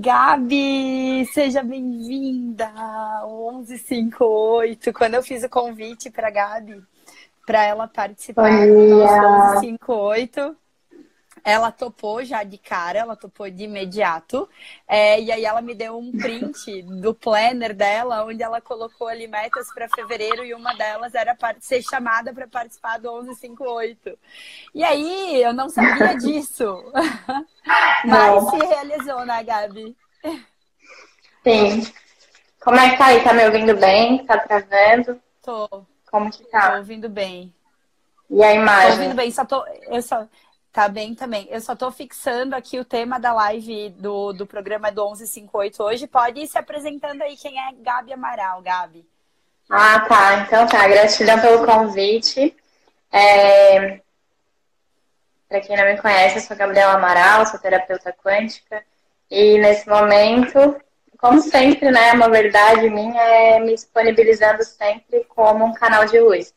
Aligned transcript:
Gabi, 0.00 1.26
seja 1.32 1.62
bem-vinda! 1.64 2.70
1158. 3.26 4.92
Quando 4.92 5.14
eu 5.14 5.22
fiz 5.24 5.42
o 5.42 5.48
convite 5.48 6.08
para 6.08 6.30
Gabi, 6.30 6.80
para 7.44 7.64
ela 7.64 7.88
participar 7.88 8.64
do 8.66 8.86
nosso 8.90 9.60
1158, 9.60 10.56
ela 11.48 11.72
topou 11.72 12.22
já 12.22 12.42
de 12.42 12.58
cara, 12.58 12.98
ela 12.98 13.16
topou 13.16 13.48
de 13.48 13.64
imediato. 13.64 14.46
É, 14.86 15.18
e 15.18 15.32
aí 15.32 15.46
ela 15.46 15.62
me 15.62 15.74
deu 15.74 15.98
um 15.98 16.12
print 16.12 16.82
do 16.82 17.14
planner 17.14 17.74
dela, 17.74 18.22
onde 18.22 18.42
ela 18.42 18.60
colocou 18.60 19.08
ali 19.08 19.26
metas 19.26 19.72
para 19.72 19.88
fevereiro 19.88 20.44
e 20.44 20.52
uma 20.52 20.74
delas 20.74 21.14
era 21.14 21.34
ser 21.58 21.82
chamada 21.82 22.34
para 22.34 22.46
participar 22.46 22.98
do 22.98 23.10
1158. 23.10 24.18
E 24.74 24.84
aí 24.84 25.42
eu 25.42 25.54
não 25.54 25.70
sabia 25.70 26.14
disso. 26.20 26.92
Mas 28.04 28.44
não. 28.44 28.50
se 28.50 28.66
realizou, 28.66 29.24
né, 29.24 29.42
Gabi? 29.42 29.96
Sim. 31.42 31.90
Como 32.60 32.76
é 32.76 32.90
que 32.90 32.98
tá 32.98 33.06
aí? 33.06 33.24
Tá 33.24 33.32
me 33.32 33.46
ouvindo 33.46 33.74
bem? 33.74 34.26
Tá 34.26 34.36
travando? 34.38 35.18
Tô. 35.42 35.66
Como 36.10 36.30
que 36.30 36.44
tá? 36.44 36.72
Tô 36.72 36.76
ouvindo 36.78 37.08
bem. 37.08 37.54
E 38.28 38.42
a 38.42 38.52
imagem? 38.52 38.90
Tô 38.90 38.96
ouvindo 38.96 39.16
bem, 39.16 39.30
só 39.30 39.46
tô. 39.46 39.64
Eu 39.86 40.02
só. 40.02 40.26
Tá 40.78 40.88
bem 40.88 41.12
também. 41.12 41.48
Eu 41.50 41.60
só 41.60 41.74
tô 41.74 41.90
fixando 41.90 42.54
aqui 42.54 42.78
o 42.78 42.84
tema 42.84 43.18
da 43.18 43.32
live 43.32 43.90
do, 43.98 44.32
do 44.32 44.46
programa 44.46 44.92
do 44.92 45.04
1158 45.06 45.82
hoje. 45.82 46.06
Pode 46.06 46.38
ir 46.38 46.46
se 46.46 46.56
apresentando 46.56 47.20
aí 47.20 47.36
quem 47.36 47.58
é 47.58 47.72
Gabi 47.80 48.12
Amaral, 48.12 48.62
Gabi. 48.62 49.04
Ah, 49.68 49.98
tá. 50.08 50.34
Então 50.36 50.68
tá. 50.68 50.86
Gratidão 50.86 51.40
pelo 51.40 51.66
convite. 51.66 52.56
É... 53.10 53.98
Para 55.48 55.60
quem 55.62 55.76
não 55.76 55.84
me 55.84 56.00
conhece, 56.00 56.36
eu 56.36 56.42
sou 56.42 56.56
Gabriela 56.56 56.92
Amaral, 56.92 57.44
sou 57.46 57.58
terapeuta 57.58 58.12
quântica. 58.12 58.80
E 59.28 59.58
nesse 59.58 59.88
momento, 59.88 60.80
como 61.18 61.40
sempre, 61.40 61.90
né, 61.90 62.12
uma 62.12 62.30
verdade 62.30 62.88
minha 62.88 63.20
é 63.20 63.58
me 63.58 63.74
disponibilizando 63.74 64.62
sempre 64.62 65.24
como 65.24 65.64
um 65.64 65.74
canal 65.74 66.06
de 66.06 66.20
luz. 66.20 66.54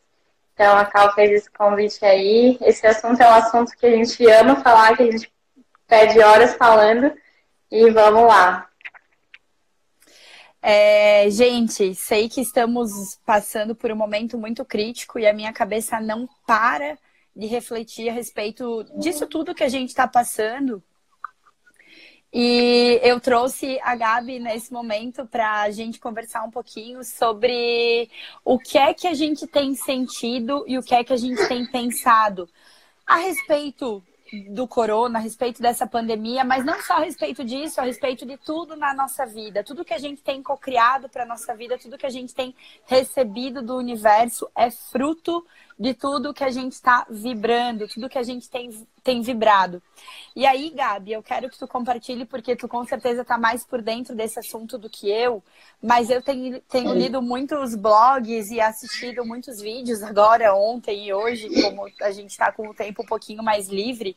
Então, 0.62 0.78
a 0.78 0.84
Cal 0.84 1.12
fez 1.12 1.32
esse 1.32 1.50
convite 1.50 2.04
aí. 2.04 2.56
Esse 2.60 2.86
assunto 2.86 3.20
é 3.20 3.28
um 3.28 3.34
assunto 3.34 3.76
que 3.76 3.84
a 3.84 3.90
gente 3.90 4.24
ama 4.30 4.54
falar, 4.62 4.96
que 4.96 5.02
a 5.02 5.10
gente 5.10 5.28
perde 5.88 6.20
horas 6.20 6.54
falando. 6.54 7.12
E 7.68 7.90
vamos 7.90 8.28
lá. 8.28 8.68
É, 10.62 11.28
gente, 11.30 11.96
sei 11.96 12.28
que 12.28 12.40
estamos 12.40 13.18
passando 13.26 13.74
por 13.74 13.90
um 13.90 13.96
momento 13.96 14.38
muito 14.38 14.64
crítico 14.64 15.18
e 15.18 15.26
a 15.26 15.32
minha 15.32 15.52
cabeça 15.52 15.98
não 15.98 16.28
para 16.46 16.96
de 17.34 17.46
refletir 17.46 18.08
a 18.08 18.12
respeito 18.12 18.84
disso 19.00 19.26
tudo 19.26 19.56
que 19.56 19.64
a 19.64 19.68
gente 19.68 19.88
está 19.88 20.06
passando 20.06 20.80
e 22.32 22.98
eu 23.02 23.20
trouxe 23.20 23.78
a 23.82 23.94
Gabi 23.94 24.38
nesse 24.38 24.72
momento 24.72 25.26
para 25.26 25.62
a 25.62 25.70
gente 25.70 26.00
conversar 26.00 26.42
um 26.44 26.50
pouquinho 26.50 27.04
sobre 27.04 28.08
o 28.42 28.58
que 28.58 28.78
é 28.78 28.94
que 28.94 29.06
a 29.06 29.12
gente 29.12 29.46
tem 29.46 29.74
sentido 29.74 30.64
e 30.66 30.78
o 30.78 30.82
que 30.82 30.94
é 30.94 31.04
que 31.04 31.12
a 31.12 31.16
gente 31.16 31.46
tem 31.46 31.66
pensado 31.66 32.48
a 33.06 33.16
respeito 33.16 34.02
do 34.48 34.66
corona, 34.66 35.18
a 35.18 35.22
respeito 35.22 35.60
dessa 35.60 35.86
pandemia, 35.86 36.42
mas 36.42 36.64
não 36.64 36.80
só 36.80 36.94
a 36.94 37.00
respeito 37.00 37.44
disso, 37.44 37.80
a 37.80 37.84
respeito 37.84 38.24
de 38.24 38.38
tudo 38.38 38.74
na 38.76 38.94
nossa 38.94 39.26
vida. 39.26 39.62
Tudo 39.62 39.84
que 39.84 39.92
a 39.92 39.98
gente 39.98 40.22
tem 40.22 40.42
cocriado 40.42 41.08
para 41.08 41.26
nossa 41.26 41.54
vida, 41.54 41.76
tudo 41.76 41.98
que 41.98 42.06
a 42.06 42.10
gente 42.10 42.34
tem 42.34 42.54
recebido 42.86 43.60
do 43.60 43.76
universo 43.76 44.50
é 44.56 44.70
fruto 44.70 45.46
de 45.78 45.94
tudo 45.94 46.34
que 46.34 46.44
a 46.44 46.50
gente 46.50 46.72
está 46.72 47.06
vibrando, 47.08 47.88
tudo 47.88 48.08
que 48.08 48.18
a 48.18 48.22
gente 48.22 48.48
tem, 48.48 48.70
tem 49.02 49.20
vibrado. 49.20 49.82
E 50.34 50.46
aí, 50.46 50.70
Gabi, 50.70 51.12
eu 51.12 51.22
quero 51.22 51.50
que 51.50 51.58
tu 51.58 51.66
compartilhe, 51.66 52.24
porque 52.24 52.56
tu 52.56 52.68
com 52.68 52.84
certeza 52.84 53.22
está 53.22 53.36
mais 53.36 53.64
por 53.64 53.82
dentro 53.82 54.14
desse 54.14 54.38
assunto 54.38 54.78
do 54.78 54.88
que 54.88 55.10
eu, 55.10 55.42
mas 55.82 56.10
eu 56.10 56.22
tenho, 56.22 56.60
tenho 56.62 56.94
lido 56.94 57.20
muitos 57.20 57.74
blogs 57.74 58.50
e 58.50 58.60
assistido 58.60 59.24
muitos 59.24 59.60
vídeos 59.60 60.02
agora, 60.02 60.54
ontem 60.54 61.08
e 61.08 61.14
hoje, 61.14 61.48
como 61.62 61.86
a 62.00 62.10
gente 62.10 62.30
está 62.30 62.52
com 62.52 62.68
o 62.68 62.74
tempo 62.74 63.02
um 63.02 63.06
pouquinho 63.06 63.42
mais 63.42 63.68
livre, 63.68 64.16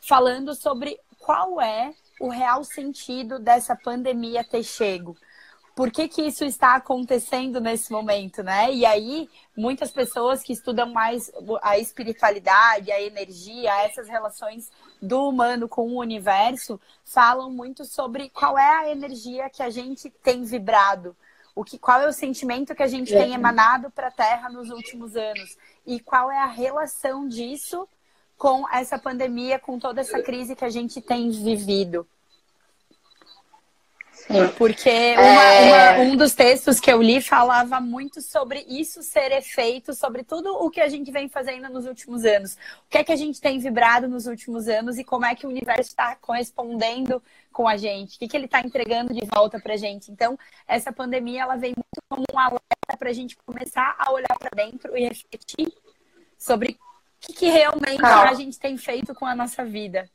falando 0.00 0.54
sobre 0.54 0.98
qual 1.18 1.60
é 1.60 1.92
o 2.20 2.28
real 2.28 2.64
sentido 2.64 3.38
dessa 3.38 3.76
pandemia 3.76 4.44
ter 4.44 4.62
chego 4.62 5.16
por 5.76 5.90
que, 5.90 6.08
que 6.08 6.22
isso 6.22 6.42
está 6.42 6.74
acontecendo 6.74 7.60
nesse 7.60 7.92
momento, 7.92 8.42
né? 8.42 8.72
E 8.72 8.86
aí, 8.86 9.28
muitas 9.54 9.90
pessoas 9.90 10.42
que 10.42 10.54
estudam 10.54 10.90
mais 10.90 11.30
a 11.60 11.76
espiritualidade, 11.76 12.90
a 12.90 13.02
energia, 13.02 13.84
essas 13.84 14.08
relações 14.08 14.72
do 15.02 15.28
humano 15.28 15.68
com 15.68 15.86
o 15.86 16.00
universo, 16.00 16.80
falam 17.04 17.50
muito 17.50 17.84
sobre 17.84 18.30
qual 18.30 18.56
é 18.56 18.86
a 18.86 18.90
energia 18.90 19.50
que 19.50 19.62
a 19.62 19.68
gente 19.68 20.08
tem 20.08 20.44
vibrado. 20.44 21.14
O 21.54 21.62
que, 21.62 21.78
qual 21.78 22.00
é 22.00 22.08
o 22.08 22.12
sentimento 22.12 22.74
que 22.74 22.82
a 22.82 22.88
gente 22.88 23.12
tem 23.12 23.34
emanado 23.34 23.90
para 23.90 24.08
a 24.08 24.10
Terra 24.10 24.48
nos 24.48 24.70
últimos 24.70 25.14
anos? 25.14 25.58
E 25.86 26.00
qual 26.00 26.30
é 26.30 26.38
a 26.38 26.46
relação 26.46 27.28
disso 27.28 27.86
com 28.38 28.66
essa 28.70 28.98
pandemia, 28.98 29.58
com 29.58 29.78
toda 29.78 30.00
essa 30.00 30.22
crise 30.22 30.56
que 30.56 30.64
a 30.64 30.70
gente 30.70 31.02
tem 31.02 31.30
vivido? 31.30 32.08
Porque 34.58 34.90
uma, 34.90 35.44
é... 35.44 35.98
uma, 35.98 36.02
um 36.02 36.16
dos 36.16 36.34
textos 36.34 36.80
que 36.80 36.90
eu 36.90 37.00
li 37.00 37.20
falava 37.20 37.80
muito 37.80 38.20
sobre 38.20 38.64
isso 38.68 39.02
ser 39.02 39.30
efeito, 39.30 39.94
sobre 39.94 40.24
tudo 40.24 40.52
o 40.52 40.68
que 40.68 40.80
a 40.80 40.88
gente 40.88 41.12
vem 41.12 41.28
fazendo 41.28 41.68
nos 41.68 41.86
últimos 41.86 42.24
anos. 42.24 42.54
O 42.54 42.90
que 42.90 42.98
é 42.98 43.04
que 43.04 43.12
a 43.12 43.16
gente 43.16 43.40
tem 43.40 43.58
vibrado 43.58 44.08
nos 44.08 44.26
últimos 44.26 44.66
anos 44.66 44.98
e 44.98 45.04
como 45.04 45.24
é 45.24 45.34
que 45.34 45.46
o 45.46 45.48
universo 45.48 45.90
está 45.90 46.16
correspondendo 46.16 47.22
com 47.52 47.66
a 47.66 47.76
gente, 47.76 48.16
o 48.16 48.18
que, 48.18 48.28
que 48.28 48.36
ele 48.36 48.44
está 48.44 48.60
entregando 48.60 49.14
de 49.14 49.24
volta 49.24 49.58
para 49.58 49.74
a 49.74 49.76
gente. 49.78 50.10
Então, 50.10 50.38
essa 50.68 50.92
pandemia 50.92 51.42
ela 51.42 51.56
vem 51.56 51.72
muito 51.74 52.02
como 52.06 52.24
um 52.30 52.38
alerta 52.38 52.96
para 52.98 53.08
a 53.08 53.14
gente 53.14 53.34
começar 53.46 53.94
a 53.98 54.12
olhar 54.12 54.36
para 54.38 54.50
dentro 54.54 54.94
e 54.94 55.08
refletir 55.08 55.72
sobre 56.36 56.72
o 56.72 57.26
que, 57.26 57.32
que 57.32 57.46
realmente 57.48 58.00
Cal. 58.00 58.28
a 58.28 58.34
gente 58.34 58.58
tem 58.58 58.76
feito 58.76 59.14
com 59.14 59.24
a 59.24 59.34
nossa 59.34 59.64
vida. 59.64 60.10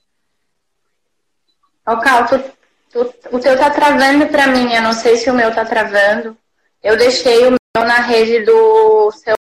Ô, 1.87 1.97
Cal, 1.97 2.27
tu 2.27 2.60
o 2.93 3.39
teu 3.39 3.57
tá 3.57 3.69
travando 3.69 4.27
para 4.27 4.47
mim, 4.47 4.73
eu 4.73 4.81
não 4.81 4.93
sei 4.93 5.17
se 5.17 5.29
o 5.29 5.33
meu 5.33 5.53
tá 5.53 5.65
travando. 5.65 6.37
Eu 6.81 6.97
deixei 6.97 7.47
o 7.47 7.51
meu 7.51 7.85
na 7.85 7.97
rede 7.97 8.43
do 8.43 9.11
seu. 9.11 9.35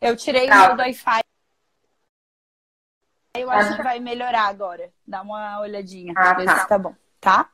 Eu 0.00 0.16
tirei 0.16 0.46
tá. 0.46 0.54
o 0.54 0.66
meu 0.66 0.76
do 0.76 0.82
Wi-Fi. 0.82 1.20
Eu 3.36 3.50
acho 3.50 3.76
que 3.76 3.82
vai 3.82 3.98
melhorar 3.98 4.46
agora. 4.46 4.92
Dá 5.06 5.22
uma 5.22 5.60
olhadinha, 5.60 6.14
ah, 6.16 6.34
ver 6.34 6.44
tá. 6.44 6.58
se 6.58 6.68
tá 6.68 6.78
bom, 6.78 6.94
tá? 7.20 7.50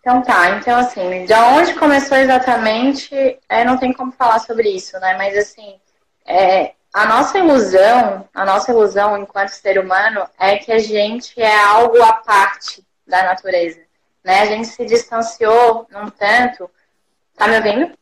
Então 0.00 0.20
tá, 0.20 0.50
então 0.58 0.78
assim, 0.78 1.24
de 1.24 1.32
onde 1.32 1.74
começou 1.76 2.18
exatamente, 2.18 3.40
é, 3.48 3.64
não 3.64 3.78
tem 3.78 3.90
como 3.90 4.12
falar 4.12 4.38
sobre 4.40 4.68
isso, 4.68 5.00
né? 5.00 5.16
Mas 5.16 5.34
assim, 5.34 5.80
é, 6.26 6.74
a 6.94 7.06
nossa 7.06 7.36
ilusão, 7.38 8.28
a 8.32 8.44
nossa 8.44 8.70
ilusão 8.70 9.18
enquanto 9.18 9.48
ser 9.48 9.80
humano 9.80 10.24
é 10.38 10.58
que 10.58 10.70
a 10.70 10.78
gente 10.78 11.42
é 11.42 11.60
algo 11.64 12.00
à 12.00 12.12
parte 12.12 12.86
da 13.04 13.24
natureza, 13.24 13.80
né? 14.22 14.42
A 14.42 14.46
gente 14.46 14.68
se 14.68 14.86
distanciou 14.86 15.88
num 15.90 16.08
tanto. 16.08 16.70
Tá 17.36 17.48
me 17.48 17.56
ouvindo? 17.56 17.98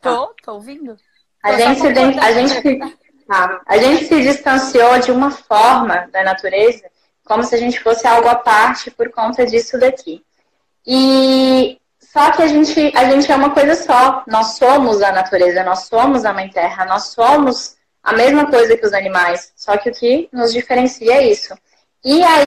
Tô, 0.00 0.32
tô 0.40 0.52
ouvindo. 0.54 0.96
A 1.42 1.52
gente, 1.54 1.80
se, 1.80 1.88
a, 1.88 2.32
gente, 2.32 2.78
tá. 3.26 3.60
a 3.66 3.76
gente 3.76 4.04
se 4.04 4.22
distanciou 4.22 5.00
de 5.00 5.10
uma 5.10 5.32
forma 5.32 6.08
da 6.12 6.22
natureza 6.22 6.88
como 7.24 7.42
se 7.42 7.56
a 7.56 7.58
gente 7.58 7.80
fosse 7.82 8.06
algo 8.06 8.28
à 8.28 8.36
parte 8.36 8.92
por 8.92 9.10
conta 9.10 9.44
disso 9.44 9.76
daqui. 9.80 10.24
E 10.86 11.80
só 11.98 12.30
que 12.30 12.42
a 12.42 12.46
gente, 12.46 12.92
a 12.96 13.10
gente 13.10 13.32
é 13.32 13.34
uma 13.34 13.50
coisa 13.50 13.74
só. 13.74 14.22
Nós 14.28 14.58
somos 14.58 15.02
a 15.02 15.10
natureza, 15.10 15.64
nós 15.64 15.86
somos 15.86 16.24
a 16.24 16.32
Mãe 16.32 16.48
Terra, 16.48 16.84
nós 16.84 17.08
somos 17.08 17.79
a 18.02 18.12
mesma 18.14 18.50
coisa 18.50 18.76
que 18.76 18.86
os 18.86 18.92
animais, 18.92 19.52
só 19.56 19.76
que 19.76 19.90
o 19.90 19.94
que 19.94 20.28
nos 20.32 20.52
diferencia 20.52 21.14
é 21.14 21.30
isso. 21.30 21.54
E 22.04 22.22
aí, 22.22 22.44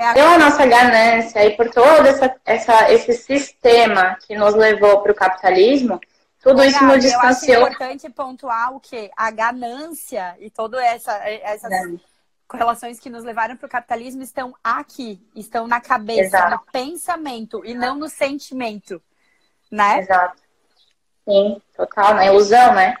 é 0.00 0.14
pela 0.14 0.38
nossa 0.38 0.64
ganância 0.64 1.44
e 1.44 1.56
por 1.56 1.68
todo 1.68 2.06
essa, 2.06 2.34
essa, 2.44 2.90
esse 2.90 3.12
sistema 3.12 4.16
que 4.26 4.34
nos 4.34 4.54
levou 4.54 5.02
para 5.02 5.12
o 5.12 5.14
capitalismo, 5.14 6.00
tudo 6.42 6.64
isso 6.64 6.82
nos 6.84 7.00
distanciou. 7.02 7.60
Eu 7.60 7.66
acho 7.66 7.74
importante 7.74 8.10
pontuar 8.10 8.74
o 8.74 8.80
que 8.80 9.10
a 9.14 9.30
ganância 9.30 10.36
e 10.40 10.48
todas 10.48 10.80
essa, 10.80 11.12
essas 11.28 11.70
é. 11.70 11.82
correlações 12.48 12.98
que 12.98 13.10
nos 13.10 13.24
levaram 13.24 13.58
para 13.58 13.66
o 13.66 13.70
capitalismo 13.70 14.22
estão 14.22 14.54
aqui, 14.64 15.20
estão 15.36 15.66
na 15.66 15.80
cabeça, 15.82 16.38
Exato. 16.38 16.50
no 16.52 16.72
pensamento 16.72 17.62
e 17.64 17.74
não 17.74 17.94
no 17.94 18.08
sentimento, 18.08 19.02
né? 19.70 19.98
Exato. 19.98 20.39
Sim, 21.30 21.62
total, 21.76 22.14
na 22.14 22.26
ilusão, 22.26 22.74
né? 22.74 22.96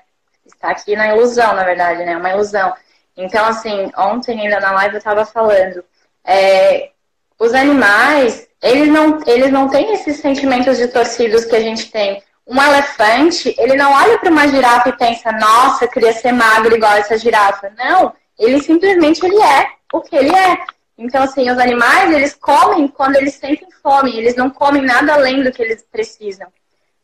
Está 0.46 0.70
aqui 0.70 0.94
na 0.94 1.08
ilusão, 1.08 1.52
na 1.52 1.64
verdade, 1.64 2.04
né? 2.04 2.16
Uma 2.16 2.30
ilusão. 2.30 2.72
Então, 3.16 3.44
assim, 3.44 3.90
ontem 3.98 4.40
ainda 4.40 4.60
na 4.60 4.70
live 4.70 4.94
eu 4.94 4.98
estava 4.98 5.26
falando, 5.26 5.84
é, 6.24 6.90
os 7.36 7.52
animais, 7.54 8.46
eles 8.62 8.86
não, 8.86 9.18
eles 9.26 9.50
não 9.50 9.68
têm 9.68 9.92
esses 9.94 10.18
sentimentos 10.18 10.78
de 10.78 10.86
torcidos 10.86 11.44
que 11.44 11.56
a 11.56 11.60
gente 11.60 11.90
tem. 11.90 12.22
Um 12.46 12.62
elefante, 12.62 13.52
ele 13.58 13.74
não 13.74 13.92
olha 13.92 14.16
para 14.18 14.30
uma 14.30 14.46
girafa 14.46 14.90
e 14.90 14.96
pensa, 14.96 15.32
nossa, 15.32 15.84
eu 15.84 15.88
queria 15.88 16.12
ser 16.12 16.30
magro 16.30 16.76
igual 16.76 16.92
essa 16.92 17.18
girafa. 17.18 17.72
Não, 17.76 18.12
ele 18.38 18.62
simplesmente 18.62 19.26
ele 19.26 19.42
é 19.42 19.66
o 19.92 20.00
que 20.00 20.14
ele 20.14 20.32
é. 20.32 20.56
Então, 20.96 21.24
assim, 21.24 21.50
os 21.50 21.58
animais, 21.58 22.12
eles 22.14 22.34
comem 22.34 22.86
quando 22.86 23.16
eles 23.16 23.34
sentem 23.34 23.68
fome, 23.82 24.16
eles 24.16 24.36
não 24.36 24.50
comem 24.50 24.82
nada 24.82 25.14
além 25.14 25.42
do 25.42 25.50
que 25.50 25.62
eles 25.62 25.84
precisam. 25.90 26.46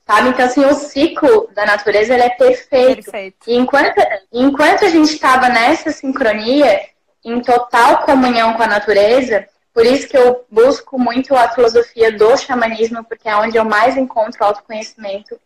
Sabe? 0.06 0.28
Então, 0.28 0.46
assim, 0.46 0.64
o 0.64 0.72
ciclo 0.72 1.50
da 1.52 1.66
natureza 1.66 2.14
ele 2.14 2.22
é 2.22 2.30
perfeito. 2.30 3.10
perfeito. 3.10 3.38
E 3.48 3.56
enquanto, 3.56 3.96
enquanto 4.32 4.84
a 4.84 4.88
gente 4.88 5.12
estava 5.12 5.48
nessa 5.48 5.90
sincronia, 5.90 6.80
em 7.24 7.40
total 7.40 8.04
comunhão 8.04 8.54
com 8.54 8.62
a 8.62 8.68
natureza, 8.68 9.48
por 9.74 9.84
isso 9.84 10.08
que 10.08 10.16
eu 10.16 10.46
busco 10.48 10.96
muito 10.96 11.34
a 11.34 11.48
filosofia 11.48 12.12
do 12.12 12.36
xamanismo, 12.36 13.04
porque 13.04 13.28
é 13.28 13.36
onde 13.36 13.56
eu 13.56 13.64
mais 13.64 13.96
encontro 13.96 14.44
autoconhecimento 14.44 15.38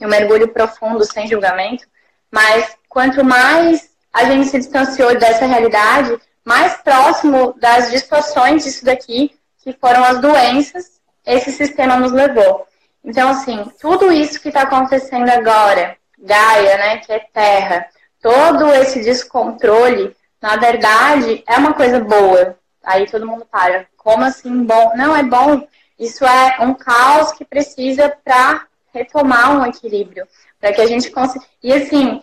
e 0.00 0.06
um 0.06 0.08
mergulho 0.08 0.48
profundo, 0.48 1.04
sem 1.04 1.28
julgamento. 1.28 1.84
Mas 2.30 2.74
quanto 2.88 3.22
mais 3.22 3.90
a 4.12 4.24
gente 4.24 4.48
se 4.48 4.58
distanciou 4.58 5.16
dessa 5.18 5.44
realidade, 5.44 6.18
mais 6.42 6.74
próximo 6.78 7.54
das 7.60 7.90
distorções 7.90 8.64
disso 8.64 8.84
daqui, 8.84 9.38
que 9.62 9.74
foram 9.74 10.02
as 10.02 10.20
doenças, 10.20 11.00
esse 11.26 11.52
sistema 11.52 11.96
nos 11.96 12.12
levou. 12.12 12.66
Então, 13.04 13.30
assim, 13.30 13.64
tudo 13.80 14.12
isso 14.12 14.40
que 14.40 14.48
está 14.48 14.62
acontecendo 14.62 15.28
agora, 15.28 15.96
Gaia, 16.18 16.76
né, 16.76 16.96
que 16.98 17.12
é 17.12 17.18
terra, 17.18 17.86
todo 18.20 18.72
esse 18.74 19.02
descontrole, 19.02 20.14
na 20.40 20.56
verdade, 20.56 21.42
é 21.46 21.56
uma 21.56 21.74
coisa 21.74 22.00
boa. 22.00 22.58
Aí 22.82 23.06
todo 23.10 23.26
mundo 23.26 23.46
para. 23.50 23.86
Como 23.96 24.24
assim 24.24 24.64
bom? 24.64 24.92
Não, 24.96 25.14
é 25.14 25.22
bom. 25.22 25.66
Isso 25.98 26.24
é 26.24 26.56
um 26.60 26.72
caos 26.74 27.32
que 27.32 27.44
precisa 27.44 28.08
para 28.24 28.66
retomar 28.92 29.58
um 29.58 29.66
equilíbrio. 29.66 30.26
Para 30.58 30.72
que 30.72 30.80
a 30.80 30.86
gente 30.86 31.10
consiga. 31.10 31.44
E 31.62 31.72
assim, 31.72 32.22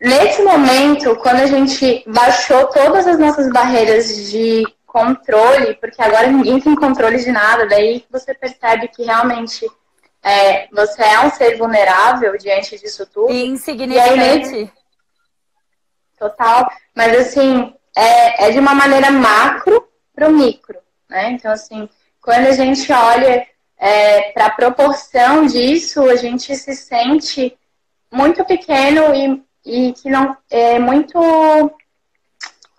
nesse 0.00 0.42
momento, 0.42 1.16
quando 1.16 1.40
a 1.40 1.46
gente 1.46 2.04
baixou 2.06 2.66
todas 2.66 3.06
as 3.06 3.18
nossas 3.18 3.50
barreiras 3.50 4.30
de 4.30 4.64
controle, 4.96 5.74
porque 5.74 6.00
agora 6.00 6.26
ninguém 6.26 6.58
tem 6.58 6.74
controle 6.74 7.22
de 7.22 7.30
nada, 7.30 7.66
daí 7.66 8.02
você 8.10 8.32
percebe 8.32 8.88
que 8.88 9.04
realmente 9.04 9.70
é, 10.22 10.68
você 10.68 11.02
é 11.02 11.20
um 11.20 11.30
ser 11.30 11.58
vulnerável 11.58 12.38
diante 12.38 12.78
disso 12.78 13.04
tudo. 13.04 13.30
E 13.30 13.44
insignificante. 13.44 14.54
E 14.54 14.62
aí, 14.62 14.70
total. 16.18 16.66
Mas 16.94 17.14
assim, 17.18 17.74
é, 17.94 18.46
é 18.46 18.50
de 18.50 18.58
uma 18.58 18.74
maneira 18.74 19.10
macro 19.10 19.86
para 20.14 20.28
o 20.28 20.32
micro. 20.32 20.78
Né? 21.10 21.32
Então, 21.32 21.52
assim, 21.52 21.86
quando 22.22 22.46
a 22.46 22.52
gente 22.52 22.90
olha 22.90 23.46
é, 23.76 24.32
para 24.32 24.46
a 24.46 24.50
proporção 24.50 25.44
disso, 25.44 26.08
a 26.08 26.16
gente 26.16 26.56
se 26.56 26.74
sente 26.74 27.54
muito 28.10 28.42
pequeno 28.46 29.14
e, 29.14 29.44
e 29.66 29.92
que 29.92 30.08
não 30.08 30.34
é 30.48 30.78
muito. 30.78 31.12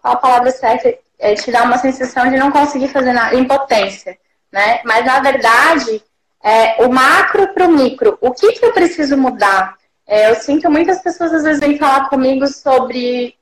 Qual 0.02 0.14
a 0.14 0.16
palavra 0.16 0.50
certa? 0.50 0.98
É, 1.20 1.34
te 1.36 1.52
dá 1.52 1.64
uma 1.64 1.78
sensação 1.78 2.30
de 2.30 2.38
não 2.38 2.52
conseguir 2.52 2.90
fazer 2.90 3.14
nada, 3.14 3.36
impotência, 3.36 4.18
né? 4.52 4.82
Mas 4.84 5.06
na 5.06 5.20
verdade, 5.20 6.04
é, 6.44 6.86
o 6.86 6.90
macro 6.92 7.54
para 7.54 7.68
o 7.68 7.72
micro, 7.72 8.18
o 8.22 8.32
que, 8.32 8.54
que 8.54 8.66
eu 8.66 8.74
preciso 8.74 9.18
mudar? 9.18 9.76
É, 10.06 10.30
eu 10.30 10.36
sinto 10.36 10.70
muitas 10.70 11.02
pessoas 11.02 11.34
às 11.34 11.44
vezes 11.44 11.60
vêm 11.60 11.78
falar 11.78 12.10
comigo 12.10 12.48
sobre 12.48 13.36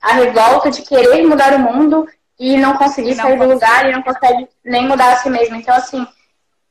a 0.00 0.14
revolta 0.14 0.70
de 0.70 0.82
querer 0.82 1.26
mudar 1.26 1.54
o 1.54 1.58
mundo 1.58 2.08
e 2.38 2.56
não 2.56 2.76
conseguir 2.76 3.14
não 3.14 3.24
sair 3.24 3.38
do 3.38 3.46
lugar 3.46 3.86
e 3.86 3.92
não 3.92 4.02
consegue 4.02 4.48
nem 4.64 4.86
mudar 4.86 5.12
a 5.12 5.16
si 5.16 5.28
mesmo. 5.28 5.56
Então, 5.56 5.74
assim, 5.74 6.06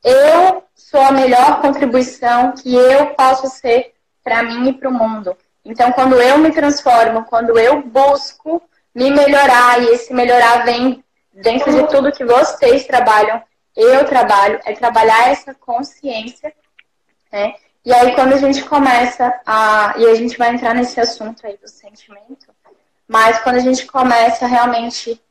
eu 0.03 0.63
sou 0.75 1.01
a 1.01 1.11
melhor 1.11 1.61
contribuição 1.61 2.53
que 2.53 2.73
eu 2.73 3.07
posso 3.07 3.47
ser 3.49 3.93
para 4.23 4.43
mim 4.43 4.69
e 4.69 4.73
para 4.73 4.89
o 4.89 4.93
mundo. 4.93 5.35
Então, 5.63 5.91
quando 5.91 6.15
eu 6.21 6.37
me 6.37 6.51
transformo, 6.51 7.25
quando 7.25 7.57
eu 7.57 7.81
busco 7.81 8.61
me 8.95 9.11
melhorar, 9.11 9.81
e 9.83 9.87
esse 9.89 10.13
melhorar 10.13 10.63
vem 10.63 11.03
dentro 11.33 11.71
de 11.71 11.85
tudo 11.89 12.13
que 12.13 12.23
vocês 12.23 12.85
trabalham, 12.85 13.43
eu 13.75 14.05
trabalho, 14.05 14.59
é 14.65 14.73
trabalhar 14.73 15.29
essa 15.29 15.53
consciência, 15.53 16.53
né? 17.31 17.55
E 17.83 17.93
aí 17.93 18.15
quando 18.15 18.33
a 18.33 18.37
gente 18.37 18.63
começa 18.63 19.31
a. 19.45 19.93
E 19.97 20.07
a 20.07 20.15
gente 20.15 20.37
vai 20.37 20.49
entrar 20.49 20.73
nesse 20.73 20.99
assunto 20.99 21.45
aí 21.45 21.57
do 21.57 21.67
sentimento, 21.67 22.47
mas 23.07 23.37
quando 23.39 23.57
a 23.57 23.59
gente 23.59 23.85
começa 23.85 24.47
realmente 24.47 25.21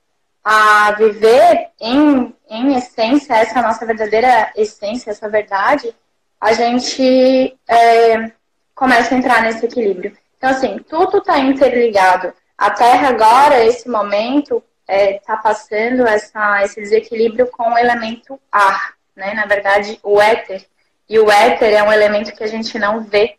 a 0.44 0.93
viver 0.93 1.70
em, 1.81 2.34
em 2.50 2.76
essência, 2.76 3.32
essa 3.34 3.62
nossa 3.62 3.87
verdadeira 3.87 4.52
essência, 4.55 5.10
essa 5.10 5.28
verdade, 5.28 5.93
a 6.38 6.52
gente 6.52 7.58
é, 7.67 8.31
começa 8.75 9.14
a 9.14 9.19
entrar 9.19 9.43
nesse 9.43 9.64
equilíbrio. 9.64 10.17
Então, 10.37 10.50
assim, 10.50 10.78
tudo 10.87 11.19
está 11.19 11.38
interligado. 11.38 12.34
A 12.56 12.71
Terra 12.71 13.09
agora, 13.09 13.65
esse 13.65 13.89
momento, 13.89 14.62
está 14.89 14.93
é, 14.93 15.19
tá 15.19 15.37
passando 15.37 16.06
essa, 16.06 16.62
esse 16.62 16.81
desequilíbrio 16.81 17.47
com 17.49 17.73
o 17.73 17.79
elemento 17.79 18.41
ar, 18.51 18.95
né? 19.17 19.35
Na 19.35 19.47
verdade, 19.47 19.99
o 20.03 20.21
éter. 20.21 20.67
E 21.09 21.19
o 21.19 21.31
éter 21.31 21.73
é 21.73 21.83
um 21.83 21.93
elemento 21.93 22.35
que 22.35 22.45
a 22.45 22.49
gente 22.49 22.79
não 22.79 23.03
vê. 23.03 23.37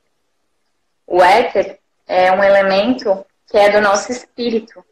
O 1.08 1.24
éter 1.24 1.80
é 2.08 2.32
um 2.32 2.44
elemento 2.44 3.26
que 3.48 3.58
é 3.58 3.70
do 3.70 3.82
nosso 3.82 4.12
espírito. 4.12 4.84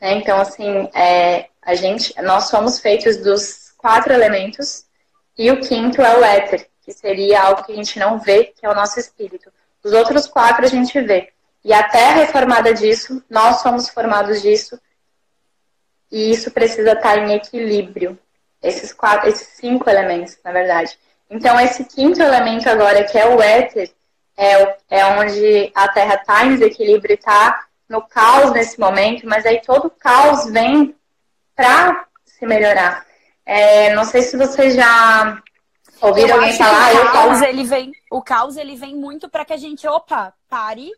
Né? 0.00 0.12
Então, 0.12 0.40
assim, 0.40 0.88
é, 0.94 1.48
a 1.62 1.74
gente, 1.74 2.14
nós 2.22 2.44
somos 2.44 2.80
feitos 2.80 3.18
dos 3.18 3.72
quatro 3.76 4.12
elementos 4.12 4.86
e 5.36 5.50
o 5.50 5.60
quinto 5.60 6.00
é 6.02 6.18
o 6.18 6.24
éter, 6.24 6.68
que 6.82 6.92
seria 6.92 7.42
algo 7.42 7.64
que 7.64 7.72
a 7.72 7.76
gente 7.76 7.98
não 7.98 8.18
vê, 8.18 8.44
que 8.44 8.64
é 8.64 8.70
o 8.70 8.74
nosso 8.74 8.98
espírito. 8.98 9.52
Os 9.84 9.92
outros 9.92 10.26
quatro 10.26 10.64
a 10.64 10.68
gente 10.68 11.00
vê. 11.00 11.32
E 11.64 11.72
a 11.72 11.82
Terra 11.82 12.22
é 12.22 12.26
formada 12.26 12.72
disso, 12.72 13.22
nós 13.28 13.60
somos 13.60 13.88
formados 13.88 14.40
disso, 14.40 14.80
e 16.10 16.30
isso 16.30 16.50
precisa 16.50 16.92
estar 16.92 17.18
em 17.18 17.34
equilíbrio. 17.34 18.18
Esses 18.62 18.92
quatro, 18.92 19.28
esses 19.28 19.48
cinco 19.48 19.88
elementos, 19.88 20.36
na 20.44 20.52
verdade. 20.52 20.98
Então, 21.30 21.60
esse 21.60 21.84
quinto 21.84 22.22
elemento 22.22 22.68
agora, 22.68 23.04
que 23.04 23.18
é 23.18 23.26
o 23.26 23.40
éter, 23.40 23.92
é, 24.36 24.76
é 24.88 25.04
onde 25.06 25.70
a 25.74 25.88
Terra 25.88 26.14
está 26.14 26.44
em 26.44 26.56
desequilíbrio 26.56 27.14
está 27.14 27.66
no 27.88 28.02
caos 28.02 28.52
nesse 28.52 28.78
momento, 28.78 29.26
mas 29.26 29.44
aí 29.44 29.60
todo 29.60 29.86
o 29.86 29.90
caos 29.90 30.50
vem 30.50 30.94
para 31.54 32.06
se 32.24 32.46
melhorar. 32.46 33.04
É, 33.44 33.94
não 33.94 34.04
sei 34.04 34.22
se 34.22 34.36
vocês 34.36 34.74
já 34.74 35.42
ouviram 36.00 36.36
alguém 36.36 36.56
falar. 36.56 36.94
O 36.94 37.12
caos, 37.12 37.42
ele 37.42 37.64
vem, 37.64 37.92
o 38.10 38.22
caos 38.22 38.56
ele 38.56 38.76
vem 38.76 38.94
muito 38.94 39.28
para 39.28 39.44
que 39.44 39.52
a 39.52 39.56
gente, 39.56 39.86
opa, 39.88 40.32
pare 40.48 40.90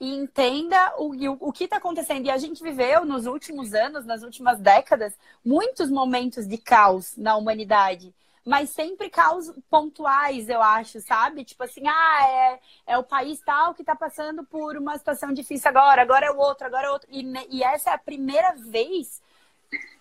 e 0.00 0.14
entenda 0.14 0.94
o, 0.98 1.12
o, 1.48 1.52
que 1.52 1.64
está 1.64 1.76
acontecendo. 1.76 2.26
E 2.26 2.30
a 2.30 2.36
gente 2.36 2.62
viveu 2.62 3.04
nos 3.04 3.26
últimos 3.26 3.72
anos, 3.74 4.04
nas 4.04 4.22
últimas 4.22 4.60
décadas, 4.60 5.18
muitos 5.44 5.90
momentos 5.90 6.46
de 6.46 6.58
caos 6.58 7.16
na 7.16 7.36
humanidade. 7.36 8.14
Mas 8.44 8.70
sempre 8.70 9.10
caos 9.10 9.52
pontuais, 9.68 10.48
eu 10.48 10.62
acho, 10.62 11.00
sabe? 11.00 11.44
Tipo 11.44 11.64
assim, 11.64 11.82
ah, 11.88 12.28
é, 12.28 12.60
é 12.92 12.98
o 12.98 13.02
país 13.02 13.40
tal 13.40 13.74
que 13.74 13.82
está 13.82 13.96
passando 13.96 14.44
por 14.44 14.76
uma 14.76 14.96
situação 14.96 15.32
difícil 15.32 15.68
agora, 15.68 16.02
agora 16.02 16.26
é 16.26 16.30
o 16.30 16.38
outro, 16.38 16.66
agora 16.66 16.86
é 16.86 16.90
o 16.90 16.92
outro. 16.92 17.08
E, 17.10 17.24
e 17.50 17.62
essa 17.64 17.90
é 17.90 17.94
a 17.94 17.98
primeira 17.98 18.54
vez 18.54 19.20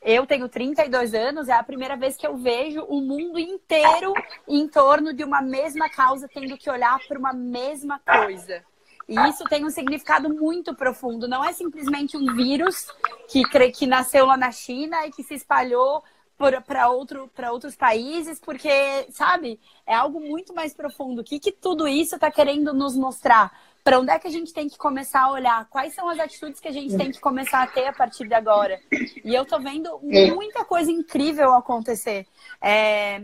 eu 0.02 0.28
tenho 0.28 0.48
32 0.48 1.16
anos, 1.16 1.50
é 1.50 1.54
a 1.54 1.64
primeira 1.64 1.98
vez 1.98 2.16
que 2.16 2.28
eu 2.28 2.38
vejo 2.38 2.84
o 2.84 3.02
mundo 3.02 3.40
inteiro 3.40 4.14
em 4.48 4.68
torno 4.68 5.12
de 5.12 5.24
uma 5.24 5.42
mesma 5.42 5.90
causa 5.90 6.30
tendo 6.32 6.56
que 6.58 6.70
olhar 6.70 7.00
para 7.08 7.18
uma 7.18 7.34
mesma 7.34 8.00
coisa. 8.00 8.64
E 9.08 9.16
isso 9.30 9.44
tem 9.46 9.64
um 9.64 9.70
significado 9.70 10.34
muito 10.34 10.74
profundo. 10.74 11.28
Não 11.28 11.44
é 11.44 11.54
simplesmente 11.54 12.18
um 12.18 12.34
vírus 12.34 12.88
que, 13.28 13.44
que 13.72 13.86
nasceu 13.86 14.26
lá 14.26 14.36
na 14.36 14.52
China 14.52 15.06
e 15.06 15.12
que 15.12 15.24
se 15.24 15.36
espalhou 15.36 16.04
para 16.38 16.90
outro, 16.90 17.30
outros 17.52 17.76
países, 17.76 18.40
porque, 18.40 18.70
sabe, 19.10 19.60
é 19.86 19.96
algo 19.96 20.20
muito 20.20 20.54
mais 20.54 20.74
profundo. 20.74 21.22
O 21.22 21.24
que, 21.24 21.40
que 21.40 21.52
tudo 21.52 21.88
isso 21.88 22.16
está 22.16 22.30
querendo 22.30 22.74
nos 22.74 22.96
mostrar? 22.96 23.52
Para 23.84 24.00
onde 24.00 24.12
é 24.12 24.18
que 24.18 24.28
a 24.28 24.32
gente 24.32 24.52
tem 24.52 24.68
que 24.68 24.78
começar 24.78 25.22
a 25.22 25.32
olhar? 25.32 25.70
Quais 25.70 25.94
são 25.94 26.10
as 26.10 26.20
atitudes 26.20 26.60
que 26.60 26.68
a 26.68 26.72
gente 26.72 26.98
tem 26.98 27.12
que 27.12 27.20
começar 27.20 27.62
a 27.62 27.68
ter 27.68 27.86
a 27.86 27.94
partir 27.94 28.28
de 28.28 28.34
agora? 28.34 28.82
E 29.24 29.34
eu 29.34 29.44
estou 29.44 29.62
vendo 29.62 30.00
muita 30.02 30.66
coisa 30.66 30.92
incrível 30.92 31.54
acontecer. 31.54 32.26
É, 32.60 33.24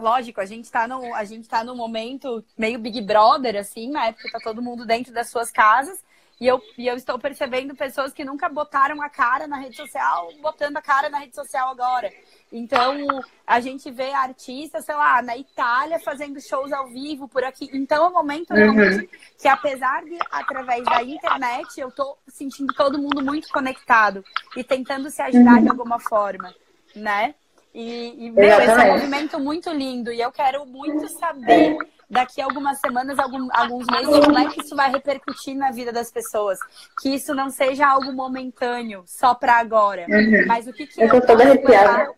lógico, 0.00 0.40
a 0.40 0.46
gente 0.46 0.64
está 0.64 0.88
no, 0.88 1.14
a 1.14 1.24
gente 1.24 1.48
tá 1.48 1.62
num 1.62 1.76
momento 1.76 2.44
meio 2.56 2.78
Big 2.78 3.00
Brother, 3.00 3.56
assim, 3.56 3.90
na 3.90 4.06
época 4.06 4.30
tá 4.32 4.38
todo 4.42 4.62
mundo 4.62 4.86
dentro 4.86 5.12
das 5.12 5.28
suas 5.28 5.50
casas. 5.50 6.02
E 6.40 6.46
eu, 6.46 6.58
e 6.78 6.86
eu 6.86 6.96
estou 6.96 7.18
percebendo 7.18 7.76
pessoas 7.76 8.14
que 8.14 8.24
nunca 8.24 8.48
botaram 8.48 9.02
a 9.02 9.10
cara 9.10 9.46
na 9.46 9.58
rede 9.58 9.76
social, 9.76 10.32
botando 10.40 10.78
a 10.78 10.80
cara 10.80 11.10
na 11.10 11.18
rede 11.18 11.34
social 11.34 11.68
agora. 11.68 12.10
Então, 12.50 13.06
a 13.46 13.60
gente 13.60 13.90
vê 13.90 14.10
artistas, 14.10 14.86
sei 14.86 14.94
lá, 14.94 15.20
na 15.20 15.36
Itália 15.36 16.00
fazendo 16.00 16.40
shows 16.40 16.72
ao 16.72 16.86
vivo 16.86 17.28
por 17.28 17.44
aqui. 17.44 17.68
Então, 17.74 18.06
é 18.06 18.08
um 18.08 18.12
momento 18.12 18.54
uhum. 18.54 19.06
que, 19.38 19.48
apesar 19.48 20.02
de, 20.02 20.16
através 20.30 20.82
da 20.82 21.02
internet, 21.02 21.78
eu 21.78 21.88
estou 21.88 22.16
sentindo 22.26 22.72
todo 22.72 22.98
mundo 22.98 23.22
muito 23.22 23.50
conectado 23.50 24.24
e 24.56 24.64
tentando 24.64 25.10
se 25.10 25.20
ajudar 25.20 25.56
uhum. 25.56 25.62
de 25.62 25.68
alguma 25.68 26.00
forma, 26.00 26.54
né? 26.96 27.34
E, 27.72 28.26
e 28.26 28.30
meu, 28.30 28.60
esse 28.60 28.70
é 28.70 28.84
um 28.84 28.92
movimento 28.94 29.38
muito 29.38 29.70
lindo. 29.70 30.12
E 30.12 30.20
eu 30.20 30.32
quero 30.32 30.66
muito 30.66 31.08
saber 31.08 31.76
daqui 32.08 32.40
a 32.40 32.44
algumas 32.44 32.78
semanas, 32.80 33.18
algum, 33.18 33.48
alguns 33.52 33.86
meses, 33.86 34.24
como 34.24 34.38
é 34.38 34.48
que 34.50 34.60
isso 34.60 34.74
vai 34.74 34.90
repercutir 34.90 35.54
na 35.56 35.70
vida 35.70 35.92
das 35.92 36.10
pessoas? 36.10 36.58
Que 37.00 37.14
isso 37.14 37.34
não 37.34 37.48
seja 37.48 37.86
algo 37.86 38.12
momentâneo, 38.12 39.04
só 39.06 39.34
para 39.34 39.54
agora. 39.54 40.06
Uhum. 40.08 40.46
Mas 40.46 40.66
o 40.66 40.72
que, 40.72 40.86
que 40.86 41.00
eu, 41.00 41.06
eu 41.06 41.24
tô 41.24 41.32
arrepiada. 41.32 42.12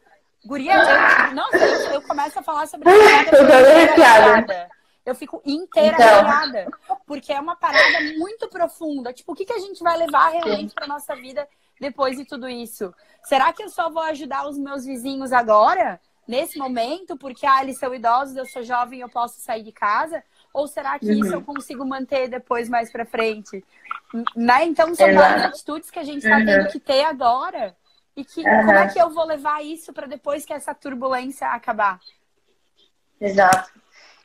Guria, 0.44 0.74
eu, 0.74 1.34
não, 1.34 1.52
eu, 1.52 1.92
eu 1.92 2.02
começo 2.02 2.38
a 2.38 2.42
falar 2.42 2.66
sobre 2.66 2.90
isso. 2.90 2.98
Eu 3.36 3.46
tô 3.46 3.52
arrepiada. 3.52 4.68
Eu 5.04 5.14
fico 5.14 5.40
inteira 5.44 5.96
então... 5.96 6.98
porque 7.06 7.32
é 7.32 7.38
uma 7.38 7.54
parada 7.54 8.00
muito 8.18 8.48
profunda. 8.48 9.12
Tipo, 9.12 9.32
o 9.32 9.34
que, 9.34 9.44
que 9.44 9.52
a 9.52 9.58
gente 9.58 9.82
vai 9.82 9.96
levar 9.96 10.30
realmente 10.30 10.74
para 10.74 10.86
nossa 10.86 11.14
vida 11.14 11.46
depois 11.82 12.16
de 12.16 12.24
tudo 12.24 12.48
isso? 12.48 12.94
Será 13.24 13.52
que 13.52 13.62
eu 13.62 13.68
só 13.68 13.90
vou 13.90 14.02
ajudar 14.04 14.48
os 14.48 14.56
meus 14.56 14.86
vizinhos 14.86 15.32
agora? 15.32 16.00
nesse 16.26 16.58
momento, 16.58 17.16
porque 17.16 17.46
ah, 17.46 17.62
eles 17.62 17.78
são 17.78 17.94
idosos, 17.94 18.36
eu 18.36 18.46
sou 18.46 18.62
jovem, 18.62 19.00
eu 19.00 19.08
posso 19.08 19.40
sair 19.40 19.62
de 19.62 19.72
casa? 19.72 20.22
Ou 20.52 20.66
será 20.66 20.98
que 20.98 21.06
uhum. 21.06 21.20
isso 21.20 21.34
eu 21.34 21.42
consigo 21.42 21.84
manter 21.84 22.28
depois 22.28 22.68
mais 22.68 22.90
para 22.92 23.04
frente? 23.04 23.64
Né? 24.36 24.64
Então 24.64 24.94
são 24.94 25.12
várias 25.14 25.46
atitudes 25.46 25.90
que 25.90 25.98
a 25.98 26.04
gente 26.04 26.24
está 26.24 26.38
uhum. 26.38 26.46
tendo 26.46 26.68
que 26.68 26.80
ter 26.80 27.04
agora. 27.04 27.74
E 28.14 28.24
que 28.24 28.40
uhum. 28.40 28.66
como 28.66 28.78
é 28.78 28.88
que 28.88 29.00
eu 29.00 29.10
vou 29.10 29.26
levar 29.26 29.64
isso 29.64 29.92
para 29.92 30.06
depois 30.06 30.44
que 30.44 30.52
essa 30.52 30.74
turbulência 30.74 31.48
acabar? 31.48 31.98
Exato. 33.20 33.70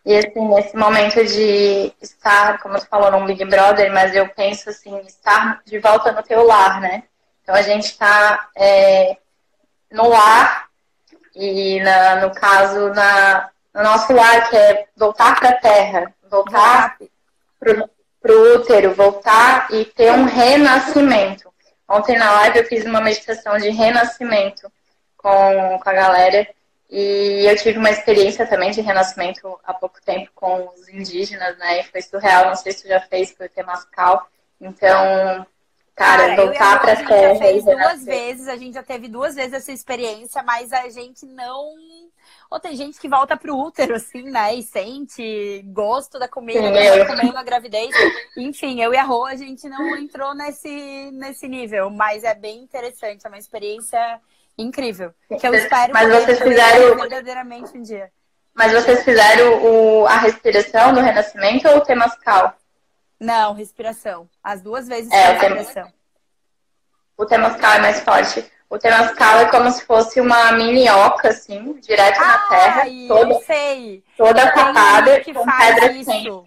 E 0.05 0.17
assim, 0.17 0.47
nesse 0.47 0.75
momento 0.75 1.23
de 1.25 1.93
estar, 2.01 2.61
como 2.61 2.77
você 2.77 2.87
falou, 2.87 3.11
num 3.11 3.25
Big 3.25 3.43
Brother, 3.45 3.91
mas 3.93 4.15
eu 4.15 4.27
penso 4.29 4.69
assim, 4.69 4.97
estar 5.01 5.61
de 5.65 5.79
volta 5.79 6.11
no 6.11 6.23
teu 6.23 6.45
lar, 6.45 6.79
né? 6.79 7.03
Então 7.47 7.55
a 7.55 7.61
gente 7.61 7.85
está 7.85 8.49
é, 8.57 9.15
no 9.89 10.09
lar 10.09 10.67
e 11.33 11.79
na, 11.79 12.17
no 12.17 12.31
caso, 12.35 12.89
na, 12.89 13.49
no 13.73 13.83
nosso 13.83 14.11
lar, 14.11 14.49
que 14.49 14.57
é 14.57 14.85
voltar 14.97 15.39
para 15.39 15.51
a 15.51 15.57
terra, 15.57 16.13
voltar 16.29 16.97
para 17.57 18.33
o 18.33 18.55
útero, 18.55 18.93
voltar 18.93 19.69
e 19.71 19.85
ter 19.85 20.11
um 20.11 20.25
renascimento. 20.25 21.49
Ontem 21.87 22.17
na 22.17 22.33
live 22.33 22.59
eu 22.59 22.65
fiz 22.65 22.83
uma 22.83 22.99
meditação 22.99 23.57
de 23.57 23.69
renascimento 23.69 24.69
com, 25.15 25.79
com 25.81 25.89
a 25.89 25.93
galera. 25.93 26.45
E 26.89 27.45
eu 27.49 27.55
tive 27.55 27.79
uma 27.79 27.91
experiência 27.91 28.45
também 28.45 28.71
de 28.71 28.81
renascimento 28.81 29.57
há 29.63 29.73
pouco 29.73 30.01
tempo 30.01 30.29
com 30.35 30.69
os 30.75 30.89
indígenas, 30.89 31.57
né? 31.57 31.79
E 31.79 31.83
foi 31.83 32.01
surreal, 32.01 32.47
não 32.47 32.55
sei 32.57 32.73
se 32.73 32.83
tu 32.83 32.89
já 32.89 32.99
fez, 32.99 33.31
foi 33.31 33.45
o 33.45 33.49
Temascal. 33.49 34.27
Então, 34.59 35.45
Cara, 35.97 36.27
Cara 36.27 36.35
voltar 36.35 36.79
pra 36.79 36.95
terra. 36.95 37.31
A 37.31 37.33
gente 37.33 37.39
já 37.39 37.39
fez 37.39 37.65
duas 37.65 38.05
vezes, 38.05 38.47
a 38.47 38.55
gente 38.55 38.73
já 38.75 38.83
teve 38.83 39.07
duas 39.07 39.33
vezes 39.33 39.53
essa 39.53 39.71
experiência, 39.71 40.43
mas 40.43 40.71
a 40.71 40.87
gente 40.89 41.25
não. 41.25 41.73
Ou 42.51 42.59
tem 42.59 42.75
gente 42.75 42.99
que 42.99 43.09
volta 43.09 43.35
pro 43.35 43.57
útero, 43.57 43.95
assim, 43.95 44.21
né? 44.29 44.53
E 44.53 44.61
sente 44.61 45.63
gosto 45.65 46.19
da 46.19 46.27
comida, 46.27 46.61
Sim, 46.61 46.99
tá 46.99 47.05
comendo 47.07 47.37
a 47.39 47.43
gravidez. 47.43 47.89
Enfim, 48.37 48.79
eu 48.79 48.93
e 48.93 48.97
a 48.97 49.01
Rô, 49.01 49.25
a 49.25 49.35
gente 49.35 49.67
não 49.67 49.97
entrou 49.97 50.35
nesse, 50.35 51.09
nesse 51.13 51.47
nível, 51.47 51.89
mas 51.89 52.23
é 52.23 52.35
bem 52.35 52.61
interessante, 52.61 53.25
é 53.25 53.27
uma 53.27 53.39
experiência 53.39 54.21
incrível. 54.55 55.11
Que 55.39 55.47
eu 55.47 55.55
espero 55.55 55.93
mas 55.93 56.09
vocês 56.09 56.39
fizeram 56.39 56.95
verdadeiramente 56.95 57.75
um 57.75 57.81
dia. 57.81 58.11
Mas 58.53 58.71
vocês 58.71 59.03
fizeram 59.03 59.63
o, 59.63 60.05
a 60.05 60.17
respiração 60.17 60.93
do 60.93 60.99
renascimento 60.99 61.67
ou 61.67 61.77
o 61.77 61.81
temascal? 61.81 62.55
Não, 63.19 63.53
respiração. 63.53 64.29
As 64.43 64.61
duas 64.61 64.87
vezes 64.87 65.11
é, 65.11 65.31
respiração. 65.31 65.91
O 67.17 67.25
temascal 67.25 67.73
é 67.73 67.79
mais 67.79 67.99
forte. 68.01 68.45
O 68.69 68.77
temascal 68.77 69.39
é 69.39 69.45
como 69.45 69.71
se 69.71 69.85
fosse 69.85 70.19
uma 70.19 70.51
minhoca, 70.51 71.29
assim, 71.29 71.73
direto 71.79 72.19
ah, 72.21 72.27
na 72.27 72.37
terra. 72.37 72.83
Toda, 73.07 73.39
sei. 73.45 74.03
Toda 74.17 74.51
tapada 74.51 75.23
com 75.23 75.45
pedra 75.45 75.91
isso. 75.93 76.45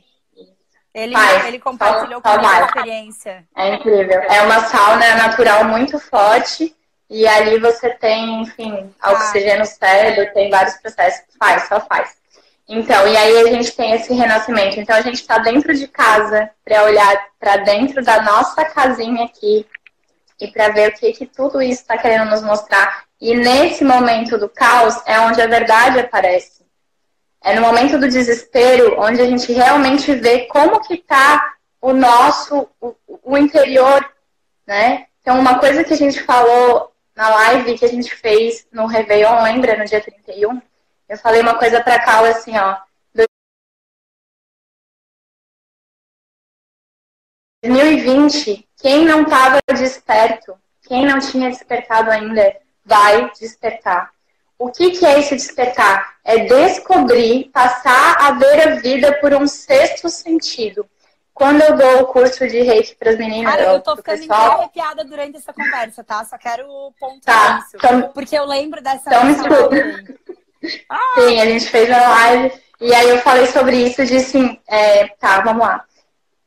Ele, 0.93 1.15
faz, 1.15 1.47
ele 1.47 1.59
compartilhou 1.59 2.21
só, 2.21 2.39
com 2.39 2.47
a 2.47 2.61
experiência. 2.61 3.47
É 3.57 3.75
incrível. 3.75 4.21
É 4.23 4.43
uma 4.43 4.61
sauna 4.61 5.15
natural 5.15 5.65
muito 5.65 5.99
forte. 5.99 6.77
E 7.09 7.27
ali 7.27 7.59
você 7.59 7.91
tem, 7.91 8.43
enfim, 8.43 8.95
oxigênio 9.03 9.63
ah. 9.63 9.65
cérebro, 9.65 10.33
tem 10.33 10.51
vários 10.51 10.77
processos. 10.77 11.25
Faz, 11.39 11.67
só 11.67 11.81
faz. 11.81 12.20
Então, 12.73 13.05
e 13.09 13.17
aí 13.17 13.37
a 13.41 13.47
gente 13.51 13.73
tem 13.73 13.95
esse 13.95 14.15
renascimento. 14.15 14.79
Então 14.79 14.95
a 14.95 15.01
gente 15.01 15.17
está 15.17 15.39
dentro 15.39 15.75
de 15.75 15.89
casa 15.89 16.49
para 16.65 16.85
olhar 16.85 17.27
para 17.37 17.57
dentro 17.57 18.01
da 18.01 18.23
nossa 18.23 18.65
casinha 18.65 19.25
aqui 19.25 19.67
e 20.41 20.47
para 20.47 20.69
ver 20.69 20.91
o 20.91 20.93
que, 20.95 21.13
que 21.13 21.27
tudo 21.27 21.61
isso 21.61 21.83
está 21.83 21.99
querendo 21.99 22.31
nos 22.31 22.43
mostrar. 22.43 23.07
E 23.21 23.35
nesse 23.35 23.85
momento 23.85 24.39
do 24.39 24.49
caos 24.49 24.95
é 25.05 25.19
onde 25.19 25.43
a 25.43 25.49
verdade 25.49 25.99
aparece. 25.99 26.65
É 27.43 27.57
no 27.57 27.63
momento 27.63 27.99
do 27.99 28.09
desespero 28.09 29.01
onde 29.01 29.21
a 29.21 29.27
gente 29.27 29.53
realmente 29.53 30.15
vê 30.15 30.47
como 30.47 30.81
que 30.81 30.95
está 30.95 31.55
o 31.81 31.93
nosso, 31.93 32.69
o, 32.81 32.95
o 33.25 33.37
interior, 33.37 34.09
né? 34.65 35.07
Então, 35.21 35.41
uma 35.41 35.59
coisa 35.59 35.83
que 35.83 35.93
a 35.93 35.97
gente 35.97 36.23
falou 36.23 36.93
na 37.17 37.31
live 37.31 37.77
que 37.77 37.85
a 37.85 37.89
gente 37.89 38.15
fez 38.15 38.65
no 38.71 38.87
Réveillon, 38.87 39.43
lembra, 39.43 39.77
no 39.77 39.85
dia 39.85 40.01
31? 40.01 40.61
Eu 41.11 41.19
falei 41.19 41.41
uma 41.41 41.59
coisa 41.59 41.83
pra 41.83 41.99
Cal 41.99 42.25
assim, 42.25 42.57
ó. 42.57 42.79
2020, 47.65 48.69
quem 48.81 49.05
não 49.05 49.23
estava 49.23 49.59
desperto, 49.77 50.57
quem 50.83 51.05
não 51.05 51.19
tinha 51.19 51.51
despertado 51.51 52.13
ainda, 52.13 52.57
vai 52.85 53.29
despertar. 53.33 54.13
O 54.57 54.71
que, 54.71 54.93
que 54.93 55.05
é 55.05 55.19
esse 55.19 55.35
despertar? 55.35 56.19
É 56.25 56.45
descobrir, 56.45 57.51
passar 57.53 58.17
a 58.21 58.31
ver 58.31 58.69
a 58.69 58.75
vida 58.77 59.13
por 59.21 59.35
um 59.35 59.49
sexto 59.49 60.09
sentido. 60.09 60.89
Quando 61.35 61.61
eu 61.63 61.77
dou 61.77 62.03
o 62.03 62.07
curso 62.07 62.47
de 62.47 62.61
reiki 62.61 62.95
para 62.95 63.11
as 63.11 63.19
meninas. 63.19 63.53
Cara, 63.53 63.73
eu 63.73 63.81
tô 63.81 63.97
ficando 63.97 64.19
pessoal... 64.19 64.61
arrepiada 64.61 65.05
durante 65.05 65.39
essa 65.39 65.53
conversa, 65.53 66.05
tá? 66.05 66.25
Só 66.25 66.39
quero 66.39 66.93
pontuar 67.01 67.23
tá, 67.23 67.65
isso. 67.67 67.77
Então, 67.77 68.13
porque 68.13 68.39
eu 68.39 68.45
lembro 68.45 68.81
dessa. 68.81 69.09
Então, 69.09 69.25
me 69.25 69.35
Sim, 70.63 71.41
a 71.41 71.47
gente 71.47 71.67
fez 71.69 71.89
uma 71.89 72.09
live 72.09 72.53
e 72.81 72.95
aí 72.95 73.09
eu 73.11 73.19
falei 73.19 73.47
sobre 73.47 73.77
isso, 73.77 74.05
disse 74.05 74.37
assim, 74.37 74.59
é, 74.69 75.09
tá, 75.19 75.41
vamos 75.41 75.67
lá. 75.67 75.85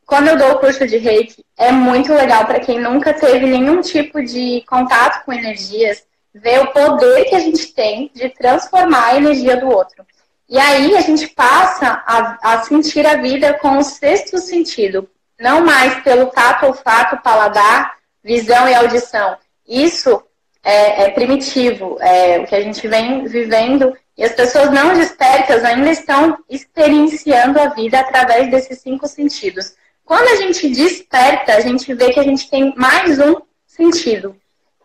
Quando 0.06 0.28
eu 0.28 0.38
dou 0.38 0.52
o 0.52 0.60
curso 0.60 0.86
de 0.86 0.98
reiki, 0.98 1.44
é 1.58 1.72
muito 1.72 2.14
legal 2.14 2.46
para 2.46 2.60
quem 2.60 2.80
nunca 2.80 3.14
teve 3.14 3.46
nenhum 3.46 3.82
tipo 3.82 4.22
de 4.24 4.64
contato 4.68 5.24
com 5.24 5.32
energias, 5.32 6.04
ver 6.34 6.62
o 6.62 6.72
poder 6.72 7.26
que 7.26 7.36
a 7.36 7.40
gente 7.40 7.74
tem 7.74 8.12
de 8.14 8.30
transformar 8.30 9.08
a 9.08 9.18
energia 9.18 9.58
do 9.58 9.68
outro. 9.68 10.06
E 10.50 10.58
aí 10.60 10.96
a 10.98 11.02
gente 11.02 11.28
passa 11.28 12.04
a, 12.06 12.54
a 12.54 12.64
sentir 12.64 13.06
a 13.06 13.16
vida 13.16 13.54
com 13.56 13.78
o 13.78 13.84
sexto 13.84 14.38
sentido, 14.40 15.10
não 15.40 15.64
mais 15.64 16.02
pelo 16.04 16.28
tato, 16.28 16.66
olfato, 16.66 17.22
paladar, 17.24 17.96
visão 18.24 18.68
e 18.68 18.74
audição. 18.74 19.38
Isso 19.68 20.22
é, 20.64 21.04
é 21.04 21.10
primitivo, 21.12 21.98
é 22.02 22.40
o 22.40 22.46
que 22.46 22.56
a 22.56 22.62
gente 22.62 22.88
vem 22.88 23.26
vivendo 23.26 23.96
e 24.18 24.24
as 24.24 24.34
pessoas 24.34 24.72
não 24.72 24.94
despertas 24.94 25.64
ainda 25.64 25.90
estão 25.90 26.38
experienciando 26.50 27.60
a 27.60 27.68
vida 27.70 28.00
através 28.00 28.50
desses 28.52 28.80
cinco 28.80 29.08
sentidos. 29.08 29.76
Quando 30.06 30.28
a 30.28 30.36
gente 30.36 30.70
desperta, 30.70 31.54
a 31.54 31.60
gente 31.62 31.94
vê 31.94 32.12
que 32.12 32.20
a 32.20 32.24
gente 32.24 32.50
tem 32.50 32.74
mais 32.76 33.20
um 33.20 33.36
sentido, 33.66 34.36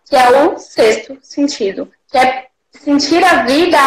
que 0.08 0.16
é 0.16 0.30
o 0.30 0.58
sexto 0.58 1.18
sentido, 1.20 1.90
que 2.11 2.16
é 2.16 2.47
sentir 2.73 3.23
a 3.23 3.42
vida 3.42 3.78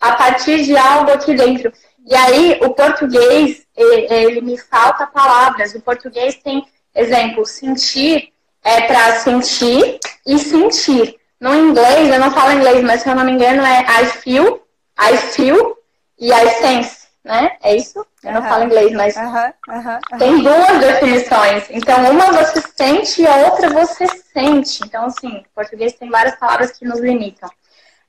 a 0.00 0.12
partir 0.12 0.64
de 0.64 0.76
algo 0.76 1.12
aqui 1.12 1.34
dentro. 1.34 1.72
E 2.06 2.14
aí, 2.14 2.58
o 2.62 2.70
português, 2.70 3.66
ele 3.76 4.40
me 4.40 4.58
falta 4.58 5.06
palavras. 5.06 5.74
O 5.74 5.80
português 5.80 6.36
tem, 6.36 6.66
exemplo, 6.94 7.46
sentir 7.46 8.32
é 8.62 8.82
para 8.82 9.16
sentir 9.20 9.98
e 10.26 10.38
sentir. 10.38 11.16
No 11.40 11.54
inglês, 11.54 12.12
eu 12.12 12.20
não 12.20 12.30
falo 12.30 12.52
inglês, 12.52 12.82
mas 12.82 13.02
se 13.02 13.08
eu 13.08 13.14
não 13.14 13.24
me 13.24 13.32
engano 13.32 13.64
é 13.64 14.02
I 14.02 14.06
feel 14.06 14.60
I 15.00 15.16
feel 15.16 15.76
e 16.18 16.32
I 16.32 16.50
sense, 16.60 17.06
né? 17.24 17.56
É 17.62 17.74
isso? 17.74 18.06
Eu 18.22 18.32
não 18.32 18.42
falo 18.42 18.64
inglês, 18.64 18.92
mas 18.92 19.14
tem 20.18 20.42
duas 20.42 20.78
definições. 20.78 21.64
Então, 21.70 22.10
uma 22.10 22.32
você 22.32 22.60
sente 22.76 23.22
e 23.22 23.26
a 23.26 23.36
outra 23.36 23.70
você 23.70 24.06
sente. 24.32 24.80
Então, 24.84 25.06
assim, 25.06 25.42
português 25.54 25.94
tem 25.94 26.10
várias 26.10 26.36
palavras 26.36 26.72
que 26.72 26.84
nos 26.84 27.00
limitam. 27.00 27.48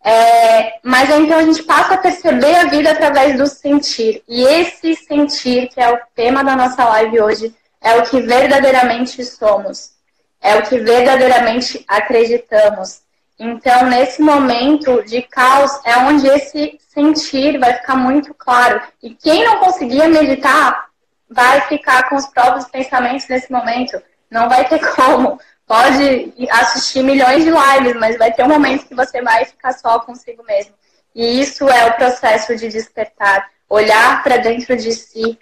É, 0.03 0.79
mas 0.83 1.09
então 1.11 1.37
a 1.37 1.43
gente 1.43 1.61
passa 1.63 1.93
a 1.93 1.97
perceber 1.97 2.55
a 2.55 2.65
vida 2.65 2.91
através 2.91 3.37
do 3.37 3.45
sentir. 3.47 4.23
E 4.27 4.43
esse 4.43 4.95
sentir, 4.95 5.69
que 5.69 5.79
é 5.79 5.93
o 5.93 5.99
tema 6.15 6.43
da 6.43 6.55
nossa 6.55 6.83
live 6.85 7.21
hoje, 7.21 7.55
é 7.79 7.95
o 7.95 8.03
que 8.03 8.19
verdadeiramente 8.19 9.23
somos. 9.23 9.91
É 10.41 10.55
o 10.55 10.63
que 10.63 10.79
verdadeiramente 10.79 11.85
acreditamos. 11.87 13.01
Então, 13.43 13.87
nesse 13.87 14.21
momento 14.21 15.01
de 15.03 15.23
caos, 15.23 15.71
é 15.83 15.97
onde 15.97 16.27
esse 16.27 16.77
sentir 16.87 17.57
vai 17.57 17.73
ficar 17.73 17.95
muito 17.95 18.35
claro. 18.35 18.79
E 19.01 19.15
quem 19.15 19.43
não 19.43 19.57
conseguia 19.57 20.07
meditar 20.07 20.89
vai 21.27 21.61
ficar 21.61 22.07
com 22.07 22.17
os 22.17 22.27
próprios 22.27 22.65
pensamentos 22.65 23.27
nesse 23.27 23.51
momento. 23.51 23.99
Não 24.29 24.47
vai 24.47 24.67
ter 24.69 24.77
como. 24.95 25.39
Pode 25.65 26.31
assistir 26.51 27.01
milhões 27.01 27.43
de 27.43 27.49
lives, 27.49 27.99
mas 27.99 28.15
vai 28.15 28.31
ter 28.31 28.43
um 28.43 28.47
momento 28.47 28.85
que 28.85 28.93
você 28.93 29.23
vai 29.23 29.43
ficar 29.45 29.71
só 29.71 29.99
consigo 30.01 30.43
mesmo. 30.43 30.75
E 31.15 31.41
isso 31.41 31.67
é 31.67 31.87
o 31.87 31.93
processo 31.93 32.55
de 32.55 32.67
despertar. 32.67 33.49
olhar 33.67 34.21
para 34.21 34.37
dentro 34.37 34.77
de 34.77 34.91
si 34.91 35.39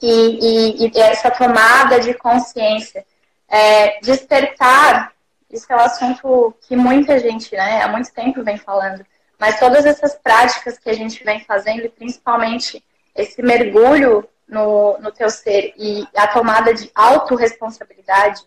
e, 0.00 0.86
e, 0.86 0.86
e, 0.86 1.00
essa 1.00 1.32
tomada 1.32 1.98
de 1.98 2.14
consciência. 2.14 3.04
É, 3.48 3.98
despertar, 4.02 5.12
isso 5.50 5.66
é 5.70 5.76
um 5.76 5.80
assunto 5.80 6.54
que 6.66 6.76
muita 6.76 7.18
gente, 7.18 7.54
né, 7.54 7.82
há 7.82 7.88
muito 7.88 8.12
tempo 8.12 8.42
vem 8.42 8.56
falando, 8.56 9.04
mas 9.38 9.58
todas 9.58 9.86
essas 9.86 10.14
práticas 10.14 10.78
que 10.78 10.90
a 10.90 10.94
gente 10.94 11.22
vem 11.24 11.40
fazendo, 11.44 11.84
e 11.84 11.88
principalmente 11.88 12.84
esse 13.14 13.40
mergulho 13.42 14.28
no, 14.48 14.98
no 14.98 15.12
teu 15.12 15.30
ser 15.30 15.74
e 15.76 16.06
a 16.16 16.26
tomada 16.26 16.74
de 16.74 16.90
autorresponsabilidade, 16.94 18.42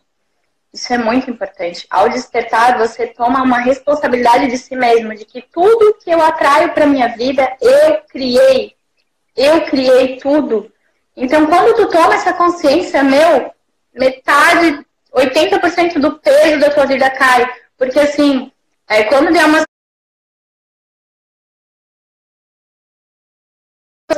isso 0.74 0.94
é 0.94 0.98
muito 0.98 1.30
importante. 1.30 1.86
Ao 1.90 2.08
despertar, 2.08 2.78
você 2.78 3.08
toma 3.08 3.44
uma 3.44 3.60
responsabilidade 3.60 4.48
de 4.48 4.58
si 4.58 4.76
mesmo, 4.76 5.14
de 5.14 5.26
que 5.26 5.42
tudo 5.42 5.96
que 5.96 6.10
eu 6.10 6.22
atraio 6.22 6.74
para 6.74 6.86
minha 6.86 7.10
vida, 7.10 7.58
eu 7.60 8.02
criei. 8.10 8.74
Eu 9.36 9.66
criei 9.66 10.18
tudo. 10.18 10.72
Então, 11.16 11.46
quando 11.48 11.76
tu 11.76 11.90
toma 11.90 12.14
essa 12.14 12.34
consciência, 12.34 13.04
meu, 13.04 13.52
metade, 13.94 14.86
80% 15.14 16.00
do 16.00 16.18
peso 16.20 16.60
da 16.60 16.70
tua 16.70 16.86
vida 16.86 17.10
cai. 17.10 17.50
Porque, 17.78 18.00
assim, 18.00 18.52
é, 18.88 19.04
quando 19.04 19.32
der 19.32 19.46
uma 19.46 19.64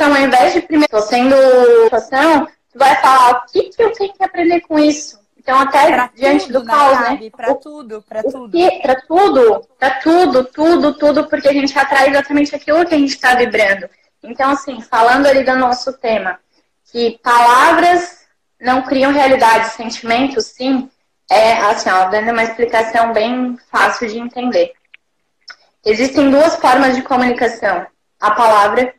ao 0.02 0.18
invés 0.18 0.54
de 0.54 0.62
primeiro 0.62 1.02
sendo 1.02 1.36
situação, 1.84 2.48
tu 2.72 2.80
vai 2.80 2.96
falar 2.96 3.32
o 3.32 3.46
que, 3.52 3.70
que 3.70 3.84
eu 3.84 3.92
tenho 3.94 4.14
que 4.14 4.24
aprender 4.24 4.62
com 4.62 4.80
isso. 4.80 5.20
Então, 5.38 5.60
até 5.60 5.88
pra 5.88 6.10
diante 6.16 6.48
tudo, 6.48 6.62
do 6.62 6.66
caos, 6.66 7.00
né? 7.02 7.30
Para 7.30 7.56
tudo, 7.56 8.02
para 8.02 8.24
tudo. 8.24 8.52
Para 8.82 9.02
tudo, 9.02 9.68
para 9.78 10.00
tudo, 10.00 10.44
tudo, 10.46 10.94
tudo, 10.98 11.28
porque 11.28 11.50
a 11.50 11.54
gente 11.54 11.78
atrai 11.78 12.10
exatamente 12.10 12.56
aquilo 12.56 12.86
que 12.86 12.96
a 12.96 12.98
gente 12.98 13.14
está 13.14 13.36
vibrando. 13.36 13.90
Então, 14.24 14.52
assim, 14.52 14.82
falando 14.82 15.26
ali 15.26 15.44
do 15.44 15.56
nosso 15.58 15.92
tema, 15.94 16.40
que 16.90 17.20
palavras 17.22 18.23
não 18.64 18.82
criam 18.82 19.12
realidade, 19.12 19.74
sentimentos, 19.74 20.46
sim, 20.46 20.90
é 21.30 21.54
assim, 21.58 21.90
ó, 21.90 22.06
dando 22.06 22.32
uma 22.32 22.44
explicação 22.44 23.14
bem 23.14 23.58
fácil 23.70 24.08
de 24.08 24.18
entender. 24.18 24.74
Existem 25.86 26.32
duas 26.32 26.56
formas 26.56 26.96
de 26.96 27.02
comunicação: 27.02 27.86
a 28.20 28.32
palavra 28.32 28.94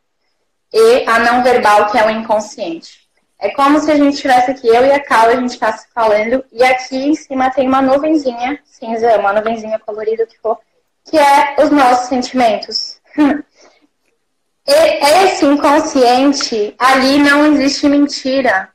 e 0.72 1.08
a 1.08 1.18
não 1.18 1.42
verbal, 1.42 1.90
que 1.90 1.98
é 1.98 2.06
o 2.06 2.10
inconsciente. 2.10 3.04
É 3.38 3.50
como 3.50 3.80
se 3.80 3.90
a 3.90 3.96
gente 3.96 4.14
estivesse 4.14 4.50
aqui, 4.50 4.68
eu 4.68 4.84
e 4.84 4.92
a 4.92 5.00
Cal, 5.00 5.28
a 5.28 5.36
gente 5.36 5.50
está 5.50 5.72
se 5.72 5.86
falando, 5.92 6.44
e 6.52 6.62
aqui 6.62 6.96
em 6.96 7.14
cima 7.14 7.50
tem 7.50 7.66
uma 7.66 7.82
nuvenzinha 7.82 8.58
cinza, 8.64 9.18
uma 9.18 9.32
nuvenzinha 9.32 9.78
colorida 9.78 10.26
que 10.26 10.38
for, 10.38 10.58
que 11.04 11.18
é 11.18 11.56
os 11.58 11.70
nossos 11.70 12.08
sentimentos. 12.08 13.00
e 14.66 15.24
esse 15.24 15.44
inconsciente, 15.44 16.74
ali 16.78 17.18
não 17.18 17.52
existe 17.52 17.88
mentira. 17.88 18.73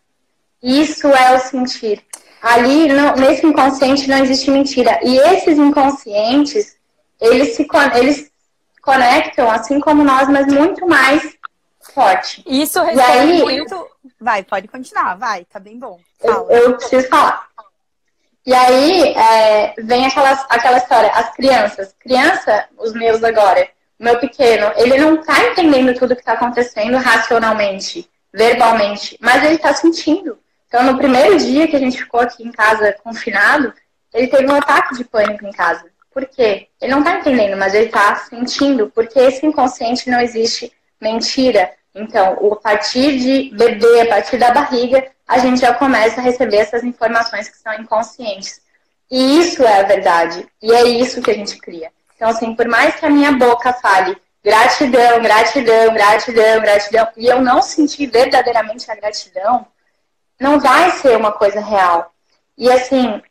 Isso 0.62 1.08
é 1.08 1.36
o 1.36 1.40
sentir. 1.40 2.04
Ali, 2.42 2.88
não, 2.88 3.16
nesse 3.16 3.46
inconsciente, 3.46 4.08
não 4.08 4.18
existe 4.18 4.50
mentira. 4.50 5.00
E 5.04 5.18
esses 5.18 5.58
inconscientes, 5.58 6.78
eles 7.20 7.56
se 7.56 7.68
eles 7.96 8.32
conectam, 8.82 9.52
assim 9.52 9.80
como 9.80 10.04
nós, 10.04 10.28
mas 10.30 10.48
muito 10.48 10.88
mais 10.88 11.38
forte. 11.94 12.44
Isso 12.48 12.82
responde 12.82 13.02
aí, 13.02 13.42
muito. 13.42 13.88
Vai, 14.20 14.44
pode 14.44 14.68
continuar, 14.68 15.16
vai, 15.16 15.46
tá 15.46 15.60
bem 15.60 15.78
bom. 15.78 16.00
Eu, 16.22 16.50
eu, 16.50 16.78
preciso 16.78 17.08
falar. 17.08 17.48
E 18.46 18.54
aí 18.54 19.14
é, 19.14 19.74
vem 19.78 20.06
aquela, 20.06 20.32
aquela 20.50 20.78
história, 20.78 21.12
as 21.12 21.34
crianças. 21.36 21.94
Criança, 22.00 22.66
os 22.78 22.94
meus 22.94 23.24
agora, 23.24 23.70
o 24.00 24.04
meu 24.04 24.18
pequeno, 24.20 24.72
ele 24.76 24.98
não 24.98 25.22
tá 25.22 25.40
entendendo 25.46 25.98
tudo 25.98 26.16
que 26.16 26.24
tá 26.24 26.34
acontecendo 26.34 26.98
racionalmente, 26.98 28.10
verbalmente, 28.34 29.18
mas 29.22 29.44
ele 29.44 29.58
tá 29.58 29.74
sentindo. 29.74 30.38
Então, 30.70 30.84
no 30.84 30.98
primeiro 30.98 31.38
dia 31.38 31.68
que 31.68 31.76
a 31.76 31.80
gente 31.80 31.98
ficou 31.98 32.22
aqui 32.22 32.42
em 32.48 32.52
casa 32.52 32.96
confinado, 33.04 33.74
ele 34.14 34.28
teve 34.28 34.50
um 34.50 34.56
ataque 34.56 34.96
de 34.96 35.04
pânico 35.04 35.46
em 35.46 35.52
casa. 35.52 35.86
Por 36.14 36.26
quê? 36.26 36.70
Ele 36.80 36.92
não 36.92 37.04
tá 37.04 37.16
entendendo, 37.16 37.58
mas 37.58 37.74
ele 37.74 37.90
tá 37.90 38.16
sentindo, 38.16 38.90
porque 38.96 39.20
esse 39.20 39.46
inconsciente 39.46 40.10
não 40.10 40.22
existe 40.22 40.72
mentira, 41.02 41.72
então, 41.94 42.38
a 42.54 42.56
partir 42.56 43.18
de 43.18 43.56
bebê, 43.56 44.02
a 44.02 44.08
partir 44.08 44.38
da 44.38 44.52
barriga, 44.52 45.06
a 45.28 45.40
gente 45.40 45.60
já 45.60 45.74
começa 45.74 46.22
a 46.22 46.24
receber 46.24 46.58
essas 46.58 46.84
informações 46.84 47.50
que 47.50 47.58
são 47.58 47.74
inconscientes. 47.74 48.62
E 49.12 49.40
isso 49.40 49.64
é 49.64 49.80
a 49.80 49.84
verdade. 49.84 50.48
E 50.62 50.72
é 50.72 50.84
isso 50.84 51.22
que 51.22 51.32
a 51.32 51.34
gente 51.34 51.58
cria. 51.58 51.92
Então, 52.16 52.30
assim, 52.30 52.54
por 52.56 52.68
mais 52.68 52.96
que 52.96 53.06
a 53.06 53.10
minha 53.10 53.32
boca 53.32 53.74
fale 53.74 54.16
gratidão, 54.44 55.22
gratidão, 55.22 55.94
gratidão, 55.94 56.62
gratidão, 56.62 57.08
e 57.18 57.28
eu 57.28 57.42
não 57.42 57.62
sentir 57.62 58.08
verdadeiramente 58.08 58.90
a 58.90 58.96
gratidão, 58.96 59.66
não 60.40 60.60
vai 60.60 60.92
ser 60.92 61.18
uma 61.18 61.32
coisa 61.32 61.60
real. 61.60 62.14
E 62.58 62.72
assim, 62.72 63.22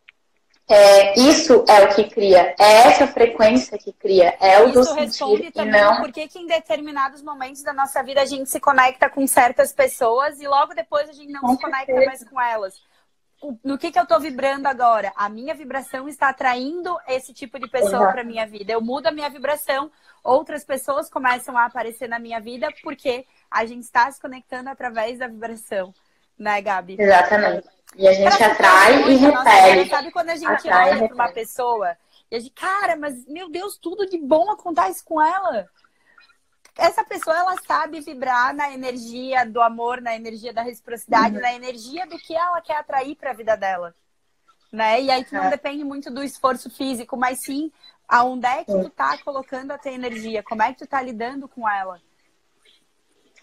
é, 0.69 1.19
isso 1.19 1.65
é 1.67 1.85
o 1.85 1.95
que 1.95 2.05
cria, 2.11 2.55
é 2.59 2.89
essa 2.89 3.07
frequência 3.07 3.79
que 3.79 3.91
cria, 3.91 4.37
é 4.39 4.61
o 4.61 4.69
isso 4.69 4.75
do 4.75 4.85
sentir 4.85 5.01
responde 5.01 5.51
também 5.51 5.81
não... 5.81 5.97
por 5.97 6.13
que 6.13 6.29
em 6.39 6.47
determinados 6.47 7.23
momentos 7.23 7.63
da 7.63 7.73
nossa 7.73 8.03
vida 8.03 8.21
a 8.21 8.27
gente 8.27 8.51
se 8.51 8.61
conecta 8.61 9.09
com 9.09 9.27
certas 9.27 9.73
pessoas 9.73 10.39
e 10.41 10.47
logo 10.47 10.75
depois 10.75 11.09
a 11.09 11.13
gente 11.13 11.33
não 11.33 11.41
com 11.41 11.57
se 11.57 11.63
conecta 11.63 11.95
mais 12.05 12.23
com 12.23 12.39
elas. 12.39 12.75
No 13.65 13.79
que, 13.79 13.93
que 13.93 13.99
eu 13.99 14.03
estou 14.03 14.19
vibrando 14.19 14.67
agora? 14.67 15.13
A 15.15 15.29
minha 15.29 15.55
vibração 15.55 16.09
está 16.09 16.29
atraindo 16.29 16.99
esse 17.07 17.33
tipo 17.33 17.59
de 17.59 17.69
pessoa 17.69 18.11
para 18.11 18.25
minha 18.25 18.45
vida. 18.45 18.73
Eu 18.73 18.81
mudo 18.81 19.07
a 19.07 19.13
minha 19.13 19.31
vibração, 19.31 19.93
outras 20.25 20.65
pessoas 20.65 21.09
começam 21.09 21.57
a 21.57 21.65
aparecer 21.65 22.09
na 22.09 22.19
minha 22.19 22.41
vida 22.41 22.69
porque 22.83 23.25
a 23.49 23.65
gente 23.65 23.85
está 23.85 24.11
se 24.11 24.21
conectando 24.21 24.69
através 24.69 25.21
da 25.21 25.29
vibração, 25.29 25.95
né, 26.39 26.61
Gabi? 26.61 26.97
Exatamente. 26.99 27.69
E 27.97 28.07
a 28.07 28.13
gente 28.13 28.43
atrai 28.43 29.11
e 29.11 29.17
repele. 29.17 29.89
sabe 29.89 30.11
quando 30.11 30.31
a 30.31 30.37
gente 30.37 30.69
atrai 30.69 30.91
olha 30.91 31.09
para 31.09 31.15
uma 31.15 31.33
pessoa 31.33 31.97
e 32.31 32.37
a 32.37 32.39
gente, 32.39 32.53
cara, 32.53 32.97
mas 32.97 33.27
meu 33.27 33.49
Deus, 33.49 33.79
tudo 33.79 34.07
de 34.07 34.19
bom 34.19 34.51
acontece 34.51 35.03
com 35.05 35.21
ela. 35.21 35.69
Essa 36.77 37.03
pessoa, 37.03 37.37
ela 37.37 37.55
sabe 37.67 38.01
vibrar 38.01 38.55
na 38.55 38.73
energia 38.73 39.45
do 39.45 39.61
amor, 39.61 40.01
na 40.01 40.15
energia 40.15 40.53
da 40.53 40.63
reciprocidade, 40.63 41.37
uhum. 41.37 41.43
na 41.43 41.53
energia 41.53 42.07
do 42.07 42.17
que 42.19 42.35
ela 42.35 42.61
quer 42.61 42.77
atrair 42.77 43.17
para 43.17 43.31
a 43.31 43.35
vida 43.35 43.57
dela. 43.57 43.95
Né? 44.71 45.03
E 45.03 45.11
aí 45.11 45.25
tu 45.25 45.35
não 45.35 45.45
é. 45.45 45.51
depende 45.51 45.83
muito 45.83 46.11
do 46.11 46.23
esforço 46.23 46.71
físico, 46.71 47.17
mas 47.17 47.39
sim 47.43 47.73
aonde 48.07 48.47
é 48.47 48.65
que 48.65 48.73
tu 48.73 48.89
tá 48.91 49.19
colocando 49.19 49.73
a 49.73 49.79
tua 49.79 49.91
energia, 49.91 50.43
como 50.43 50.63
é 50.63 50.73
que 50.73 50.79
tu 50.79 50.87
tá 50.87 51.01
lidando 51.03 51.49
com 51.49 51.69
ela. 51.69 52.01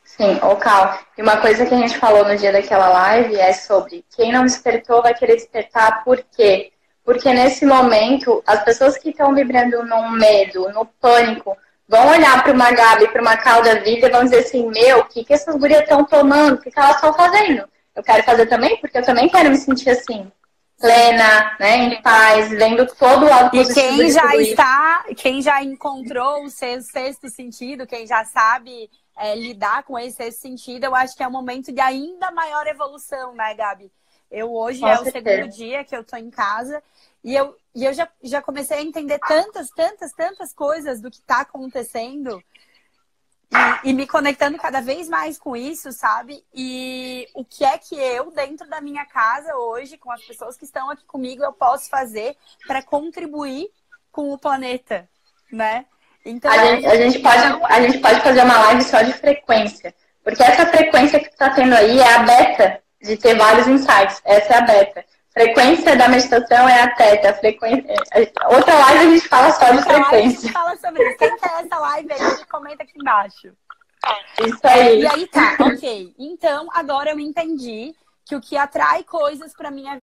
Sim, 0.05 0.39
o 0.41 0.55
Cal. 0.55 0.99
E 1.17 1.21
uma 1.21 1.37
coisa 1.37 1.65
que 1.65 1.73
a 1.73 1.77
gente 1.77 1.97
falou 1.97 2.23
no 2.23 2.37
dia 2.37 2.51
daquela 2.51 2.87
live 2.87 3.35
é 3.35 3.51
sobre 3.51 4.05
quem 4.15 4.31
não 4.31 4.43
despertou 4.43 5.01
vai 5.01 5.13
querer 5.13 5.35
despertar 5.35 6.03
por 6.03 6.23
quê? 6.35 6.71
Porque 7.03 7.33
nesse 7.33 7.65
momento, 7.65 8.41
as 8.47 8.63
pessoas 8.63 8.97
que 8.97 9.09
estão 9.09 9.35
vibrando 9.35 9.83
no 9.83 10.11
medo, 10.11 10.69
no 10.69 10.85
pânico, 10.85 11.57
vão 11.87 12.07
olhar 12.07 12.41
para 12.43 12.53
uma 12.53 12.71
Gabi, 12.71 13.07
para 13.09 13.21
uma 13.21 13.35
Cal 13.35 13.61
da 13.61 13.75
vida 13.75 14.07
e 14.07 14.11
vão 14.11 14.23
dizer 14.23 14.39
assim: 14.39 14.69
Meu, 14.69 14.99
o 14.99 15.05
que, 15.05 15.25
que 15.25 15.33
essas 15.33 15.55
gurias 15.55 15.81
estão 15.81 16.05
tomando? 16.05 16.55
O 16.55 16.61
que, 16.61 16.71
que 16.71 16.79
elas 16.79 16.95
estão 16.95 17.13
fazendo? 17.13 17.67
Eu 17.95 18.03
quero 18.03 18.23
fazer 18.23 18.45
também, 18.45 18.77
porque 18.77 18.97
eu 18.97 19.03
também 19.03 19.27
quero 19.27 19.49
me 19.49 19.57
sentir 19.57 19.89
assim 19.89 20.31
plena, 20.79 21.55
né, 21.59 21.77
em 21.77 22.01
paz, 22.01 22.49
vendo 22.49 22.85
todo 22.95 23.25
o 23.25 23.29
lado 23.29 23.51
positivo. 23.51 23.79
E 23.79 23.97
quem 23.97 24.11
já 24.11 24.35
está, 24.35 25.05
quem 25.15 25.41
já 25.41 25.63
encontrou 25.63 26.43
o 26.43 26.49
seu 26.49 26.81
sexto 26.81 27.29
sentido, 27.29 27.87
quem 27.87 28.05
já 28.05 28.25
sabe 28.25 28.89
é, 29.17 29.35
lidar 29.35 29.83
com 29.83 29.97
esse, 29.97 30.23
esse 30.23 30.39
sentido, 30.39 30.85
eu 30.85 30.95
acho 30.95 31.15
que 31.15 31.23
é 31.23 31.27
um 31.27 31.31
momento 31.31 31.71
de 31.71 31.79
ainda 31.79 32.31
maior 32.31 32.67
evolução, 32.67 33.33
né, 33.33 33.53
Gabi? 33.53 33.91
Eu 34.29 34.53
hoje 34.53 34.83
é 34.83 34.99
o 34.99 35.05
segundo 35.05 35.47
dia 35.49 35.83
que 35.83 35.95
eu 35.95 36.03
tô 36.03 36.17
em 36.17 36.29
casa 36.29 36.83
e 37.23 37.33
eu, 37.33 37.55
e 37.73 37.85
eu 37.85 37.93
já, 37.93 38.07
já 38.21 38.41
comecei 38.41 38.77
a 38.77 38.81
entender 38.81 39.19
tantas, 39.19 39.69
tantas, 39.69 40.11
tantas 40.11 40.53
coisas 40.53 40.99
do 40.99 41.09
que 41.09 41.21
tá 41.21 41.41
acontecendo 41.41 42.43
e, 43.83 43.89
e, 43.89 43.93
me 43.93 44.07
conectando 44.07 44.57
cada 44.57 44.81
vez 44.81 45.07
mais 45.09 45.37
com 45.37 45.55
isso, 45.55 45.91
sabe? 45.91 46.43
E 46.53 47.27
o 47.33 47.43
que 47.43 47.63
é 47.63 47.77
que 47.77 47.95
eu, 47.95 48.31
dentro 48.31 48.69
da 48.69 48.81
minha 48.81 49.05
casa 49.05 49.55
hoje, 49.55 49.97
com 49.97 50.11
as 50.11 50.23
pessoas 50.23 50.57
que 50.57 50.65
estão 50.65 50.89
aqui 50.89 51.05
comigo, 51.05 51.43
eu 51.43 51.53
posso 51.53 51.89
fazer 51.89 52.35
para 52.67 52.81
contribuir 52.81 53.69
com 54.11 54.31
o 54.31 54.37
planeta, 54.37 55.07
né? 55.51 55.85
Então, 56.25 56.51
a 56.51 56.57
gente, 56.57 56.87
a, 56.87 56.95
gente 56.95 57.19
pode, 57.19 57.63
a 57.65 57.81
gente 57.81 57.97
pode 57.99 58.21
fazer 58.21 58.43
uma 58.43 58.57
live 58.59 58.83
só 58.83 59.01
de 59.01 59.13
frequência. 59.13 59.93
Porque 60.23 60.41
essa 60.41 60.65
frequência 60.65 61.19
que 61.19 61.29
tu 61.29 61.37
tá 61.37 61.51
tendo 61.51 61.75
aí 61.75 61.99
é 61.99 62.13
a 62.15 62.23
beta 62.23 62.81
de 62.99 63.15
ter 63.15 63.37
vários 63.37 63.67
insights. 63.67 64.21
Essa 64.25 64.53
é 64.53 64.57
a 64.57 64.61
beta. 64.61 65.05
Frequência 65.37 65.97
da 65.97 66.07
meditação 66.07 66.69
é 66.69 66.81
a 66.81 66.95
teta. 66.95 67.33
Frequência... 67.33 67.93
Outra 68.49 68.73
live 68.73 68.99
a 68.99 69.09
gente 69.11 69.27
fala 69.27 69.51
só 69.51 69.65
de 69.65 69.77
Outra 69.79 69.93
frequência. 69.93 70.39
A 70.39 70.41
gente 70.43 70.53
fala 70.53 70.77
sobre 70.77 71.09
isso. 71.09 71.17
Quem 71.17 71.37
quer 71.37 71.65
essa 71.65 71.77
live 71.77 72.13
aí, 72.13 72.45
comenta 72.45 72.83
aqui 72.83 72.93
embaixo. 72.97 73.53
Isso 74.39 74.61
aí. 74.63 75.01
E 75.01 75.07
aí 75.07 75.27
tá, 75.27 75.57
ok. 75.59 76.15
Então, 76.17 76.69
agora 76.71 77.11
eu 77.11 77.19
entendi 77.19 77.93
que 78.23 78.33
o 78.33 78.39
que 78.39 78.55
atrai 78.55 79.03
coisas 79.03 79.53
para 79.53 79.69
minha 79.69 79.97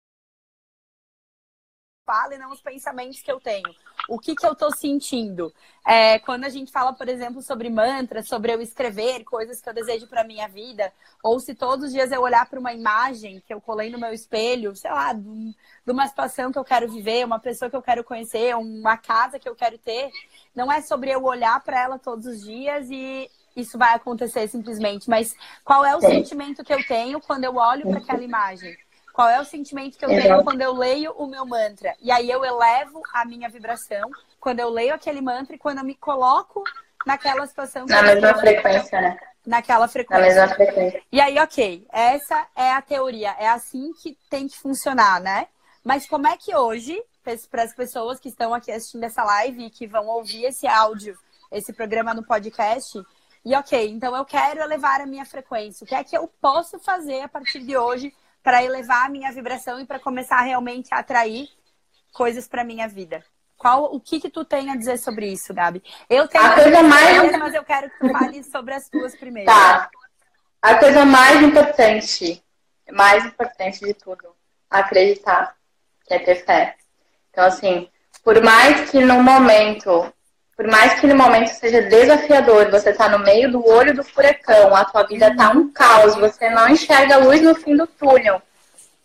fala 2.06 2.34
e 2.34 2.38
não 2.38 2.50
os 2.50 2.62
pensamentos 2.62 3.20
que 3.20 3.30
eu 3.30 3.38
tenho. 3.38 3.68
O 4.08 4.18
que, 4.18 4.34
que 4.34 4.46
eu 4.46 4.54
tô 4.54 4.74
sentindo? 4.74 5.52
É, 5.86 6.18
quando 6.18 6.44
a 6.44 6.48
gente 6.48 6.72
fala, 6.72 6.94
por 6.94 7.08
exemplo, 7.08 7.42
sobre 7.42 7.68
mantras, 7.68 8.26
sobre 8.26 8.54
eu 8.54 8.60
escrever 8.60 9.22
coisas 9.24 9.60
que 9.60 9.68
eu 9.68 9.74
desejo 9.74 10.06
para 10.06 10.24
minha 10.24 10.48
vida, 10.48 10.90
ou 11.22 11.38
se 11.38 11.54
todos 11.54 11.86
os 11.86 11.92
dias 11.92 12.10
eu 12.10 12.22
olhar 12.22 12.48
para 12.48 12.58
uma 12.58 12.72
imagem 12.72 13.42
que 13.46 13.52
eu 13.52 13.60
colei 13.60 13.90
no 13.90 13.98
meu 13.98 14.12
espelho, 14.12 14.74
sei 14.74 14.90
lá, 14.90 15.12
de 15.12 15.54
uma 15.86 16.08
situação 16.08 16.50
que 16.50 16.58
eu 16.58 16.64
quero 16.64 16.90
viver, 16.90 17.24
uma 17.24 17.38
pessoa 17.38 17.70
que 17.70 17.76
eu 17.76 17.82
quero 17.82 18.02
conhecer, 18.02 18.56
uma 18.56 18.96
casa 18.96 19.38
que 19.38 19.48
eu 19.48 19.54
quero 19.54 19.76
ter, 19.76 20.10
não 20.54 20.72
é 20.72 20.80
sobre 20.80 21.10
eu 21.10 21.22
olhar 21.24 21.62
para 21.62 21.78
ela 21.78 21.98
todos 21.98 22.24
os 22.24 22.42
dias 22.42 22.90
e 22.90 23.30
isso 23.54 23.76
vai 23.76 23.94
acontecer 23.94 24.48
simplesmente, 24.48 25.10
mas 25.10 25.34
qual 25.64 25.84
é 25.84 25.94
o 25.94 26.00
Sim. 26.00 26.08
sentimento 26.08 26.64
que 26.64 26.72
eu 26.72 26.82
tenho 26.84 27.20
quando 27.20 27.44
eu 27.44 27.56
olho 27.56 27.86
para 27.86 27.98
aquela 27.98 28.22
imagem? 28.22 28.76
Qual 29.18 29.28
é 29.28 29.40
o 29.40 29.44
sentimento 29.44 29.98
que 29.98 30.04
eu 30.04 30.10
tenho 30.10 30.44
quando 30.44 30.60
eu 30.60 30.72
leio 30.72 31.10
o 31.10 31.26
meu 31.26 31.44
mantra? 31.44 31.92
E 32.00 32.08
aí 32.08 32.30
eu 32.30 32.44
elevo 32.44 33.02
a 33.12 33.24
minha 33.24 33.48
vibração 33.48 34.08
quando 34.38 34.60
eu 34.60 34.70
leio 34.70 34.94
aquele 34.94 35.20
mantra 35.20 35.56
e 35.56 35.58
quando 35.58 35.78
eu 35.78 35.84
me 35.84 35.96
coloco 35.96 36.62
naquela 37.04 37.44
situação. 37.44 37.84
Na 37.86 38.00
mesma 38.00 38.32
frequência, 38.34 39.00
né? 39.00 39.18
Naquela 39.44 39.88
frequência. 39.88 40.20
Na 40.20 40.28
mesma 40.28 40.54
frequência. 40.54 41.02
E 41.10 41.20
aí, 41.20 41.36
ok, 41.40 41.84
essa 41.92 42.46
é 42.54 42.70
a 42.70 42.80
teoria. 42.80 43.34
É 43.40 43.48
assim 43.48 43.92
que 43.94 44.16
tem 44.30 44.46
que 44.46 44.56
funcionar, 44.56 45.20
né? 45.20 45.48
Mas 45.82 46.06
como 46.06 46.28
é 46.28 46.36
que 46.36 46.54
hoje, 46.54 47.02
para 47.50 47.64
as 47.64 47.74
pessoas 47.74 48.20
que 48.20 48.28
estão 48.28 48.54
aqui 48.54 48.70
assistindo 48.70 49.02
essa 49.02 49.24
live 49.24 49.66
e 49.66 49.70
que 49.70 49.88
vão 49.88 50.06
ouvir 50.06 50.44
esse 50.44 50.68
áudio, 50.68 51.18
esse 51.50 51.72
programa 51.72 52.14
no 52.14 52.22
podcast, 52.22 53.02
e 53.44 53.56
ok, 53.56 53.90
então 53.90 54.14
eu 54.14 54.24
quero 54.24 54.60
elevar 54.60 55.00
a 55.00 55.06
minha 55.06 55.24
frequência. 55.24 55.82
O 55.82 55.88
que 55.88 55.94
é 55.96 56.04
que 56.04 56.16
eu 56.16 56.30
posso 56.40 56.78
fazer 56.78 57.22
a 57.22 57.28
partir 57.28 57.64
de 57.64 57.76
hoje 57.76 58.14
para 58.48 58.64
elevar 58.64 59.04
a 59.04 59.08
minha 59.10 59.30
vibração 59.30 59.78
e 59.78 59.84
para 59.84 59.98
começar 59.98 60.40
realmente 60.40 60.88
a 60.94 61.00
atrair 61.00 61.50
coisas 62.14 62.48
para 62.48 62.64
minha 62.64 62.88
vida. 62.88 63.22
Qual, 63.58 63.94
o 63.94 64.00
que 64.00 64.18
que 64.18 64.30
tu 64.30 64.42
tem 64.42 64.70
a 64.70 64.74
dizer 64.74 64.96
sobre 64.96 65.30
isso, 65.30 65.52
Gabi? 65.52 65.82
Eu 66.08 66.26
tenho 66.26 66.46
a 66.46 66.54
coisa 66.54 66.82
mais... 66.82 67.38
mas 67.38 67.54
eu 67.54 67.62
quero 67.62 67.90
que 67.90 67.98
tu 67.98 68.10
fale 68.10 68.42
sobre 68.42 68.72
as 68.72 68.88
tuas 68.88 69.14
primeiras. 69.14 69.54
Tá. 69.54 69.90
A 70.62 70.76
coisa 70.76 71.04
mais 71.04 71.42
importante, 71.42 72.42
mais 72.90 73.26
importante 73.26 73.80
de 73.84 73.92
tudo, 73.92 74.34
acreditar, 74.70 75.54
que 76.06 76.14
é 76.14 76.18
ter 76.18 76.36
fé. 76.36 76.76
Então, 77.30 77.44
assim, 77.44 77.86
por 78.24 78.42
mais 78.42 78.90
que 78.90 78.98
no 79.04 79.22
momento 79.22 80.10
por 80.58 80.66
mais 80.66 80.98
que 80.98 81.06
no 81.06 81.14
momento 81.14 81.50
seja 81.50 81.82
desafiador, 81.82 82.68
você 82.68 82.90
está 82.90 83.08
no 83.08 83.20
meio 83.20 83.48
do 83.48 83.64
olho 83.64 83.94
do 83.94 84.02
furacão, 84.02 84.74
a 84.74 84.84
tua 84.84 85.04
vida 85.04 85.28
está 85.28 85.50
um 85.50 85.72
caos, 85.72 86.16
você 86.16 86.50
não 86.50 86.68
enxerga 86.68 87.14
a 87.14 87.18
luz 87.18 87.40
no 87.40 87.54
fim 87.54 87.76
do 87.76 87.86
túnel, 87.86 88.42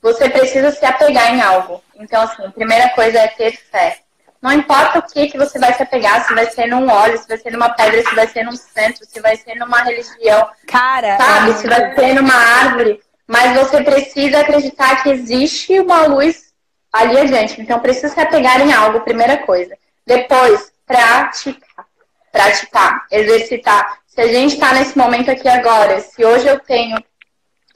você 0.01 0.27
precisa 0.27 0.71
se 0.71 0.83
apegar 0.83 1.31
em 1.31 1.43
algo. 1.43 1.79
Então, 1.95 2.23
assim, 2.23 2.43
a 2.43 2.49
primeira 2.49 2.89
coisa 2.89 3.19
é 3.19 3.27
ter 3.27 3.55
fé. 3.69 3.99
Não 4.41 4.51
importa 4.51 4.97
o 4.97 5.03
que, 5.03 5.27
que 5.27 5.37
você 5.37 5.59
vai 5.59 5.71
se 5.75 5.83
apegar, 5.83 6.25
se 6.25 6.33
vai 6.33 6.49
ser 6.49 6.65
num 6.65 6.89
óleo, 6.89 7.19
se 7.19 7.27
vai 7.27 7.37
ser 7.37 7.51
numa 7.51 7.69
pedra, 7.69 8.01
se 8.01 8.15
vai 8.15 8.27
ser 8.27 8.43
num 8.43 8.55
centro, 8.55 9.05
se 9.05 9.21
vai 9.21 9.37
ser 9.37 9.53
numa 9.53 9.83
religião. 9.83 10.49
Cara. 10.67 11.17
Sabe? 11.17 11.51
É 11.51 11.53
se 11.53 11.67
vai 11.67 11.95
ser 11.95 12.13
numa 12.15 12.33
árvore. 12.33 12.99
Mas 13.27 13.55
você 13.55 13.83
precisa 13.83 14.39
acreditar 14.39 15.03
que 15.03 15.11
existe 15.11 15.79
uma 15.79 16.07
luz 16.07 16.51
ali 16.91 17.15
adiante. 17.15 17.61
Então, 17.61 17.79
precisa 17.79 18.09
se 18.09 18.19
apegar 18.19 18.59
em 18.59 18.73
algo, 18.73 19.01
primeira 19.01 19.37
coisa. 19.37 19.77
Depois, 20.05 20.72
praticar. 20.85 21.85
Praticar, 22.31 23.05
exercitar. 23.11 23.99
Se 24.07 24.21
a 24.21 24.27
gente 24.27 24.53
está 24.55 24.73
nesse 24.73 24.97
momento 24.97 25.29
aqui 25.29 25.47
agora, 25.47 25.99
se 25.99 26.23
hoje 26.23 26.47
eu 26.47 26.59
tenho 26.59 27.03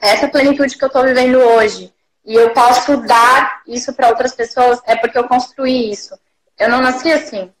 essa 0.00 0.28
plenitude 0.28 0.76
que 0.76 0.84
eu 0.84 0.88
estou 0.88 1.04
vivendo 1.04 1.38
hoje 1.38 1.92
e 2.24 2.34
eu 2.34 2.50
posso 2.50 2.96
dar 2.98 3.62
isso 3.66 3.92
para 3.92 4.08
outras 4.08 4.34
pessoas, 4.34 4.80
é 4.86 4.96
porque 4.96 5.18
eu 5.18 5.28
construí 5.28 5.90
isso. 5.90 6.16
Eu 6.58 6.68
não 6.68 6.80
nasci 6.80 7.10
assim. 7.12 7.52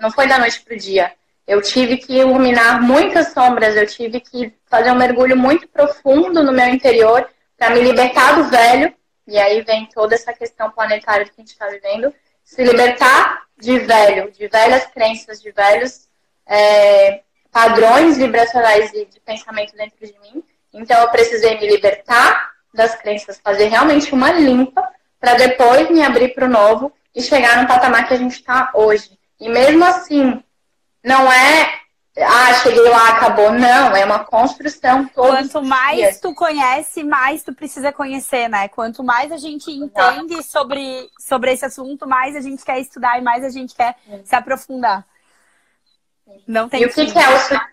Não 0.00 0.10
foi 0.10 0.26
da 0.26 0.38
noite 0.38 0.60
para 0.60 0.74
o 0.74 0.78
dia. 0.78 1.12
Eu 1.46 1.60
tive 1.60 1.96
que 1.96 2.18
iluminar 2.18 2.80
muitas 2.80 3.32
sombras, 3.32 3.76
eu 3.76 3.86
tive 3.86 4.20
que 4.20 4.54
fazer 4.66 4.92
um 4.92 4.96
mergulho 4.96 5.36
muito 5.36 5.68
profundo 5.68 6.42
no 6.42 6.52
meu 6.52 6.68
interior 6.68 7.28
para 7.58 7.70
me 7.70 7.80
libertar 7.80 8.36
do 8.36 8.44
velho. 8.44 8.94
E 9.26 9.38
aí 9.38 9.60
vem 9.62 9.86
toda 9.86 10.14
essa 10.14 10.32
questão 10.32 10.70
planetária 10.70 11.24
que 11.24 11.32
a 11.36 11.40
gente 11.40 11.52
está 11.52 11.66
vivendo. 11.68 12.14
Se 12.44 12.62
libertar 12.62 13.42
de 13.62 13.78
velho, 13.78 14.30
de 14.32 14.48
velhas 14.48 14.86
crenças, 14.86 15.40
de 15.40 15.52
velhos 15.52 16.08
é, 16.44 17.20
padrões 17.50 18.18
vibracionais 18.18 18.92
e 18.92 19.06
de 19.06 19.20
pensamento 19.20 19.76
dentro 19.76 20.04
de 20.04 20.14
mim. 20.18 20.42
Então 20.74 21.00
eu 21.00 21.08
precisei 21.10 21.58
me 21.60 21.68
libertar 21.68 22.50
das 22.74 22.96
crenças, 22.96 23.40
fazer 23.42 23.66
realmente 23.66 24.12
uma 24.12 24.32
limpa 24.32 24.82
para 25.20 25.34
depois 25.34 25.88
me 25.90 26.02
abrir 26.02 26.34
para 26.34 26.46
o 26.46 26.50
novo 26.50 26.92
e 27.14 27.22
chegar 27.22 27.62
no 27.62 27.68
patamar 27.68 28.08
que 28.08 28.14
a 28.14 28.18
gente 28.18 28.32
está 28.32 28.72
hoje. 28.74 29.16
E 29.38 29.48
mesmo 29.48 29.84
assim, 29.84 30.42
não 31.04 31.32
é 31.32 31.81
ah, 32.18 32.54
cheguei 32.62 32.88
lá, 32.90 33.08
acabou. 33.08 33.52
Não, 33.52 33.96
é 33.96 34.04
uma 34.04 34.24
construção 34.24 35.06
toda. 35.08 35.38
Quanto 35.38 35.62
mais 35.62 35.96
dias. 35.96 36.20
tu 36.20 36.34
conhece, 36.34 37.02
mais 37.02 37.42
tu 37.42 37.54
precisa 37.54 37.90
conhecer, 37.90 38.48
né? 38.48 38.68
Quanto 38.68 39.02
mais 39.02 39.32
a 39.32 39.38
gente 39.38 39.70
entende 39.70 40.42
sobre, 40.42 41.08
sobre 41.18 41.52
esse 41.52 41.64
assunto, 41.64 42.06
mais 42.06 42.36
a 42.36 42.40
gente 42.40 42.64
quer 42.64 42.78
estudar 42.80 43.18
e 43.18 43.22
mais 43.22 43.42
a 43.42 43.48
gente 43.48 43.74
quer 43.74 43.96
Sim. 44.06 44.20
se 44.24 44.34
aprofundar. 44.34 45.06
Não 46.46 46.68
tem 46.68 46.82
e 46.82 46.86
o 46.86 46.92
que, 46.92 47.10
que, 47.10 47.18
é 47.18 47.28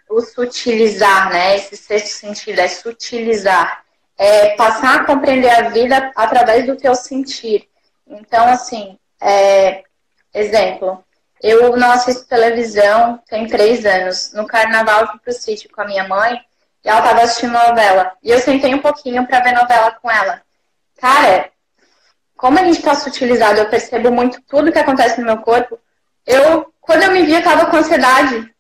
o, 0.10 0.15
o 0.15 0.21
sutilizar, 0.21 1.30
né? 1.30 1.58
Esse 1.58 1.75
sexto 1.75 2.10
sentido 2.10 2.60
é 2.60 2.67
sutilizar. 2.67 3.84
É 4.17 4.56
passar 4.56 5.02
a 5.02 5.06
compreender 5.06 5.49
a 5.49 5.69
vida 5.69 6.12
através 6.15 6.65
do 6.65 6.75
teu 6.78 6.95
sentir. 6.95 7.69
Então, 8.08 8.47
assim, 8.47 8.97
é, 9.21 9.84
exemplo, 10.34 11.04
eu 11.41 11.75
não 11.78 11.91
assisto 11.91 12.25
televisão 12.25 13.21
tem 13.28 13.47
três 13.47 13.86
anos. 13.86 14.34
No 14.34 14.45
carnaval 14.45 15.02
eu 15.02 15.08
fui 15.08 15.19
pro 15.19 15.34
sítio 15.34 15.69
com 15.71 15.82
a 15.82 15.86
minha 15.86 16.08
mãe 16.08 16.39
e 16.84 16.89
ela 16.89 17.02
tava 17.02 17.21
assistindo 17.21 17.54
novela. 17.54 18.12
E 18.21 18.30
eu 18.30 18.39
sentei 18.39 18.73
um 18.73 18.80
pouquinho 18.80 19.25
para 19.25 19.39
ver 19.41 19.54
novela 19.54 19.91
com 19.91 20.10
ela. 20.10 20.41
Cara, 20.99 21.49
como 22.36 22.60
a 22.60 22.63
gente 22.63 22.82
tá 22.82 22.95
sutilizado, 22.95 23.60
eu 23.60 23.69
percebo 23.69 24.12
muito 24.12 24.41
tudo 24.47 24.71
que 24.71 24.80
acontece 24.80 25.19
no 25.19 25.25
meu 25.25 25.38
corpo. 25.38 25.80
Eu, 26.25 26.73
quando 26.80 27.04
eu 27.04 27.12
me 27.12 27.23
vi, 27.23 27.34
eu 27.34 27.43
tava 27.43 27.65
com 27.67 27.78
ansiedade. 27.78 28.54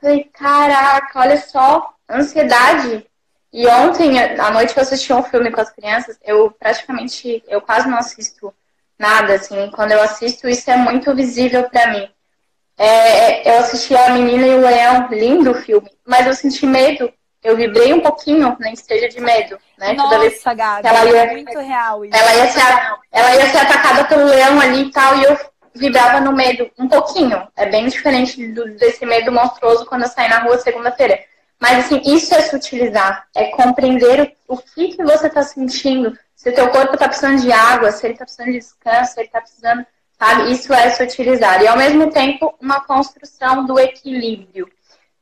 Falei, 0.00 0.24
caraca, 0.32 1.20
olha 1.20 1.36
só, 1.40 1.94
ansiedade. 2.08 3.06
E 3.52 3.66
ontem, 3.66 4.18
à 4.20 4.50
noite, 4.50 4.76
eu 4.76 4.82
assisti 4.82 5.12
um 5.12 5.22
filme 5.22 5.50
com 5.50 5.60
as 5.60 5.70
crianças. 5.70 6.18
Eu 6.22 6.50
praticamente, 6.52 7.42
eu 7.46 7.60
quase 7.60 7.88
não 7.88 7.98
assisto 7.98 8.54
nada, 9.02 9.34
assim. 9.34 9.68
Quando 9.74 9.92
eu 9.92 10.00
assisto, 10.00 10.48
isso 10.48 10.70
é 10.70 10.76
muito 10.76 11.14
visível 11.14 11.68
para 11.68 11.88
mim. 11.88 12.08
É, 12.78 13.50
eu 13.50 13.58
assisti 13.58 13.94
A 13.94 14.10
Menina 14.10 14.46
e 14.46 14.54
o 14.54 14.60
Leão, 14.60 15.08
lindo 15.10 15.54
filme, 15.54 15.90
mas 16.06 16.26
eu 16.26 16.32
senti 16.32 16.64
medo. 16.64 17.12
Eu 17.42 17.56
vibrei 17.56 17.92
um 17.92 18.00
pouquinho, 18.00 18.56
nem 18.60 18.76
seja 18.76 19.08
de 19.08 19.20
medo, 19.20 19.58
né? 19.76 19.94
Nossa, 19.94 20.18
vez 20.20 20.40
Gabi, 20.44 20.86
ela 20.86 21.04
ia, 21.06 21.22
é 21.24 21.32
muito 21.32 21.58
real 21.58 22.04
isso. 22.04 22.16
Ela 22.16 22.34
ia, 22.36 22.46
ser, 22.46 22.60
ela 23.10 23.34
ia 23.34 23.46
ser 23.50 23.58
atacada 23.58 24.04
pelo 24.04 24.24
leão 24.24 24.60
ali 24.60 24.82
e 24.82 24.90
tal, 24.92 25.16
e 25.16 25.24
eu 25.24 25.36
vibrava 25.74 26.20
no 26.20 26.32
medo 26.32 26.70
um 26.78 26.88
pouquinho. 26.88 27.46
É 27.56 27.66
bem 27.66 27.88
diferente 27.88 28.46
do, 28.46 28.76
desse 28.76 29.04
medo 29.04 29.32
monstruoso 29.32 29.84
quando 29.86 30.02
eu 30.02 30.08
saí 30.08 30.28
na 30.28 30.38
rua 30.38 30.56
segunda-feira. 30.58 31.18
Mas, 31.62 31.84
assim, 31.84 32.02
isso 32.04 32.34
é 32.34 32.42
sutilizar. 32.42 33.28
É 33.36 33.52
compreender 33.52 34.34
o, 34.48 34.54
o 34.54 34.58
que, 34.58 34.96
que 34.96 35.04
você 35.04 35.28
está 35.28 35.44
sentindo, 35.44 36.18
se 36.34 36.50
o 36.50 36.54
teu 36.56 36.68
corpo 36.70 36.94
está 36.94 37.06
precisando 37.06 37.40
de 37.40 37.52
água, 37.52 37.92
se 37.92 38.04
ele 38.04 38.14
está 38.14 38.24
precisando 38.24 38.50
de 38.50 38.58
descanso, 38.58 39.12
se 39.12 39.20
ele 39.20 39.28
está 39.28 39.40
precisando, 39.40 39.86
sabe? 40.18 40.50
Isso 40.50 40.74
é 40.74 40.90
se 40.90 41.04
utilizar. 41.04 41.62
E 41.62 41.68
ao 41.68 41.76
mesmo 41.76 42.10
tempo, 42.10 42.52
uma 42.60 42.80
construção 42.80 43.64
do 43.64 43.78
equilíbrio. 43.78 44.68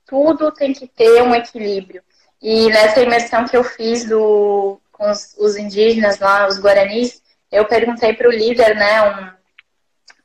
Tudo 0.07 0.51
tem 0.51 0.73
que 0.73 0.87
ter 0.87 1.23
um 1.23 1.35
equilíbrio. 1.35 2.03
E 2.41 2.71
nessa 2.71 3.03
imersão 3.03 3.45
que 3.45 3.55
eu 3.55 3.63
fiz 3.63 4.07
do, 4.07 4.81
com 4.91 5.11
os, 5.11 5.37
os 5.37 5.59
indígenas 5.59 6.19
lá, 6.21 6.49
os 6.49 6.59
guaranis, 6.59 7.21
eu 7.53 7.67
perguntei 7.67 8.15
para 8.15 8.27
o 8.27 8.33
líder, 8.33 8.75
né, 8.77 9.03
um 9.03 9.31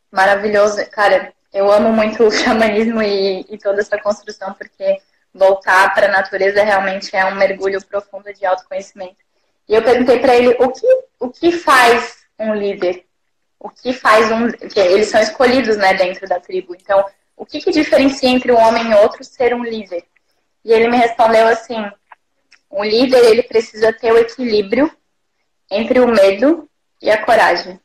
maravilhoso, 0.09 0.77
cara, 0.91 1.33
eu 1.53 1.69
amo 1.69 1.91
muito 1.91 2.23
o 2.23 2.31
xamanismo 2.31 3.01
e, 3.01 3.45
e 3.49 3.57
toda 3.57 3.81
essa 3.81 3.97
construção, 3.97 4.53
porque 4.53 5.01
voltar 5.35 5.93
para 5.93 6.07
a 6.07 6.11
natureza 6.11 6.63
realmente 6.63 7.13
é 7.13 7.25
um 7.25 7.35
mergulho 7.35 7.85
profundo 7.85 8.33
de 8.33 8.45
autoconhecimento. 8.45 9.17
E 9.67 9.75
eu 9.75 9.83
perguntei 9.83 10.19
para 10.19 10.35
ele 10.35 10.55
o 10.59 10.71
que, 10.71 10.87
o 11.19 11.29
que 11.29 11.51
faz 11.51 12.25
um 12.39 12.53
líder? 12.55 13.05
O 13.59 13.69
que 13.69 13.91
faz 13.91 14.31
um. 14.31 14.47
Eles 14.75 15.09
são 15.09 15.19
escolhidos 15.21 15.75
né, 15.75 15.93
dentro 15.93 16.27
da 16.27 16.39
tribo. 16.39 16.75
Então, 16.75 17.03
o 17.35 17.45
que, 17.45 17.59
que 17.59 17.71
diferencia 17.71 18.29
entre 18.29 18.51
um 18.51 18.57
homem 18.57 18.91
e 18.91 18.95
outro 18.95 19.23
ser 19.23 19.53
um 19.53 19.63
líder? 19.63 20.05
E 20.63 20.71
ele 20.71 20.87
me 20.87 20.97
respondeu 20.97 21.47
assim: 21.47 21.83
um 22.71 22.83
líder 22.83 23.25
ele 23.25 23.43
precisa 23.43 23.91
ter 23.91 24.13
o 24.13 24.17
equilíbrio 24.17 24.89
entre 25.69 25.99
o 25.99 26.07
medo 26.07 26.69
e 27.01 27.09
a 27.09 27.23
coragem. 27.25 27.79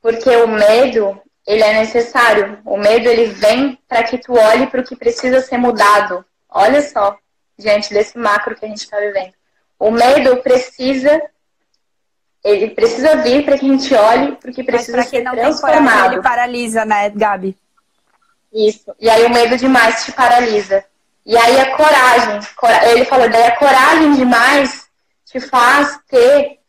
Porque 0.00 0.30
o 0.36 0.46
medo, 0.46 1.20
ele 1.46 1.62
é 1.62 1.74
necessário. 1.80 2.58
O 2.64 2.76
medo, 2.76 3.08
ele 3.08 3.26
vem 3.26 3.78
para 3.88 4.02
que 4.02 4.18
tu 4.18 4.32
olhe 4.32 4.66
para 4.66 4.80
o 4.80 4.84
que 4.84 4.96
precisa 4.96 5.40
ser 5.40 5.58
mudado. 5.58 6.24
Olha 6.48 6.82
só, 6.82 7.16
diante 7.58 7.92
desse 7.94 8.18
macro 8.18 8.56
que 8.56 8.64
a 8.64 8.68
gente 8.68 8.82
está 8.82 8.98
vivendo. 8.98 9.32
O 9.78 9.90
medo 9.90 10.38
precisa 10.38 11.22
ele 12.46 12.70
precisa 12.70 13.16
vir 13.16 13.44
para 13.44 13.58
que 13.58 13.66
a 13.66 13.72
gente 13.72 13.92
olhe, 13.92 14.36
porque 14.36 14.62
precisa 14.62 14.98
Mas 14.98 15.08
ser 15.08 15.22
não 15.24 15.32
transformado. 15.32 15.84
Coragem, 15.84 16.12
ele 16.12 16.22
paralisa, 16.22 16.84
né, 16.84 17.10
Gabi? 17.10 17.56
Isso. 18.52 18.94
E 19.00 19.10
aí 19.10 19.24
o 19.24 19.30
medo 19.30 19.56
demais 19.56 20.04
te 20.04 20.12
paralisa. 20.12 20.84
E 21.24 21.36
aí 21.36 21.58
a 21.58 21.76
coragem, 21.76 22.38
ele 22.92 23.04
falou, 23.04 23.28
daí 23.28 23.46
a 23.46 23.56
coragem 23.56 24.14
demais 24.14 24.86
te 25.24 25.40
faz 25.40 25.98
ter. 26.08 26.60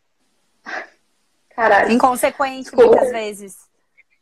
Caralho. 1.55 1.91
Inconsequente, 1.91 2.63
Desculpa. 2.63 2.95
muitas 2.95 3.11
vezes. 3.11 3.66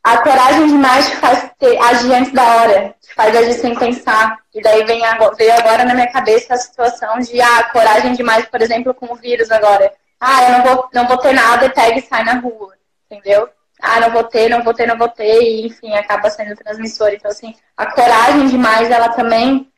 A 0.06 0.18
coragem 0.18 0.68
demais 0.68 1.08
te 1.08 1.16
faz 1.16 1.50
ter, 1.58 1.76
agir 1.82 2.14
antes 2.14 2.32
da 2.32 2.44
hora, 2.44 2.94
te 3.00 3.12
faz 3.12 3.34
agir 3.34 3.54
sem 3.54 3.74
pensar. 3.74 4.38
E 4.54 4.62
daí 4.62 4.84
vem 4.84 5.00
veio 5.36 5.52
agora 5.54 5.84
na 5.84 5.94
minha 5.94 6.06
cabeça 6.12 6.54
a 6.54 6.56
situação 6.56 7.18
de 7.18 7.40
ah, 7.40 7.64
coragem 7.72 8.12
demais, 8.12 8.46
por 8.46 8.62
exemplo, 8.62 8.94
com 8.94 9.12
o 9.12 9.16
vírus 9.16 9.50
agora. 9.50 9.92
Ah, 10.20 10.44
eu 10.44 10.52
não 10.52 10.62
vou, 10.62 10.88
não 10.94 11.08
vou 11.08 11.18
ter 11.18 11.32
nada 11.32 11.66
e 11.66 11.70
pega 11.70 11.98
e 11.98 12.02
sai 12.02 12.22
na 12.22 12.34
rua. 12.34 12.74
Entendeu? 13.10 13.48
Ah, 13.82 13.98
não 13.98 14.10
vou 14.12 14.22
ter, 14.22 14.48
não 14.48 14.62
vou 14.62 14.72
ter, 14.72 14.86
não 14.86 14.96
vou 14.96 15.08
ter, 15.08 15.42
e 15.42 15.66
enfim, 15.66 15.92
acaba 15.96 16.30
sendo 16.30 16.54
transmissor. 16.54 17.08
Então, 17.08 17.28
assim, 17.28 17.56
a 17.76 17.86
coragem 17.90 18.46
demais, 18.46 18.88
ela 18.88 19.08
também 19.08 19.68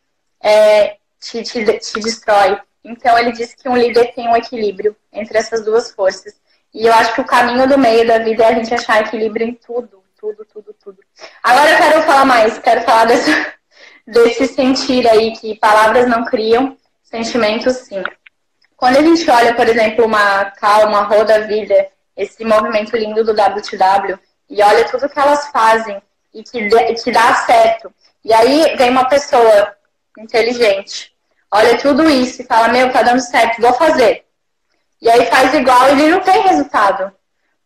é, 0.42 0.98
te, 1.18 1.42
te, 1.42 1.64
te 1.78 2.00
destrói. 2.00 2.60
Então, 2.84 3.18
ele 3.18 3.32
disse 3.32 3.56
que 3.56 3.66
um 3.66 3.78
líder 3.78 4.12
tem 4.12 4.28
um 4.28 4.36
equilíbrio 4.36 4.94
entre 5.10 5.38
essas 5.38 5.64
duas 5.64 5.90
forças. 5.90 6.34
E 6.74 6.86
eu 6.86 6.92
acho 6.92 7.14
que 7.14 7.22
o 7.22 7.26
caminho 7.26 7.66
do 7.66 7.78
meio 7.78 8.06
da 8.06 8.18
vida 8.18 8.44
é 8.44 8.48
a 8.48 8.52
gente 8.52 8.74
achar 8.74 9.00
equilíbrio 9.00 9.48
em 9.48 9.54
tudo, 9.54 9.97
tudo, 10.18 10.44
tudo, 10.44 10.74
tudo. 10.74 10.98
Agora 11.42 11.70
eu 11.70 11.76
quero 11.76 12.02
falar 12.02 12.24
mais, 12.24 12.58
quero 12.58 12.82
falar 12.82 13.04
desse, 13.04 13.30
desse 14.06 14.48
sentir 14.48 15.08
aí, 15.08 15.32
que 15.36 15.54
palavras 15.58 16.08
não 16.08 16.24
criam, 16.24 16.76
sentimentos 17.02 17.76
sim. 17.76 18.02
Quando 18.76 18.96
a 18.96 19.02
gente 19.02 19.30
olha, 19.30 19.54
por 19.54 19.68
exemplo, 19.68 20.04
uma 20.04 20.46
calma, 20.52 21.02
roda 21.02 21.46
vida, 21.46 21.88
esse 22.16 22.44
movimento 22.44 22.96
lindo 22.96 23.24
do 23.24 23.32
WTW, 23.32 24.18
e 24.50 24.62
olha 24.62 24.88
tudo 24.88 25.08
que 25.08 25.18
elas 25.18 25.48
fazem 25.48 26.02
e 26.34 26.42
que, 26.42 26.68
que 27.02 27.12
dá 27.12 27.34
certo. 27.34 27.92
E 28.24 28.32
aí 28.32 28.76
vem 28.76 28.90
uma 28.90 29.08
pessoa 29.08 29.74
inteligente, 30.18 31.14
olha 31.50 31.78
tudo 31.78 32.10
isso 32.10 32.42
e 32.42 32.46
fala, 32.46 32.68
meu, 32.68 32.92
tá 32.92 33.02
dando 33.02 33.20
certo, 33.20 33.62
vou 33.62 33.72
fazer. 33.74 34.24
E 35.00 35.08
aí 35.08 35.26
faz 35.26 35.54
igual 35.54 35.88
e 35.88 35.92
ele 35.92 36.08
não 36.08 36.20
tem 36.20 36.42
resultado. 36.42 37.12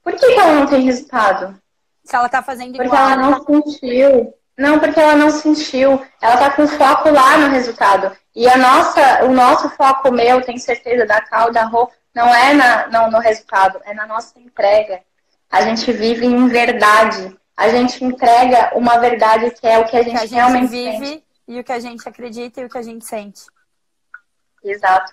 Por 0.02 0.12
que, 0.14 0.34
que 0.34 0.40
ela 0.40 0.52
não 0.52 0.66
tem 0.66 0.82
resultado? 0.82 1.61
Se 2.04 2.16
ela 2.16 2.28
tá 2.28 2.42
fazendo 2.42 2.74
igual. 2.74 2.88
Porque 2.88 2.96
ela 2.96 3.16
não 3.16 3.44
sentiu. 3.44 4.34
Não, 4.58 4.78
porque 4.78 5.00
ela 5.00 5.16
não 5.16 5.30
sentiu. 5.30 6.02
Ela 6.20 6.36
tá 6.36 6.50
com 6.50 6.66
foco 6.66 7.10
lá 7.10 7.38
no 7.38 7.48
resultado. 7.48 8.16
E 8.34 8.48
a 8.48 8.56
nossa, 8.56 9.24
o 9.24 9.32
nosso 9.32 9.68
foco 9.70 10.10
meu, 10.10 10.42
tenho 10.42 10.58
certeza, 10.58 11.06
da 11.06 11.20
Cal, 11.20 11.52
da 11.52 11.64
Rô, 11.64 11.90
não 12.14 12.28
é 12.34 12.52
na, 12.52 12.86
não, 12.88 13.10
no 13.10 13.18
resultado, 13.18 13.80
é 13.84 13.94
na 13.94 14.06
nossa 14.06 14.38
entrega. 14.38 15.00
A 15.50 15.62
gente 15.62 15.90
vive 15.92 16.26
em 16.26 16.48
verdade. 16.48 17.36
A 17.56 17.68
gente 17.68 18.02
entrega 18.04 18.72
uma 18.74 18.98
verdade 18.98 19.50
que 19.50 19.66
é 19.66 19.78
o 19.78 19.84
que 19.84 19.96
a 19.96 20.02
gente, 20.02 20.12
que 20.12 20.18
a 20.18 20.26
gente 20.26 20.34
realmente 20.34 20.70
vive 20.70 21.06
sente. 21.06 21.24
e 21.46 21.60
o 21.60 21.64
que 21.64 21.72
a 21.72 21.78
gente 21.78 22.08
acredita 22.08 22.60
e 22.60 22.64
o 22.64 22.68
que 22.68 22.78
a 22.78 22.82
gente 22.82 23.04
sente. 23.04 23.42
Exato. 24.64 25.12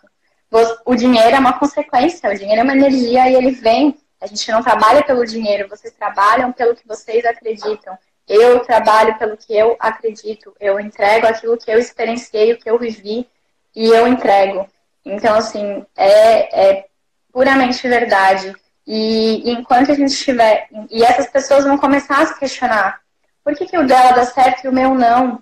O 0.85 0.95
dinheiro 0.95 1.35
é 1.35 1.39
uma 1.39 1.59
consequência, 1.59 2.29
o 2.29 2.35
dinheiro 2.35 2.61
é 2.61 2.63
uma 2.63 2.75
energia 2.75 3.29
e 3.29 3.35
ele 3.35 3.51
vem. 3.51 3.97
A 4.21 4.27
gente 4.27 4.51
não 4.51 4.61
trabalha 4.61 5.03
pelo 5.03 5.25
dinheiro, 5.25 5.69
vocês 5.69 5.93
trabalham 5.93 6.51
pelo 6.51 6.75
que 6.75 6.87
vocês 6.87 7.25
acreditam. 7.25 7.97
Eu 8.27 8.59
trabalho 8.59 9.17
pelo 9.17 9.37
que 9.37 9.55
eu 9.55 9.75
acredito, 9.79 10.53
eu 10.59 10.79
entrego 10.79 11.25
aquilo 11.25 11.57
que 11.57 11.71
eu 11.71 11.79
experienciei, 11.79 12.53
o 12.53 12.59
que 12.59 12.69
eu 12.69 12.77
vivi 12.77 13.27
e 13.75 13.87
eu 13.87 14.07
entrego. 14.07 14.67
Então, 15.05 15.35
assim, 15.35 15.85
é, 15.95 16.69
é 16.77 16.85
puramente 17.31 17.87
verdade. 17.87 18.53
E, 18.85 19.49
e 19.49 19.51
enquanto 19.51 19.91
a 19.91 19.95
gente 19.95 20.11
estiver. 20.11 20.67
E 20.89 21.03
essas 21.03 21.27
pessoas 21.27 21.63
vão 21.63 21.77
começar 21.77 22.21
a 22.21 22.25
se 22.25 22.37
questionar: 22.37 23.01
por 23.43 23.55
que, 23.55 23.65
que 23.65 23.77
o 23.77 23.87
dela 23.87 24.11
dá 24.11 24.25
certo 24.25 24.65
e 24.65 24.67
o 24.67 24.73
meu 24.73 24.93
não? 24.93 25.41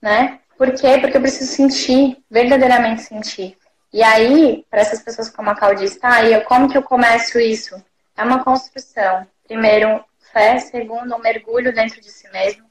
Né? 0.00 0.40
Por 0.56 0.72
quê? 0.72 0.98
Porque 1.00 1.16
eu 1.16 1.20
preciso 1.20 1.50
sentir, 1.52 2.22
verdadeiramente 2.30 3.02
sentir. 3.02 3.56
E 3.94 4.02
aí, 4.02 4.66
para 4.68 4.80
essas 4.80 5.00
pessoas 5.00 5.30
como 5.30 5.50
a 5.50 5.54
Cal 5.54 5.72
disse, 5.72 6.00
tá, 6.00 6.20
e 6.24 6.40
como 6.46 6.68
que 6.68 6.76
eu 6.76 6.82
começo 6.82 7.38
isso? 7.38 7.80
É 8.16 8.24
uma 8.24 8.42
construção. 8.42 9.24
Primeiro, 9.46 10.04
fé. 10.32 10.58
Segundo, 10.58 11.14
um 11.14 11.20
mergulho 11.20 11.72
dentro 11.72 12.00
de 12.00 12.10
si 12.10 12.28
mesmo. 12.32 12.64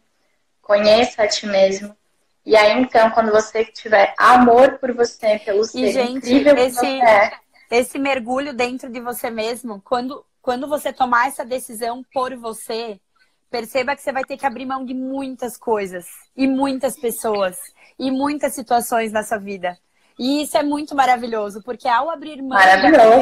Conheça 0.61 1.23
a 1.23 1.27
ti 1.29 1.47
mesmo. 1.47 1.95
E 2.45 2.57
aí, 2.57 2.77
então, 2.77 3.09
quando 3.11 3.31
você 3.31 3.63
tiver 3.63 4.13
amor 4.17 4.77
por 4.79 4.91
você, 4.93 5.39
pelo 5.39 5.63
ser 5.63 5.79
e, 5.79 5.91
gente, 5.93 6.17
incrível 6.17 6.57
esse, 6.57 6.81
que 6.81 6.85
você 6.85 7.01
é. 7.01 7.31
Esse 7.71 7.97
mergulho 7.97 8.53
dentro 8.53 8.89
de 8.89 8.99
você 8.99 9.29
mesmo, 9.29 9.81
quando, 9.81 10.25
quando 10.41 10.67
você 10.67 10.91
tomar 10.91 11.29
essa 11.29 11.45
decisão 11.45 12.03
por 12.13 12.35
você, 12.35 12.99
perceba 13.49 13.95
que 13.95 14.01
você 14.01 14.11
vai 14.11 14.25
ter 14.25 14.35
que 14.35 14.45
abrir 14.45 14.65
mão 14.65 14.83
de 14.83 14.93
muitas 14.93 15.55
coisas 15.55 16.05
e 16.35 16.45
muitas 16.45 16.99
pessoas 16.99 17.57
e 17.97 18.11
muitas 18.11 18.53
situações 18.53 19.13
na 19.13 19.23
sua 19.23 19.37
vida. 19.37 19.77
E 20.17 20.43
isso 20.43 20.57
é 20.57 20.63
muito 20.63 20.95
maravilhoso, 20.95 21.61
porque 21.63 21.87
ao 21.87 22.09
abrir 22.09 22.41
mão 22.41 22.57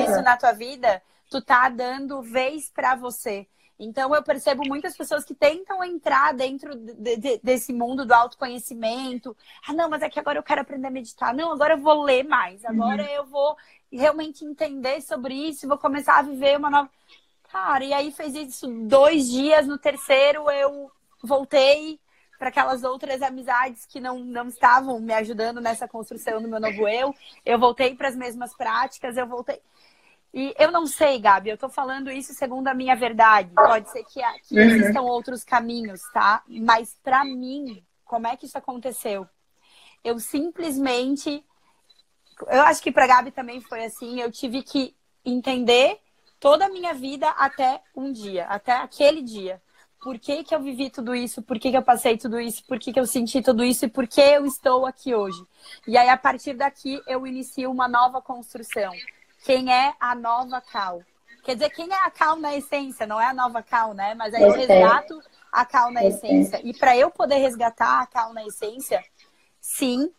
isso 0.02 0.22
na 0.22 0.38
tua 0.38 0.52
vida, 0.52 1.02
tu 1.30 1.42
tá 1.42 1.70
dando 1.70 2.22
vez 2.22 2.70
para 2.70 2.96
você. 2.96 3.48
Então 3.80 4.14
eu 4.14 4.22
percebo 4.22 4.64
muitas 4.68 4.96
pessoas 4.96 5.26
que 5.26 5.34
tentam 5.34 5.84
entrar 5.84 6.34
dentro 6.36 6.76
de, 6.76 7.18
de, 7.18 7.40
desse 7.40 7.74
mundo 7.74 8.06
do 8.06 8.14
autoconhecimento. 8.14 9.36
Ah, 9.68 9.74
não, 9.74 9.90
mas 9.90 10.04
é 10.04 10.10
que 10.10 10.20
agora 10.20 10.38
eu 10.38 10.44
quero 10.44 10.62
aprender 10.62 10.88
a 10.88 10.92
meditar. 10.92 11.34
Não, 11.34 11.52
agora 11.52 11.74
eu 11.74 11.80
vou 11.80 12.04
ler 12.04 12.24
mais. 12.24 12.64
Agora 12.64 13.02
uhum. 13.02 13.10
eu 13.10 13.26
vou 13.26 13.58
realmente 13.92 14.46
entender 14.46 15.02
sobre 15.02 15.34
isso, 15.34 15.68
vou 15.68 15.80
começar 15.80 16.20
a 16.20 16.22
viver 16.22 16.58
uma 16.58 16.70
nova. 16.70 16.90
Cara, 17.52 17.84
e 17.84 17.92
aí 17.92 18.12
fez 18.12 18.36
isso 18.36 18.68
dois 18.68 19.28
dias, 19.28 19.68
no 19.68 19.78
terceiro 19.78 20.50
eu 20.52 20.92
voltei 21.24 22.00
para 22.42 22.50
aquelas 22.50 22.84
outras 22.84 23.22
amizades 23.22 23.86
que 23.86 24.00
não, 24.00 24.18
não 24.18 24.48
estavam 24.48 25.00
me 25.00 25.14
ajudando 25.14 25.62
nessa 25.62 25.88
construção 25.88 26.42
do 26.42 26.48
meu 26.48 26.60
novo 26.60 26.88
eu. 26.88 27.14
Eu 27.46 27.60
voltei 27.60 27.94
para 27.94 28.08
as 28.08 28.16
mesmas 28.16 28.58
práticas, 28.58 29.16
eu 29.16 29.28
voltei. 29.28 29.62
E 30.34 30.52
eu 30.58 30.72
não 30.72 30.88
sei, 30.88 31.20
Gabi, 31.20 31.52
eu 31.52 31.58
tô 31.58 31.70
falando 31.70 32.10
isso 32.10 32.34
segundo 32.34 32.68
a 32.68 32.74
minha 32.74 32.96
verdade. 32.96 33.52
Pode 33.54 33.92
ser 33.92 34.04
que, 34.06 34.22
que 34.48 34.56
uhum. 34.56 34.62
existam 34.62 35.02
outros 35.02 35.44
caminhos, 35.44 36.02
tá? 36.12 36.42
Mas 36.48 36.98
para 37.04 37.24
mim, 37.24 37.86
como 38.04 38.26
é 38.26 38.36
que 38.36 38.48
isso 38.48 38.58
aconteceu? 38.58 39.28
Eu 40.04 40.18
simplesmente. 40.18 41.46
Eu 42.48 42.64
acho 42.64 42.82
que 42.82 42.92
pra 42.92 43.06
Gabi 43.06 43.30
também 43.30 43.62
foi 43.62 43.86
assim. 43.86 44.20
Eu 44.20 44.32
tive 44.32 44.64
que 44.64 44.96
entender 45.24 46.00
toda 46.40 46.66
a 46.66 46.70
minha 46.70 46.96
vida 46.96 47.30
até 47.30 47.84
um 47.96 48.12
dia, 48.12 48.46
até 48.46 48.72
aquele 48.72 49.22
dia. 49.22 49.62
Por 50.02 50.18
que, 50.18 50.44
que 50.44 50.56
eu 50.56 50.62
vivi 50.62 50.90
tudo 50.90 51.14
isso? 51.14 51.42
Por 51.42 51.60
que, 51.60 51.70
que 51.70 51.78
eu 51.78 51.84
passei 51.84 52.18
tudo 52.18 52.40
isso? 52.40 52.64
Por 52.66 52.80
que, 52.80 52.92
que 52.92 53.00
eu 53.00 53.06
senti 53.06 53.42
tudo 53.42 53.64
isso? 53.64 53.86
E 53.86 53.90
por 53.90 54.08
que 54.08 54.22
eu 54.22 54.46
estou 54.46 54.86
aqui 54.86 55.14
hoje? 55.14 55.44
E 55.88 55.98
aí, 55.98 56.10
a 56.10 56.18
partir 56.18 56.54
daqui, 56.54 57.02
eu 57.08 57.28
inicio 57.28 57.70
uma 57.70 57.88
nova 57.88 58.22
construção 58.22 58.92
quem 59.44 59.74
é 59.74 59.94
a 60.00 60.16
nova 60.16 60.62
Cal. 60.62 61.02
Quer 61.44 61.56
dizer, 61.56 61.70
quem 61.72 61.92
é 61.92 62.06
a 62.06 62.12
Cal 62.12 62.36
na 62.36 62.56
essência, 62.56 63.08
não 63.08 63.20
é 63.20 63.26
a 63.26 63.34
nova 63.34 63.64
Cal, 63.64 63.94
né? 63.94 64.14
Mas 64.14 64.34
aí 64.34 64.44
eu 64.44 64.52
resgato 64.52 65.22
a 65.52 65.66
Cal 65.66 65.92
na 65.92 66.06
essência. 66.06 66.62
E 66.64 66.74
para 66.74 66.96
eu 66.96 67.10
poder 67.10 67.38
resgatar 67.38 68.02
a 68.02 68.06
Cal 68.06 68.34
na 68.34 68.46
essência, 68.46 69.04
sim. 69.60 70.12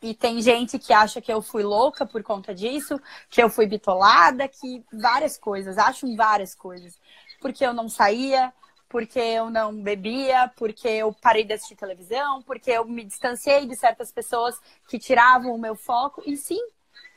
E 0.00 0.14
tem 0.14 0.40
gente 0.40 0.78
que 0.78 0.92
acha 0.92 1.20
que 1.20 1.32
eu 1.32 1.42
fui 1.42 1.62
louca 1.62 2.06
por 2.06 2.22
conta 2.22 2.54
disso, 2.54 3.00
que 3.28 3.42
eu 3.42 3.48
fui 3.48 3.66
bitolada, 3.66 4.48
que 4.48 4.84
várias 4.92 5.36
coisas, 5.36 5.78
acho 5.78 6.14
várias 6.16 6.54
coisas. 6.54 6.98
Porque 7.40 7.64
eu 7.64 7.72
não 7.72 7.88
saía, 7.88 8.52
porque 8.92 9.18
eu 9.18 9.48
não 9.48 9.74
bebia, 9.74 10.52
porque 10.54 10.86
eu 10.86 11.14
parei 11.14 11.44
de 11.44 11.54
assistir 11.54 11.74
televisão, 11.74 12.42
porque 12.42 12.70
eu 12.70 12.84
me 12.84 13.02
distanciei 13.02 13.66
de 13.66 13.74
certas 13.74 14.12
pessoas 14.12 14.60
que 14.86 14.98
tiravam 14.98 15.54
o 15.54 15.58
meu 15.58 15.74
foco. 15.74 16.22
E 16.26 16.36
sim, 16.36 16.60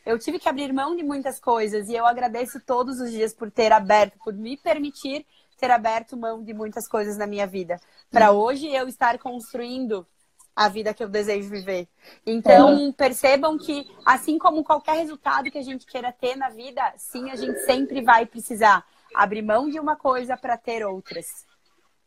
eu 0.05 0.17
tive 0.17 0.39
que 0.39 0.47
abrir 0.47 0.71
mão 0.71 0.95
de 0.95 1.03
muitas 1.03 1.37
coisas 1.37 1.89
e 1.89 1.93
eu 1.93 2.05
agradeço 2.05 2.61
todos 2.61 3.01
os 3.01 3.11
dias 3.11 3.33
por 3.33 3.51
ter 3.51 3.73
aberto, 3.73 4.17
por 4.23 4.33
me 4.33 4.55
permitir 4.55 5.25
ter 5.57 5.69
aberto 5.69 6.15
mão 6.15 6.41
de 6.41 6.53
muitas 6.53 6.87
coisas 6.87 7.17
na 7.17 7.27
minha 7.27 7.45
vida. 7.45 7.77
Para 8.09 8.31
uhum. 8.31 8.39
hoje 8.39 8.73
eu 8.73 8.87
estar 8.87 9.19
construindo 9.19 10.07
a 10.55 10.69
vida 10.69 10.93
que 10.93 11.03
eu 11.03 11.09
desejo 11.09 11.49
viver. 11.49 11.89
Então, 12.25 12.73
uhum. 12.73 12.93
percebam 12.93 13.57
que, 13.57 13.85
assim 14.05 14.37
como 14.37 14.63
qualquer 14.63 14.95
resultado 14.95 15.51
que 15.51 15.57
a 15.57 15.63
gente 15.63 15.85
queira 15.85 16.13
ter 16.13 16.37
na 16.37 16.47
vida, 16.47 16.81
sim, 16.95 17.29
a 17.29 17.35
gente 17.35 17.59
sempre 17.65 18.01
vai 18.01 18.25
precisar 18.25 18.85
abrir 19.13 19.41
mão 19.41 19.69
de 19.69 19.77
uma 19.77 19.97
coisa 19.97 20.37
para 20.37 20.57
ter 20.57 20.85
outras. 20.85 21.45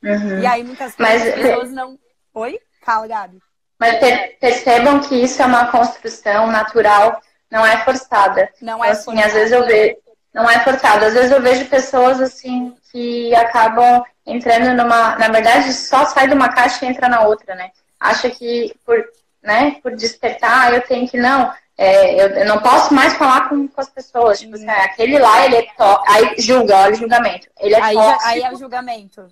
Uhum. 0.02 0.40
E 0.40 0.46
aí, 0.46 0.64
muitas 0.64 0.94
Mas, 0.98 1.22
pessoas 1.22 1.70
não. 1.72 1.98
Oi? 2.34 2.58
Fala, 2.84 3.06
Gabi. 3.06 3.38
Mas 3.78 3.96
percebam 4.40 5.00
que 5.00 5.14
isso 5.14 5.40
é 5.40 5.46
uma 5.46 5.68
construção 5.68 6.48
natural 6.48 7.20
não 7.50 7.66
é 7.66 7.78
forçada. 7.78 8.50
Não 8.60 8.84
é 8.84 8.90
assim, 8.90 9.20
às 9.20 9.32
vezes 9.32 9.52
eu 9.52 9.64
vejo. 9.66 9.96
Não 10.34 10.48
é 10.48 10.60
forçada. 10.60 11.06
Às 11.06 11.14
vezes 11.14 11.30
eu 11.30 11.40
vejo 11.40 11.64
pessoas 11.66 12.20
assim 12.20 12.74
que 12.92 13.34
acabam 13.34 14.04
entrando 14.26 14.76
numa. 14.76 15.16
Na 15.16 15.28
verdade, 15.28 15.72
só 15.72 16.04
sai 16.04 16.28
de 16.28 16.34
uma 16.34 16.50
caixa 16.50 16.84
e 16.84 16.88
entra 16.88 17.08
na 17.08 17.22
outra, 17.22 17.54
né? 17.54 17.70
Acha 17.98 18.28
que 18.30 18.74
por, 18.84 19.02
né, 19.42 19.76
por 19.82 19.94
despertar, 19.96 20.74
eu 20.74 20.82
tenho 20.82 21.08
que. 21.08 21.16
Não. 21.16 21.52
é, 21.76 22.22
eu, 22.22 22.28
eu, 22.30 22.46
não 22.46 22.60
posso 22.60 22.92
mais 22.92 23.14
falar 23.14 23.48
com, 23.48 23.66
com 23.66 23.80
as 23.80 23.88
pessoas. 23.88 24.38
Tipo 24.40 24.56
assim, 24.56 24.68
aquele 24.68 25.18
lá, 25.18 25.46
ele 25.46 25.56
é 25.56 25.62
to... 25.62 26.02
Aí 26.06 26.34
julga, 26.38 26.76
olha 26.76 26.92
o 26.92 26.96
julgamento. 26.96 27.48
Ele 27.58 27.74
é 27.74 27.82
aí, 27.82 27.94
tóxico. 27.94 28.28
Aí 28.28 28.42
é 28.42 28.52
o 28.52 28.56
julgamento. 28.56 29.28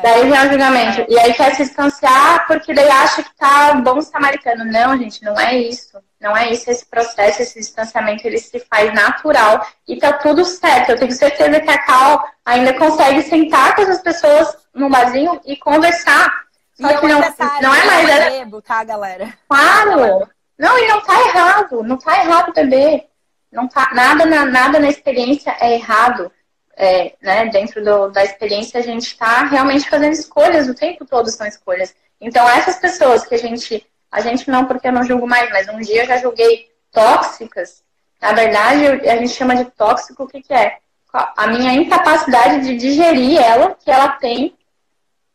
Daí 0.00 0.22
vem 0.22 0.40
o 0.40 0.50
julgamento. 0.50 1.04
E 1.06 1.18
aí 1.18 1.34
quer 1.34 1.54
se 1.54 1.64
distanciar 1.64 2.46
porque 2.46 2.72
daí 2.72 2.88
acha 2.88 3.22
que 3.22 3.34
tá 3.36 3.74
bom 3.74 4.00
samaritano. 4.00 4.64
Não, 4.64 4.96
gente, 4.96 5.22
não 5.22 5.38
é 5.38 5.54
isso. 5.58 5.98
Não 6.18 6.34
é 6.34 6.50
isso. 6.50 6.70
Esse 6.70 6.86
processo, 6.86 7.42
esse 7.42 7.58
distanciamento, 7.58 8.26
ele 8.26 8.38
se 8.38 8.58
faz 8.60 8.92
natural. 8.94 9.66
E 9.86 9.98
tá 9.98 10.14
tudo 10.14 10.46
certo. 10.46 10.90
Eu 10.92 10.98
tenho 10.98 11.12
certeza 11.12 11.60
que 11.60 11.70
a 11.70 11.78
Cal 11.78 12.24
ainda 12.42 12.72
consegue 12.72 13.22
sentar 13.22 13.74
com 13.74 13.82
essas 13.82 14.00
pessoas 14.00 14.56
no 14.74 14.88
barzinho 14.88 15.38
e 15.44 15.56
conversar. 15.56 16.32
Só 16.72 16.88
e 16.88 16.96
que 16.96 17.08
não, 17.08 17.20
não 17.60 17.74
é 17.74 17.84
mais. 17.84 18.08
É... 18.08 18.30
Bebo, 18.30 18.62
tá, 18.62 18.82
galera? 18.84 19.34
Claro! 19.46 20.26
Não, 20.58 20.78
e 20.78 20.88
não 20.88 21.02
tá 21.02 21.20
errado. 21.20 21.82
Não 21.82 21.98
tá 21.98 22.18
errado 22.18 22.52
beber. 22.54 23.08
Não 23.52 23.68
tá, 23.68 23.90
nada, 23.92 24.24
na, 24.24 24.46
nada 24.46 24.80
na 24.80 24.88
experiência 24.88 25.54
é 25.60 25.74
errado 25.74 26.32
é, 26.76 27.14
né, 27.20 27.46
dentro 27.46 27.84
do, 27.84 28.08
da 28.08 28.24
experiência, 28.24 28.80
a 28.80 28.82
gente 28.82 29.08
está 29.08 29.44
realmente 29.44 29.88
fazendo 29.88 30.12
escolhas, 30.12 30.68
o 30.68 30.74
tempo 30.74 31.04
todo 31.04 31.30
são 31.30 31.46
escolhas. 31.46 31.94
Então, 32.20 32.48
essas 32.48 32.76
pessoas 32.76 33.26
que 33.26 33.34
a 33.34 33.38
gente, 33.38 33.86
a 34.10 34.20
gente 34.20 34.50
não 34.50 34.66
porque 34.66 34.88
eu 34.88 34.92
não 34.92 35.04
julgo 35.04 35.26
mais, 35.26 35.50
mas 35.50 35.68
um 35.68 35.80
dia 35.80 36.02
eu 36.02 36.06
já 36.06 36.16
julguei 36.18 36.70
tóxicas, 36.90 37.82
na 38.22 38.32
verdade, 38.32 38.86
a 39.08 39.16
gente 39.16 39.34
chama 39.34 39.56
de 39.56 39.64
tóxico 39.64 40.22
o 40.22 40.28
que, 40.28 40.40
que 40.40 40.54
é? 40.54 40.78
A 41.12 41.48
minha 41.48 41.74
incapacidade 41.74 42.64
de 42.64 42.76
digerir 42.76 43.36
ela, 43.36 43.74
que 43.74 43.90
ela 43.90 44.10
tem 44.12 44.56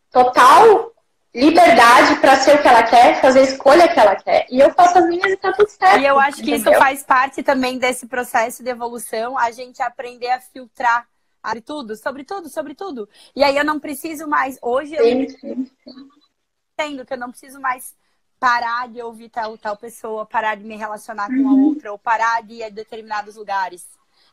total 0.09 0.93
liberdade 1.35 2.15
para 2.15 2.37
ser 2.37 2.55
o 2.55 2.61
que 2.61 2.67
ela 2.67 2.83
quer, 2.83 3.19
fazer 3.19 3.41
a 3.41 3.43
escolha 3.43 3.87
que 3.89 3.99
ela 3.99 4.15
quer. 4.15 4.47
E 4.49 4.59
eu 4.59 4.73
faço 4.73 4.97
as 4.97 5.05
minhas 5.05 5.31
e 5.31 5.37
tá 5.37 5.51
tudo 5.51 5.69
certo. 5.69 5.99
E 5.99 6.05
eu 6.05 6.17
acho 6.17 6.37
que 6.37 6.49
entendeu? 6.49 6.71
isso 6.71 6.79
faz 6.79 7.03
parte 7.03 7.43
também 7.43 7.77
desse 7.77 8.07
processo 8.07 8.63
de 8.63 8.69
evolução, 8.69 9.37
a 9.37 9.51
gente 9.51 9.81
aprender 9.81 10.31
a 10.31 10.39
filtrar 10.39 11.05
sobre 11.45 11.61
tudo, 11.61 11.95
sobre 11.95 12.23
tudo, 12.23 12.49
sobre 12.49 12.75
tudo. 12.75 13.09
E 13.35 13.43
aí 13.43 13.57
eu 13.57 13.65
não 13.65 13.79
preciso 13.79 14.27
mais. 14.27 14.57
Hoje 14.61 14.95
eu 14.95 15.07
entendo 15.07 17.05
que 17.05 17.13
eu 17.13 17.17
não 17.17 17.31
preciso 17.31 17.59
mais 17.59 17.95
parar 18.39 18.87
de 18.87 19.01
ouvir 19.01 19.29
tal, 19.29 19.57
tal 19.57 19.75
pessoa, 19.75 20.25
parar 20.25 20.55
de 20.55 20.63
me 20.63 20.75
relacionar 20.75 21.27
com 21.27 21.47
a 21.47 21.53
uhum. 21.53 21.65
outra, 21.69 21.91
ou 21.91 21.97
parar 21.97 22.43
de 22.43 22.55
ir 22.55 22.63
a 22.63 22.69
determinados 22.69 23.35
lugares. 23.35 23.87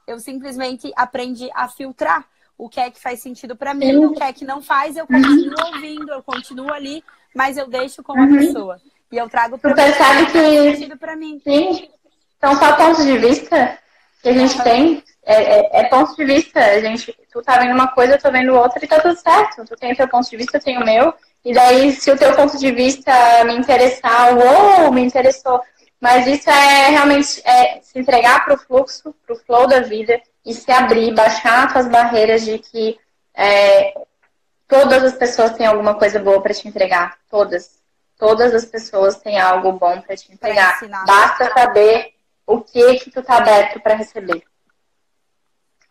Eu 0.06 0.20
simplesmente 0.20 0.92
aprendi 0.94 1.48
a 1.54 1.68
filtrar 1.68 2.26
o 2.56 2.68
que 2.68 2.78
é 2.78 2.90
que 2.90 3.00
faz 3.00 3.20
sentido 3.20 3.56
para 3.56 3.74
mim, 3.74 3.96
o 3.96 4.12
que 4.12 4.22
é 4.22 4.32
que 4.32 4.44
não 4.44 4.62
faz, 4.62 4.96
eu 4.96 5.06
continuo 5.06 5.54
ouvindo, 5.74 6.12
eu 6.12 6.22
continuo 6.22 6.72
ali, 6.72 7.02
mas 7.34 7.56
eu 7.56 7.66
deixo 7.66 8.02
com 8.02 8.12
a 8.12 8.24
uhum. 8.24 8.36
pessoa. 8.36 8.80
E 9.10 9.16
eu 9.16 9.28
trago 9.28 9.58
para 9.58 9.72
o 9.72 9.74
que 9.74 9.92
faz 9.92 10.32
sentido 10.32 10.98
para 10.98 11.16
mim. 11.16 11.40
Sim. 11.42 11.88
Então, 12.36 12.54
só 12.56 12.76
pontos 12.76 13.04
de 13.04 13.16
vista 13.18 13.78
que 14.22 14.28
a 14.28 14.32
gente 14.32 14.62
tem 14.62 15.02
é, 15.26 15.34
é, 15.34 15.80
é, 15.80 15.84
ponto 15.84 16.14
de 16.14 16.24
vista. 16.24 16.60
A 16.60 16.80
gente, 16.80 17.16
tu 17.32 17.42
tá 17.42 17.58
vendo 17.58 17.74
uma 17.74 17.88
coisa, 17.88 18.14
eu 18.14 18.20
tô 18.20 18.30
vendo 18.30 18.54
outra 18.54 18.84
e 18.84 18.88
tá 18.88 19.00
tudo 19.00 19.18
certo. 19.18 19.64
Tu 19.64 19.76
tem 19.76 19.92
o 19.92 19.96
teu 19.96 20.08
ponto 20.08 20.28
de 20.28 20.36
vista, 20.36 20.56
eu 20.56 20.62
tenho 20.62 20.80
o 20.80 20.84
meu. 20.84 21.14
E 21.44 21.52
daí, 21.52 21.92
se 21.92 22.10
o 22.10 22.16
teu 22.16 22.34
ponto 22.34 22.58
de 22.58 22.70
vista 22.72 23.12
me 23.44 23.54
interessar, 23.54 24.36
ou 24.36 24.92
me 24.92 25.02
interessou. 25.02 25.60
Mas 26.00 26.26
isso 26.26 26.50
é 26.50 26.88
realmente 26.90 27.40
é, 27.44 27.80
se 27.82 27.98
entregar 27.98 28.44
pro 28.44 28.58
fluxo, 28.58 29.14
pro 29.26 29.36
flow 29.36 29.66
da 29.66 29.80
vida 29.80 30.20
e 30.44 30.52
se 30.52 30.70
abrir, 30.70 31.14
baixar 31.14 31.74
as 31.76 31.88
barreiras 31.88 32.44
de 32.44 32.58
que 32.58 32.98
é, 33.34 33.94
todas 34.68 35.02
as 35.02 35.14
pessoas 35.14 35.52
têm 35.52 35.66
alguma 35.66 35.94
coisa 35.94 36.18
boa 36.18 36.42
para 36.42 36.52
te 36.52 36.68
entregar. 36.68 37.18
Todas. 37.30 37.82
Todas 38.18 38.54
as 38.54 38.64
pessoas 38.64 39.16
têm 39.16 39.40
algo 39.40 39.72
bom 39.72 40.00
para 40.00 40.16
te 40.16 40.32
entregar. 40.32 40.78
Basta 41.06 41.52
saber 41.52 42.12
o 42.46 42.60
que 42.60 42.96
que 43.00 43.10
tu 43.10 43.22
tá 43.22 43.38
aberto 43.38 43.80
para 43.80 43.94
receber 43.94 44.44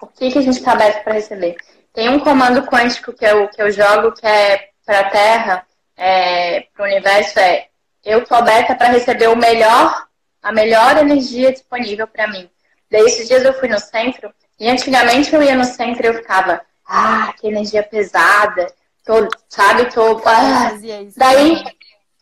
o 0.03 0.07
que, 0.07 0.31
que 0.31 0.39
a 0.39 0.41
gente 0.41 0.57
está 0.57 0.73
aberto 0.73 1.03
para 1.03 1.13
receber. 1.13 1.55
Tem 1.93 2.09
um 2.09 2.19
comando 2.19 2.63
quântico 2.63 3.13
que 3.13 3.25
eu, 3.25 3.47
que 3.47 3.61
eu 3.61 3.71
jogo 3.71 4.11
que 4.11 4.25
é 4.25 4.69
para 4.85 4.99
a 4.99 5.09
Terra, 5.09 5.67
é, 5.95 6.61
para 6.73 6.83
o 6.83 6.87
universo, 6.87 7.39
é 7.39 7.67
eu 8.03 8.19
estou 8.19 8.37
aberta 8.37 8.75
para 8.75 8.89
receber 8.89 9.29
o 9.29 9.35
melhor, 9.35 10.07
a 10.41 10.51
melhor 10.51 10.97
energia 10.97 11.53
disponível 11.53 12.05
para 12.05 12.27
mim. 12.27 12.49
Daí 12.91 13.03
esses 13.03 13.27
dias 13.27 13.45
eu 13.45 13.53
fui 13.53 13.69
no 13.69 13.79
centro 13.79 14.33
e 14.59 14.69
antigamente 14.69 15.33
eu 15.33 15.41
ia 15.41 15.55
no 15.55 15.63
centro 15.63 16.03
e 16.03 16.09
eu 16.09 16.15
ficava, 16.15 16.61
ah, 16.85 17.33
que 17.39 17.47
energia 17.47 17.81
pesada, 17.81 18.67
tô, 19.05 19.27
sabe, 19.47 19.85
tô. 19.85 20.21
Ah. 20.25 20.71
Daí, 21.15 21.63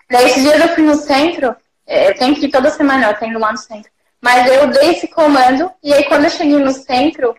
daí 0.09 0.25
esses 0.25 0.43
dias 0.43 0.61
eu 0.61 0.69
fui 0.69 0.83
no 0.83 0.95
centro, 0.95 1.55
é, 1.87 2.09
eu 2.09 2.15
tenho 2.15 2.35
que 2.35 2.45
ir 2.45 2.51
toda 2.51 2.69
semana, 2.69 3.07
eu 3.07 3.17
tenho 3.17 3.39
lá 3.39 3.51
no 3.51 3.57
centro. 3.57 3.91
Mas 4.21 4.45
eu 4.45 4.67
dei 4.67 4.91
esse 4.91 5.07
comando, 5.07 5.71
e 5.81 5.91
aí 5.91 6.03
quando 6.03 6.25
eu 6.25 6.29
cheguei 6.29 6.59
no 6.59 6.71
centro, 6.71 7.35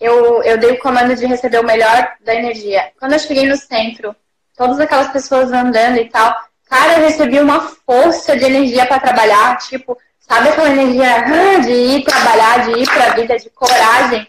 eu, 0.00 0.42
eu 0.42 0.56
dei 0.56 0.72
o 0.72 0.78
comando 0.78 1.14
de 1.14 1.26
receber 1.26 1.60
o 1.60 1.66
melhor 1.66 2.12
da 2.24 2.34
energia. 2.34 2.90
Quando 2.98 3.12
eu 3.12 3.18
cheguei 3.18 3.46
no 3.46 3.56
centro, 3.56 4.16
todas 4.56 4.80
aquelas 4.80 5.08
pessoas 5.08 5.52
andando 5.52 5.98
e 5.98 6.08
tal, 6.08 6.34
cara, 6.68 6.94
eu 6.94 7.04
recebi 7.04 7.38
uma 7.38 7.60
força 7.60 8.36
de 8.36 8.44
energia 8.44 8.86
para 8.86 9.00
trabalhar, 9.00 9.58
tipo, 9.58 9.98
sabe 10.18 10.48
aquela 10.48 10.70
energia 10.70 11.60
de 11.60 11.72
ir 11.72 12.04
trabalhar, 12.04 12.64
de 12.64 12.80
ir 12.80 12.86
pra 12.86 13.10
vida, 13.10 13.38
de 13.38 13.50
coragem. 13.50 14.26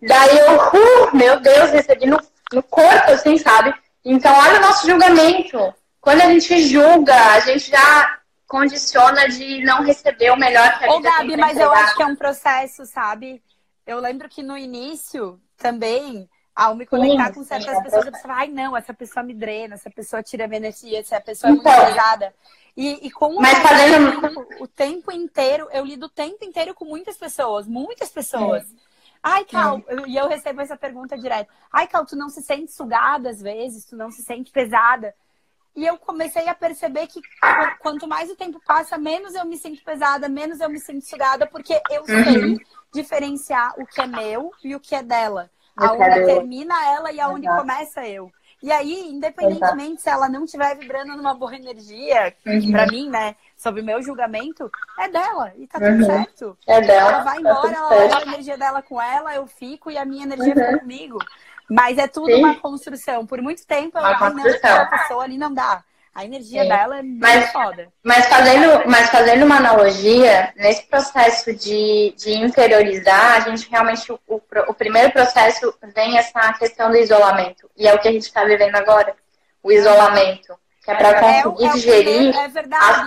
Daí 0.00 0.38
eu, 0.38 0.56
uh, 0.56 1.16
meu 1.16 1.40
Deus, 1.40 1.70
recebi 1.70 2.06
no, 2.06 2.20
no 2.52 2.62
corpo, 2.62 3.10
assim, 3.10 3.36
sabe? 3.36 3.74
Então, 4.04 4.32
olha 4.32 4.58
o 4.58 4.62
nosso 4.62 4.86
julgamento. 4.86 5.74
Quando 6.00 6.20
a 6.20 6.26
gente 6.26 6.68
julga, 6.68 7.14
a 7.14 7.40
gente 7.40 7.70
já 7.70 8.18
condiciona 8.46 9.28
de 9.28 9.62
não 9.64 9.82
receber 9.82 10.30
o 10.30 10.36
melhor 10.36 10.78
que 10.78 10.84
a 10.84 10.92
Ô, 10.92 10.96
vida 10.98 11.10
Gabi, 11.10 11.36
mas 11.36 11.58
eu 11.58 11.70
acho 11.72 11.96
que 11.96 12.02
é 12.02 12.06
um 12.06 12.16
processo, 12.16 12.86
sabe? 12.86 13.42
Eu 13.88 14.00
lembro 14.00 14.28
que 14.28 14.42
no 14.42 14.54
início 14.54 15.40
também, 15.56 16.28
ao 16.54 16.74
me 16.74 16.84
conectar 16.84 17.28
sim, 17.28 17.32
com 17.32 17.42
certas 17.42 17.74
sim, 17.74 17.82
pessoas, 17.84 18.04
eu 18.04 18.12
pensava, 18.12 18.34
ai 18.34 18.48
não, 18.48 18.76
essa 18.76 18.92
pessoa 18.92 19.22
me 19.22 19.32
drena, 19.32 19.76
essa 19.76 19.88
pessoa 19.88 20.22
tira 20.22 20.46
minha 20.46 20.58
energia, 20.58 21.00
essa 21.00 21.18
pessoa 21.22 21.50
é 21.50 21.54
muito 21.54 21.66
então, 21.66 21.86
pesada. 21.86 22.34
E, 22.76 23.06
e 23.06 23.10
com 23.10 23.34
mas 23.40 23.58
o, 23.58 24.20
tempo, 24.20 24.64
o 24.64 24.68
tempo 24.68 25.10
inteiro, 25.10 25.68
eu 25.72 25.86
lido 25.86 26.04
o 26.04 26.10
tempo 26.10 26.44
inteiro 26.44 26.74
com 26.74 26.84
muitas 26.84 27.16
pessoas, 27.16 27.66
muitas 27.66 28.10
pessoas. 28.10 28.62
É. 28.62 28.88
Ai, 29.22 29.46
Cal, 29.46 29.82
e 30.06 30.16
eu 30.16 30.28
recebo 30.28 30.60
essa 30.60 30.76
pergunta 30.76 31.16
direto. 31.16 31.50
Ai, 31.72 31.86
Cal, 31.86 32.04
tu 32.04 32.14
não 32.14 32.28
se 32.28 32.42
sente 32.42 32.70
sugada 32.70 33.30
às 33.30 33.40
vezes, 33.40 33.86
tu 33.86 33.96
não 33.96 34.10
se 34.10 34.22
sente 34.22 34.52
pesada. 34.52 35.14
E 35.78 35.86
eu 35.86 35.96
comecei 35.96 36.48
a 36.48 36.54
perceber 36.56 37.06
que 37.06 37.20
quanto 37.78 38.08
mais 38.08 38.28
o 38.28 38.34
tempo 38.34 38.60
passa, 38.66 38.98
menos 38.98 39.36
eu 39.36 39.44
me 39.44 39.56
sinto 39.56 39.80
pesada, 39.84 40.28
menos 40.28 40.58
eu 40.58 40.68
me 40.68 40.80
sinto 40.80 41.06
sugada, 41.06 41.46
porque 41.46 41.80
eu 41.88 42.00
uhum. 42.00 42.24
sei 42.24 42.56
diferenciar 42.92 43.74
o 43.78 43.86
que 43.86 44.00
é 44.00 44.06
meu 44.08 44.50
e 44.64 44.74
o 44.74 44.80
que 44.80 44.96
é 44.96 45.04
dela. 45.04 45.48
Aonde 45.76 46.24
termina 46.24 46.74
ela 46.92 47.12
e 47.12 47.20
aonde 47.20 47.46
Exato. 47.46 47.60
começa 47.60 48.08
eu. 48.08 48.28
E 48.60 48.72
aí, 48.72 49.08
independentemente 49.08 49.92
Exato. 49.92 50.00
se 50.00 50.08
ela 50.10 50.28
não 50.28 50.42
estiver 50.42 50.76
vibrando 50.76 51.16
numa 51.16 51.32
boa 51.32 51.54
energia, 51.54 52.34
uhum. 52.44 52.72
para 52.72 52.86
mim, 52.88 53.08
né, 53.08 53.36
sobre 53.56 53.80
o 53.80 53.84
meu 53.84 54.02
julgamento, 54.02 54.68
é 54.98 55.08
dela. 55.08 55.52
E 55.56 55.68
tá 55.68 55.78
tudo 55.78 55.92
uhum. 55.92 56.04
certo. 56.04 56.58
É 56.66 56.80
dela. 56.80 57.12
Ela 57.12 57.22
vai 57.22 57.40
tá 57.40 57.40
embora, 57.40 57.72
ela 57.72 57.90
leva 57.90 58.18
a 58.18 58.22
energia 58.22 58.58
dela 58.58 58.82
com 58.82 59.00
ela, 59.00 59.32
eu 59.32 59.46
fico 59.46 59.92
e 59.92 59.96
a 59.96 60.04
minha 60.04 60.24
energia 60.24 60.54
uhum. 60.56 60.60
fica 60.60 60.78
comigo. 60.80 61.18
Mas 61.70 61.98
é 61.98 62.06
tudo 62.06 62.26
Sim. 62.26 62.36
uma 62.36 62.54
construção. 62.56 63.26
Por 63.26 63.42
muito 63.42 63.66
tempo, 63.66 63.98
eu, 63.98 64.04
ai, 64.04 64.34
não, 64.34 64.46
aquela 64.46 64.86
pessoa 64.86 65.24
ali 65.24 65.36
não 65.36 65.52
dá. 65.52 65.84
A 66.14 66.24
energia 66.24 66.62
Sim. 66.62 66.68
dela 66.68 66.98
é 66.98 67.02
muito 67.02 67.20
mas, 67.20 67.52
foda. 67.52 67.88
Mas 68.02 68.26
fazendo, 68.26 68.88
mas 68.88 69.08
fazendo 69.10 69.44
uma 69.44 69.58
analogia, 69.58 70.52
nesse 70.56 70.82
processo 70.86 71.54
de, 71.54 72.12
de 72.16 72.32
interiorizar, 72.32 73.36
a 73.36 73.40
gente 73.40 73.70
realmente, 73.70 74.10
o, 74.10 74.20
o 74.26 74.74
primeiro 74.74 75.12
processo 75.12 75.72
vem 75.94 76.18
essa 76.18 76.52
questão 76.54 76.90
do 76.90 76.96
isolamento. 76.96 77.70
E 77.76 77.86
é 77.86 77.94
o 77.94 78.00
que 78.00 78.08
a 78.08 78.12
gente 78.12 78.22
está 78.22 78.44
vivendo 78.44 78.74
agora. 78.74 79.14
O 79.62 79.70
isolamento 79.70 80.58
é 80.90 80.94
para 80.94 81.30
é 81.30 81.42
conseguir 81.42 81.64
é, 81.64 81.68
é 81.68 81.72
digerir 81.72 82.34
é 82.34 82.44
as 82.44 82.52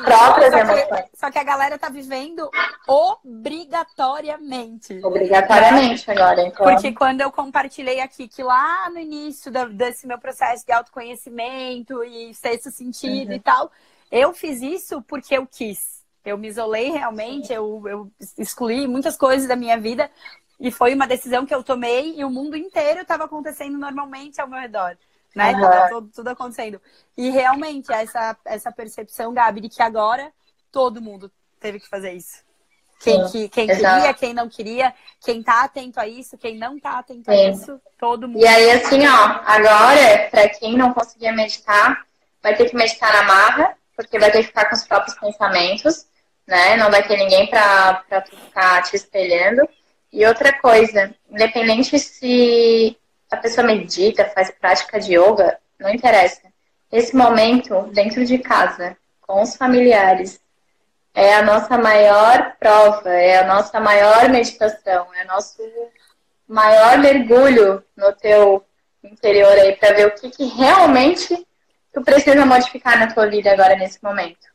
próprias 0.03 0.51
só 0.51 0.59
emoções. 0.59 0.85
Que, 0.85 1.17
só 1.17 1.31
que 1.31 1.39
a 1.39 1.43
galera 1.43 1.79
tá 1.79 1.89
vivendo 1.89 2.49
obrigatoriamente. 2.87 4.99
Obrigatoriamente 5.03 6.11
agora, 6.11 6.41
então. 6.41 6.65
Porque 6.65 6.93
quando 6.93 7.21
eu 7.21 7.31
compartilhei 7.31 7.99
aqui 7.99 8.27
que 8.27 8.43
lá 8.43 8.89
no 8.89 8.99
início 8.99 9.51
desse 9.69 10.05
meu 10.05 10.19
processo 10.19 10.65
de 10.65 10.71
autoconhecimento 10.71 12.03
e 12.03 12.33
sexto 12.33 12.71
sentido 12.71 13.29
uhum. 13.29 13.35
e 13.35 13.39
tal, 13.39 13.71
eu 14.11 14.33
fiz 14.33 14.61
isso 14.61 15.01
porque 15.01 15.37
eu 15.37 15.47
quis. 15.47 16.01
Eu 16.23 16.37
me 16.37 16.47
isolei 16.47 16.91
realmente, 16.91 17.51
eu, 17.51 17.81
eu 17.87 18.11
excluí 18.37 18.87
muitas 18.87 19.17
coisas 19.17 19.47
da 19.47 19.55
minha 19.55 19.79
vida 19.79 20.11
e 20.59 20.69
foi 20.69 20.93
uma 20.93 21.07
decisão 21.07 21.47
que 21.47 21.55
eu 21.55 21.63
tomei 21.63 22.13
e 22.15 22.23
o 22.23 22.29
mundo 22.29 22.55
inteiro 22.55 23.01
estava 23.01 23.23
acontecendo 23.23 23.75
normalmente 23.75 24.39
ao 24.39 24.47
meu 24.47 24.59
redor 24.59 24.95
né? 25.35 25.53
Uhum. 25.53 25.89
Tudo, 25.89 26.11
tudo, 26.13 26.27
acontecendo. 26.29 26.81
E 27.17 27.29
realmente, 27.29 27.91
essa, 27.91 28.37
essa 28.45 28.71
percepção, 28.71 29.33
Gabi, 29.33 29.61
de 29.61 29.69
que 29.69 29.81
agora 29.81 30.31
todo 30.71 31.01
mundo 31.01 31.31
teve 31.59 31.79
que 31.79 31.87
fazer 31.87 32.13
isso. 32.13 32.43
Quem, 32.99 33.27
que, 33.29 33.49
quem 33.49 33.67
queria, 33.67 34.13
quem 34.13 34.33
não 34.33 34.47
queria, 34.47 34.93
quem 35.23 35.41
tá 35.41 35.63
atento 35.63 35.99
a 35.99 36.07
isso, 36.07 36.37
quem 36.37 36.55
não 36.55 36.79
tá 36.79 36.99
atento 36.99 37.31
Sim. 37.31 37.31
a 37.31 37.49
isso, 37.49 37.81
todo 37.99 38.27
mundo. 38.27 38.43
E 38.43 38.47
aí, 38.47 38.71
assim, 38.71 39.07
ó, 39.07 39.41
agora, 39.43 40.29
para 40.29 40.49
quem 40.49 40.77
não 40.77 40.93
conseguia 40.93 41.33
meditar, 41.33 42.05
vai 42.43 42.55
ter 42.55 42.69
que 42.69 42.75
meditar 42.75 43.11
na 43.11 43.23
marra, 43.23 43.75
porque 43.95 44.19
vai 44.19 44.31
ter 44.31 44.39
que 44.39 44.47
ficar 44.47 44.65
com 44.65 44.75
os 44.75 44.83
próprios 44.83 45.17
pensamentos, 45.17 46.05
né? 46.47 46.77
Não 46.77 46.91
vai 46.91 47.07
ter 47.07 47.17
ninguém 47.17 47.47
para 47.47 48.03
ficar 48.29 48.83
te 48.83 48.95
espelhando. 48.95 49.67
E 50.13 50.25
outra 50.25 50.59
coisa, 50.59 51.13
independente 51.29 51.97
se 51.97 52.97
a 53.31 53.37
pessoa 53.37 53.65
medita, 53.65 54.29
faz 54.29 54.51
prática 54.51 54.99
de 54.99 55.15
yoga, 55.15 55.57
não 55.79 55.89
interessa. 55.89 56.41
Esse 56.91 57.15
momento, 57.15 57.83
dentro 57.93 58.25
de 58.25 58.37
casa, 58.37 58.97
com 59.21 59.41
os 59.41 59.55
familiares, 59.55 60.41
é 61.13 61.35
a 61.35 61.41
nossa 61.41 61.77
maior 61.77 62.57
prova, 62.59 63.09
é 63.09 63.37
a 63.37 63.47
nossa 63.47 63.79
maior 63.79 64.29
meditação, 64.29 65.07
é 65.13 65.23
o 65.23 65.27
nosso 65.27 65.61
maior 66.47 66.97
mergulho 66.97 67.83
no 67.95 68.13
teu 68.13 68.65
interior 69.01 69.53
aí 69.53 69.75
para 69.77 69.93
ver 69.95 70.07
o 70.07 70.15
que, 70.15 70.29
que 70.29 70.45
realmente 70.45 71.47
tu 71.93 72.01
precisa 72.01 72.45
modificar 72.45 72.99
na 72.99 73.13
tua 73.13 73.27
vida 73.27 73.51
agora 73.51 73.75
nesse 73.75 74.03
momento. 74.03 74.51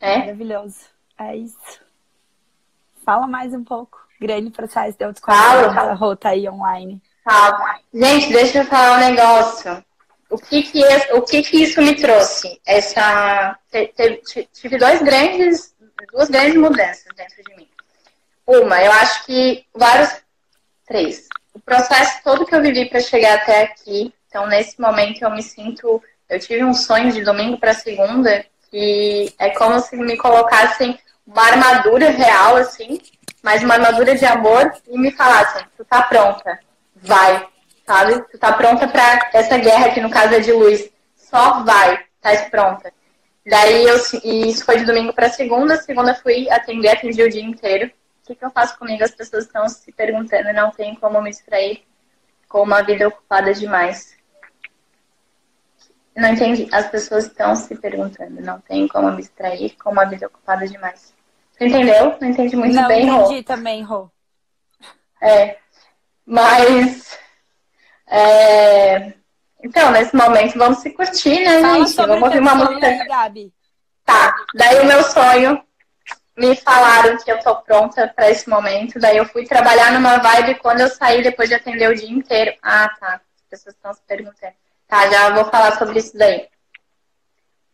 É? 0.00 0.18
Maravilhoso. 0.18 0.86
É 1.18 1.36
isso. 1.36 1.80
Fala 3.04 3.26
mais 3.26 3.52
um 3.54 3.64
pouco. 3.64 4.05
Grande 4.20 4.50
processo 4.50 4.96
de 4.96 5.04
autoconhecimento 5.04 5.74
da 5.74 5.94
rota 5.94 6.28
aí 6.30 6.48
online. 6.48 7.02
Fala. 7.24 7.80
Gente, 7.92 8.32
deixa 8.32 8.58
eu 8.58 8.64
falar 8.64 8.96
um 8.96 9.00
negócio. 9.00 9.84
O 10.30 10.38
que 10.38 10.62
que, 10.62 10.82
o 11.12 11.22
que, 11.22 11.42
que 11.42 11.62
isso 11.62 11.80
me 11.80 11.94
trouxe? 11.94 12.60
Essa, 12.66 13.56
tive 14.52 14.78
dois 14.78 15.00
grandes, 15.02 15.74
duas 16.12 16.28
grandes 16.28 16.56
mudanças 16.56 17.06
dentro 17.16 17.42
de 17.44 17.56
mim. 17.56 17.68
Uma, 18.46 18.82
eu 18.82 18.92
acho 18.92 19.24
que 19.26 19.64
vários, 19.74 20.10
três. 20.86 21.28
O 21.52 21.60
processo 21.60 22.22
todo 22.22 22.46
que 22.46 22.54
eu 22.54 22.62
vivi 22.62 22.88
para 22.88 23.00
chegar 23.00 23.34
até 23.34 23.62
aqui. 23.62 24.12
Então, 24.28 24.46
nesse 24.46 24.80
momento, 24.80 25.22
eu 25.22 25.30
me 25.30 25.42
sinto. 25.42 26.02
Eu 26.28 26.40
tive 26.40 26.64
um 26.64 26.74
sonho 26.74 27.12
de 27.12 27.22
domingo 27.22 27.58
para 27.58 27.74
segunda 27.74 28.44
que 28.70 29.32
é 29.38 29.50
como 29.50 29.78
se 29.80 29.96
me 29.96 30.16
colocassem 30.16 30.98
uma 31.26 31.42
armadura 31.42 32.10
real, 32.10 32.56
assim, 32.56 33.00
mas 33.46 33.62
uma 33.62 33.74
armadura 33.74 34.16
de 34.16 34.26
amor 34.26 34.74
e 34.88 34.98
me 34.98 35.12
falassem: 35.12 35.64
tu 35.76 35.84
tá 35.84 36.02
pronta, 36.02 36.58
vai, 36.96 37.46
sabe? 37.86 38.20
Tu 38.28 38.36
tá 38.38 38.52
pronta 38.52 38.88
para 38.88 39.30
essa 39.32 39.56
guerra 39.56 39.90
que 39.90 40.00
no 40.00 40.10
caso 40.10 40.34
é 40.34 40.40
de 40.40 40.52
luz. 40.52 40.90
Só 41.14 41.62
vai, 41.62 42.04
tá 42.20 42.36
pronta. 42.50 42.92
Daí 43.46 43.84
eu, 43.84 43.96
e 44.24 44.48
isso 44.50 44.64
foi 44.64 44.78
de 44.78 44.84
domingo 44.84 45.12
para 45.12 45.30
segunda, 45.30 45.76
segunda 45.76 46.12
fui 46.16 46.50
atender, 46.50 46.88
atendi 46.88 47.22
o 47.22 47.30
dia 47.30 47.44
inteiro. 47.44 47.86
O 47.86 48.26
que, 48.26 48.34
que 48.34 48.44
eu 48.44 48.50
faço 48.50 48.76
comigo? 48.80 49.04
As 49.04 49.12
pessoas 49.12 49.44
estão 49.44 49.68
se 49.68 49.92
perguntando, 49.92 50.52
não 50.52 50.72
tem 50.72 50.96
como 50.96 51.22
me 51.22 51.30
distrair 51.30 51.84
com 52.48 52.62
uma 52.62 52.82
vida 52.82 53.06
ocupada 53.06 53.54
demais. 53.54 54.16
Não 56.16 56.30
entendi. 56.30 56.68
As 56.72 56.88
pessoas 56.90 57.26
estão 57.26 57.54
se 57.54 57.76
perguntando, 57.76 58.40
não 58.40 58.58
tem 58.60 58.88
como 58.88 59.08
me 59.12 59.18
distrair 59.18 59.76
com 59.76 59.92
uma 59.92 60.04
vida 60.04 60.26
ocupada 60.26 60.66
demais. 60.66 61.15
Entendeu? 61.60 62.16
Não 62.20 62.28
entendi 62.28 62.56
muito 62.56 62.74
não, 62.74 62.88
bem, 62.88 63.08
Rô. 63.08 63.16
Não 63.16 63.24
entendi 63.24 63.42
também, 63.42 63.82
Rô. 63.82 64.10
É. 65.22 65.56
Mas. 66.24 67.18
É... 68.06 69.12
Então, 69.62 69.90
nesse 69.90 70.14
momento, 70.14 70.58
vamos 70.58 70.78
se 70.78 70.90
curtir, 70.90 71.40
né, 71.44 71.60
Fala 71.60 71.86
gente? 71.86 71.96
Vamos 71.96 72.22
ouvir 72.22 72.40
uma 72.40 72.54
música. 72.54 72.86
Aí, 72.86 73.06
Gabi. 73.06 73.52
Tá. 74.04 74.34
Daí 74.54 74.80
o 74.80 74.86
meu 74.86 75.02
sonho 75.02 75.60
me 76.36 76.54
falaram 76.54 77.16
que 77.16 77.30
eu 77.32 77.40
tô 77.40 77.56
pronta 77.56 78.06
para 78.14 78.30
esse 78.30 78.48
momento. 78.48 79.00
Daí 79.00 79.16
eu 79.16 79.24
fui 79.24 79.44
trabalhar 79.44 79.92
numa 79.92 80.18
vibe 80.18 80.56
quando 80.56 80.82
eu 80.82 80.88
saí 80.88 81.22
depois 81.22 81.48
de 81.48 81.54
atender 81.54 81.90
o 81.90 81.94
dia 81.94 82.10
inteiro. 82.10 82.54
Ah, 82.62 82.88
tá. 83.00 83.14
As 83.14 83.48
pessoas 83.50 83.74
estão 83.74 83.92
se 83.94 84.02
perguntando. 84.06 84.52
Tá, 84.86 85.08
já 85.10 85.30
vou 85.30 85.46
falar 85.46 85.76
sobre 85.78 85.98
isso 85.98 86.16
daí. 86.16 86.46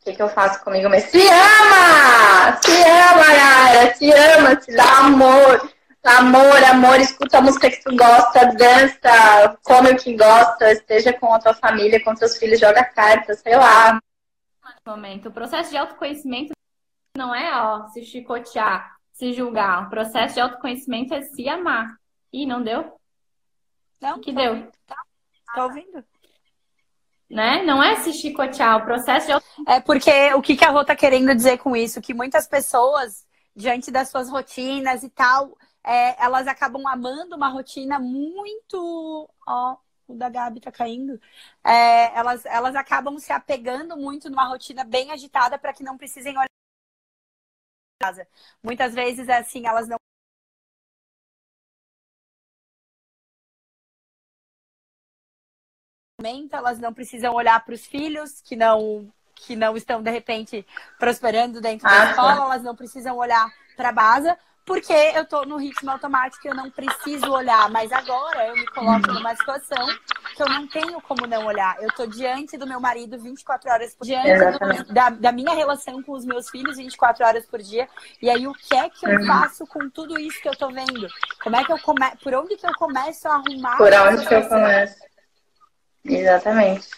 O 0.03 0.05
que, 0.05 0.15
que 0.15 0.23
eu 0.23 0.29
faço 0.29 0.65
comigo 0.65 0.89
mesmo? 0.89 1.11
Se 1.11 1.29
ama! 1.29 2.61
Se 2.61 2.83
ama, 2.83 3.25
galera! 3.25 3.95
Se 3.95 4.11
ama, 4.11 4.61
se 4.61 4.75
dá 4.75 4.99
amor. 4.99 5.73
Amor, 6.05 6.65
amor, 6.65 6.99
escuta 6.99 7.39
a 7.39 7.41
música 7.41 7.71
que 7.71 7.81
tu 7.85 7.97
gosta, 7.97 8.53
dança, 8.57 9.57
come 9.63 9.93
o 9.93 9.97
que 9.97 10.17
gosta, 10.17 10.73
esteja 10.73 11.13
com 11.13 11.33
a 11.33 11.39
tua 11.39 11.55
família, 11.55 12.03
com 12.03 12.13
teus 12.13 12.37
filhos, 12.37 12.59
joga 12.59 12.83
cartas, 12.83 13.39
sei 13.39 13.57
lá. 13.57 14.01
Momento. 14.85 15.29
O 15.29 15.33
processo 15.33 15.71
de 15.71 15.77
autoconhecimento 15.77 16.53
não 17.17 17.33
é, 17.33 17.55
ó, 17.55 17.87
se 17.91 18.05
chicotear, 18.05 18.97
se 19.13 19.33
julgar. 19.33 19.87
O 19.87 19.91
processo 19.91 20.35
de 20.35 20.41
autoconhecimento 20.41 21.15
é 21.15 21.23
se 21.23 21.49
amar. 21.49 21.95
Ih, 22.33 22.47
não 22.47 22.61
deu? 22.61 22.99
Não. 24.01 24.17
O 24.17 24.21
que 24.21 24.33
deu? 24.33 24.69
Tá, 24.85 24.97
tá 25.55 25.65
ouvindo? 25.65 26.05
Né? 27.33 27.63
Não 27.63 27.83
é 27.83 27.97
se 27.97 28.13
chicotear, 28.13 28.77
o 28.77 28.85
processo 28.85 29.27
de 29.27 29.33
É 29.67 29.81
porque 29.81 30.35
o 30.35 30.43
que, 30.43 30.63
a 30.63 30.71
Rô 30.71 30.85
tá 30.85 30.95
querendo 30.95 31.35
dizer 31.35 31.57
com 31.59 31.75
isso? 31.75 32.03
Que 32.03 32.13
muitas 32.13 32.47
pessoas, 32.47 33.27
diante 33.57 33.91
das 33.91 34.11
suas 34.11 34.29
rotinas 34.29 35.03
e 35.03 35.09
tal, 35.09 35.57
é, 35.83 36.23
elas 36.23 36.47
acabam 36.47 36.87
amando 36.87 37.35
uma 37.35 37.49
rotina 37.49 37.99
muito. 37.99 39.31
Ó, 39.49 39.77
o 40.07 40.15
da 40.15 40.29
Gabi 40.29 40.61
tá 40.61 40.71
caindo. 40.71 41.19
É, 41.65 42.15
elas, 42.19 42.45
elas 42.45 42.77
acabam 42.77 43.19
se 43.19 43.33
apegando 43.33 43.97
muito 43.97 44.29
numa 44.29 44.47
rotina 44.47 44.85
bem 44.85 45.11
agitada 45.11 45.59
para 45.59 45.73
que 45.73 45.83
não 45.83 45.97
precisem 45.97 46.37
olhar. 46.37 46.49
Muitas 48.63 48.95
vezes, 48.95 49.29
assim, 49.29 49.67
elas 49.67 49.89
não 49.89 50.02
elas 56.53 56.79
não 56.79 56.93
precisam 56.93 57.35
olhar 57.35 57.65
para 57.65 57.75
os 57.75 57.87
filhos 57.87 58.41
que 58.43 58.57
não 58.57 59.11
que 59.35 59.57
não 59.57 59.77
estão 59.77 60.01
de 60.03 60.11
repente 60.11 60.65
prosperando 60.99 61.61
dentro 61.61 61.89
da 61.89 62.03
ah, 62.03 62.11
escola, 62.11 62.45
elas 62.45 62.63
não 62.63 62.77
precisam 62.77 63.17
olhar 63.17 63.51
para 63.77 63.89
a 63.89 63.93
base, 63.93 64.33
porque 64.65 64.93
eu 64.93 65.25
tô 65.25 65.45
no 65.45 65.57
ritmo 65.57 65.91
automático 65.91 66.47
e 66.47 66.51
eu 66.51 66.55
não 66.55 66.71
preciso 66.71 67.31
olhar. 67.33 67.69
Mas 67.71 67.91
agora 67.91 68.47
eu 68.47 68.55
me 68.55 68.67
coloco 68.67 69.09
numa 69.09 69.35
situação 69.35 69.85
que 70.37 70.43
eu 70.43 70.49
não 70.49 70.67
tenho 70.69 71.01
como 71.03 71.27
não 71.27 71.47
olhar. 71.47 71.77
Eu 71.83 71.89
tô 71.95 72.07
diante 72.07 72.57
do 72.57 72.67
meu 72.67 72.81
marido 72.81 73.19
24 73.19 73.71
horas 73.71 73.95
por 73.95 74.05
dia, 74.05 74.23
diante 74.23 74.85
do, 74.85 74.95
da, 74.95 75.11
da, 75.11 75.33
minha 75.33 75.53
relação 75.55 76.01
com 76.03 76.13
os 76.13 76.25
meus 76.25 76.49
filhos 76.49 76.77
24 76.77 77.27
horas 77.27 77.45
por 77.45 77.61
dia. 77.61 77.89
E 78.21 78.31
aí, 78.31 78.47
o 78.47 78.53
que 78.53 78.77
é 78.77 78.89
que 78.89 79.05
eu 79.05 79.19
uhum. 79.19 79.27
faço 79.27 79.67
com 79.67 79.91
tudo 79.91 80.19
isso 80.19 80.41
que 80.41 80.49
eu 80.49 80.57
tô 80.57 80.69
vendo? 80.71 81.09
Como 81.43 81.57
é 81.57 81.65
que 81.65 81.73
eu 81.73 81.79
come... 81.81 82.01
Por 82.23 82.33
onde 82.35 82.57
que 82.57 82.67
eu 82.67 82.75
começo 82.75 83.29
a 83.29 83.35
arrumar? 83.35 83.77
Por 83.77 83.93
onde 83.93 84.27
que 84.27 84.35
eu 84.35 84.49
começo? 84.49 85.12
Exatamente. 86.05 86.89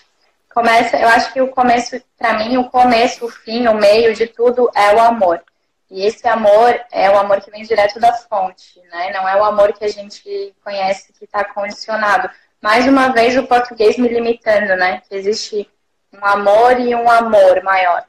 Começa, 0.52 0.96
eu 0.96 1.08
acho 1.08 1.32
que 1.32 1.40
o 1.40 1.48
começo, 1.48 2.00
para 2.16 2.38
mim, 2.38 2.56
o 2.56 2.70
começo, 2.70 3.26
o 3.26 3.28
fim, 3.28 3.66
o 3.66 3.74
meio 3.74 4.14
de 4.14 4.26
tudo 4.26 4.70
é 4.74 4.94
o 4.94 5.00
amor. 5.00 5.42
E 5.90 6.04
esse 6.04 6.26
amor 6.26 6.80
é 6.90 7.10
o 7.10 7.18
amor 7.18 7.40
que 7.40 7.50
vem 7.50 7.62
direto 7.62 8.00
da 8.00 8.12
fonte, 8.12 8.80
né? 8.90 9.12
Não 9.12 9.28
é 9.28 9.36
o 9.36 9.44
amor 9.44 9.72
que 9.72 9.84
a 9.84 9.88
gente 9.88 10.54
conhece 10.62 11.12
que 11.12 11.24
está 11.24 11.44
condicionado. 11.44 12.30
Mais 12.60 12.86
uma 12.86 13.12
vez 13.12 13.36
o 13.36 13.46
português 13.46 13.96
me 13.98 14.08
limitando, 14.08 14.76
né? 14.76 15.02
Que 15.08 15.14
existe 15.14 15.70
um 16.12 16.24
amor 16.24 16.80
e 16.80 16.94
um 16.94 17.10
amor 17.10 17.62
maior. 17.62 18.04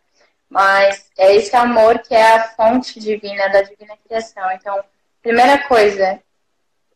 Mas 0.50 1.10
é 1.18 1.36
esse 1.36 1.56
amor 1.56 2.00
que 2.00 2.14
é 2.14 2.36
a 2.36 2.48
fonte 2.50 3.00
divina 3.00 3.50
da 3.50 3.62
divina 3.62 3.98
criação. 4.08 4.52
Então, 4.52 4.84
primeira 5.22 5.68
coisa, 5.68 6.20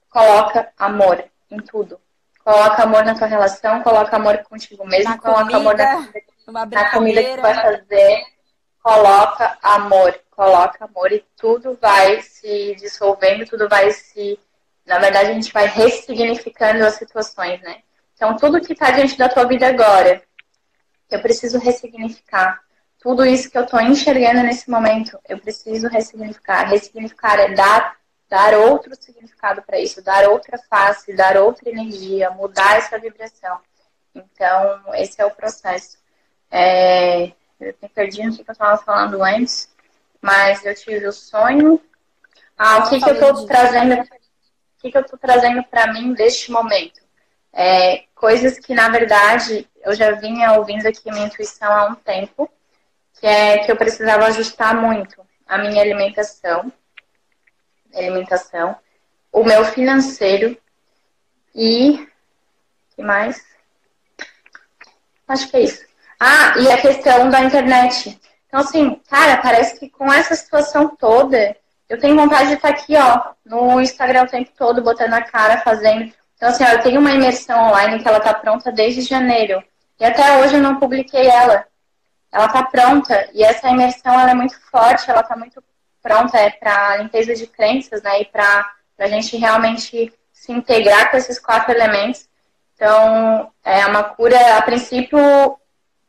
coloca 0.09 0.71
amor 0.77 1.23
em 1.51 1.57
tudo. 1.57 1.99
Coloca 2.51 2.83
amor 2.83 3.05
na 3.05 3.15
tua 3.15 3.27
relação, 3.27 3.83
coloca 3.83 4.15
amor 4.15 4.37
contigo 4.39 4.85
mesmo, 4.87 5.11
na 5.11 5.17
coloca 5.17 5.43
comida, 5.43 5.59
amor 5.59 5.77
na, 6.47 6.65
na 6.65 6.91
comida 6.91 7.23
que 7.23 7.35
tu 7.35 7.41
vai 7.41 7.53
fazer 7.53 8.23
coloca 8.81 9.57
amor, 9.61 10.19
coloca 10.31 10.85
amor 10.85 11.11
e 11.11 11.23
tudo 11.37 11.77
vai 11.79 12.21
se 12.21 12.75
dissolvendo, 12.75 13.45
tudo 13.45 13.69
vai 13.69 13.91
se. 13.91 14.39
Na 14.85 14.97
verdade, 14.97 15.29
a 15.29 15.33
gente 15.33 15.53
vai 15.53 15.67
ressignificando 15.67 16.83
as 16.83 16.95
situações, 16.95 17.61
né? 17.61 17.83
Então, 18.15 18.35
tudo 18.35 18.59
que 18.59 18.73
está 18.73 18.89
diante 18.89 19.17
da 19.17 19.29
tua 19.29 19.45
vida 19.45 19.67
agora, 19.67 20.21
eu 21.09 21.21
preciso 21.21 21.59
ressignificar. 21.59 22.59
Tudo 22.99 23.25
isso 23.25 23.49
que 23.49 23.57
eu 23.57 23.63
estou 23.63 23.79
enxergando 23.79 24.41
nesse 24.41 24.69
momento, 24.69 25.17
eu 25.27 25.37
preciso 25.37 25.87
ressignificar. 25.87 26.67
Ressignificar 26.67 27.39
é 27.39 27.53
dar, 27.53 27.95
dar 28.29 28.53
outro 28.53 28.95
significado 28.95 29.61
para 29.63 29.79
isso, 29.79 30.03
dar 30.03 30.29
outra 30.29 30.57
face, 30.69 31.13
dar 31.13 31.37
outra 31.37 31.69
energia, 31.69 32.29
mudar 32.29 32.77
essa 32.77 32.99
vibração. 32.99 33.59
Então, 34.13 34.93
esse 34.93 35.19
é 35.19 35.25
o 35.25 35.31
processo. 35.31 35.97
É, 36.51 37.31
eu 37.59 37.75
me 37.81 37.89
perdi 37.89 38.23
no 38.23 38.33
que 38.33 38.43
eu 38.47 38.51
estava 38.51 38.77
falando 38.77 39.23
antes, 39.23 39.69
mas 40.21 40.63
eu 40.63 40.75
tive 40.75 41.07
o 41.07 41.11
sonho. 41.11 41.81
Ah, 42.57 42.79
o 42.79 42.89
que, 42.89 42.99
que 42.99 43.09
eu 43.09 43.13
estou 43.13 43.45
trazendo? 43.45 43.93
O 43.95 44.81
que, 44.81 44.91
que 44.91 44.97
eu 44.97 45.01
estou 45.01 45.19
trazendo 45.19 45.63
para 45.63 45.91
mim 45.91 46.13
deste 46.13 46.51
momento? 46.51 47.01
É, 47.51 48.03
coisas 48.13 48.59
que, 48.59 48.75
na 48.75 48.89
verdade, 48.89 49.67
eu 49.83 49.93
já 49.95 50.11
vinha 50.11 50.53
ouvindo 50.53 50.85
aqui 50.85 51.11
minha 51.11 51.25
intuição 51.25 51.71
há 51.71 51.85
um 51.87 51.95
tempo, 51.95 52.49
que 53.19 53.25
é 53.25 53.59
que 53.59 53.71
eu 53.71 53.75
precisava 53.75 54.25
ajustar 54.27 54.75
muito 54.75 55.21
a 55.47 55.57
minha 55.57 55.81
alimentação, 55.81 56.71
alimentação, 57.93 58.75
o 59.31 59.43
meu 59.43 59.63
financeiro 59.65 60.57
e 61.55 62.07
que 62.95 63.03
mais? 63.03 63.41
Acho 65.27 65.49
que 65.49 65.57
é 65.57 65.61
isso. 65.61 65.85
Ah, 66.19 66.53
e 66.57 66.69
a 66.69 66.81
questão 66.81 67.29
da 67.29 67.41
internet. 67.41 68.19
Então, 68.47 68.59
assim, 68.59 68.99
cara, 69.09 69.37
parece 69.37 69.79
que 69.79 69.89
com 69.89 70.11
essa 70.11 70.35
situação 70.35 70.95
toda, 70.97 71.55
eu 71.87 71.99
tenho 71.99 72.15
vontade 72.15 72.49
de 72.49 72.55
estar 72.55 72.69
aqui, 72.69 72.95
ó, 72.97 73.31
no 73.45 73.79
Instagram 73.79 74.23
o 74.23 74.27
tempo 74.27 74.51
todo, 74.57 74.81
botando 74.81 75.13
a 75.13 75.21
cara, 75.21 75.61
fazendo. 75.61 76.11
Então, 76.35 76.49
assim, 76.49 76.63
ó, 76.63 76.69
eu 76.69 76.81
tenho 76.81 76.99
uma 76.99 77.11
imersão 77.11 77.69
online 77.69 78.01
que 78.01 78.07
ela 78.07 78.19
tá 78.19 78.33
pronta 78.33 78.71
desde 78.71 79.01
janeiro. 79.01 79.63
E 79.99 80.03
até 80.03 80.37
hoje 80.39 80.55
eu 80.55 80.61
não 80.61 80.79
publiquei 80.79 81.27
ela. 81.27 81.65
Ela 82.31 82.47
tá 82.47 82.63
pronta. 82.63 83.29
E 83.33 83.43
essa 83.43 83.69
imersão, 83.69 84.19
ela 84.19 84.31
é 84.31 84.35
muito 84.35 84.59
forte, 84.69 85.09
ela 85.09 85.23
tá 85.23 85.35
muito 85.37 85.63
pronta, 86.09 86.39
é 86.39 86.49
para 86.49 86.97
limpeza 86.97 87.35
de 87.35 87.45
crenças, 87.45 88.01
né? 88.01 88.21
E 88.21 88.25
para 88.25 88.67
a 88.97 89.07
gente 89.07 89.37
realmente 89.37 90.11
se 90.33 90.51
integrar 90.51 91.11
com 91.11 91.17
esses 91.17 91.39
quatro 91.39 91.71
elementos. 91.71 92.27
Então, 92.73 93.51
é 93.63 93.85
uma 93.85 94.03
cura, 94.03 94.57
a 94.57 94.61
princípio, 94.63 95.19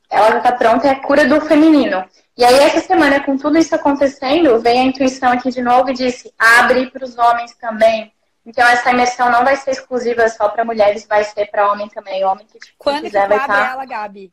ela 0.09 0.31
já 0.31 0.39
está 0.39 0.53
pronta, 0.53 0.89
é 0.89 0.93
a 0.93 1.01
cura 1.01 1.27
do 1.27 1.41
feminino. 1.43 2.03
E 2.37 2.45
aí, 2.45 2.59
essa 2.61 2.81
semana, 2.81 3.23
com 3.23 3.37
tudo 3.37 3.59
isso 3.59 3.75
acontecendo, 3.75 4.59
veio 4.61 4.81
a 4.81 4.85
intuição 4.85 5.31
aqui 5.31 5.51
de 5.51 5.61
novo 5.61 5.91
e 5.91 5.95
disse: 5.95 6.33
abre 6.39 6.91
para 6.91 7.05
os 7.05 7.19
homens 7.19 7.55
também. 7.57 8.11
Então, 8.47 8.67
essa 8.67 8.91
imersão 8.91 9.31
não 9.31 9.45
vai 9.45 9.57
ser 9.57 9.73
exclusiva 9.73 10.27
só 10.31 10.49
para 10.49 10.65
mulheres, 10.65 11.07
vai 11.07 11.25
ser 11.25 11.47
para 11.51 11.71
homem 11.71 11.89
também. 11.89 12.25
Homem 12.25 12.47
que 12.47 12.59
tipo, 12.59 12.77
Quando 12.79 13.03
quiser, 13.03 13.23
que 13.23 13.29
vai 13.29 13.39
estar. 13.39 13.67
Tá 13.67 13.73
ela, 13.73 13.85
Gabi? 13.85 14.31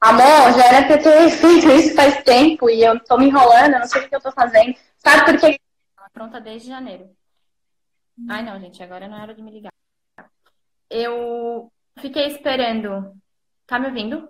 Amor, 0.00 0.52
já 0.56 0.64
era 0.64 0.86
pra 0.86 0.98
ter 0.98 1.30
feito 1.30 1.68
isso 1.70 1.94
faz 1.94 2.22
tempo 2.22 2.70
e 2.70 2.82
eu 2.82 2.98
tô 3.00 3.18
me 3.18 3.26
enrolando, 3.26 3.74
eu 3.74 3.80
não 3.80 3.86
sei 3.86 4.04
o 4.04 4.08
que 4.08 4.14
eu 4.14 4.20
tô 4.20 4.30
fazendo. 4.30 4.76
Sabe 4.98 5.24
por 5.24 5.40
quê? 5.40 5.60
Pronta 6.12 6.40
desde 6.40 6.68
janeiro. 6.68 7.10
Ai, 8.28 8.42
não, 8.42 8.58
gente, 8.58 8.82
agora 8.82 9.08
não 9.08 9.18
é 9.18 9.22
hora 9.22 9.34
de 9.34 9.42
me 9.42 9.50
ligar. 9.50 9.72
Eu 10.88 11.70
fiquei 11.98 12.26
esperando. 12.26 13.12
Tá 13.66 13.78
me 13.78 13.86
ouvindo? 13.86 14.28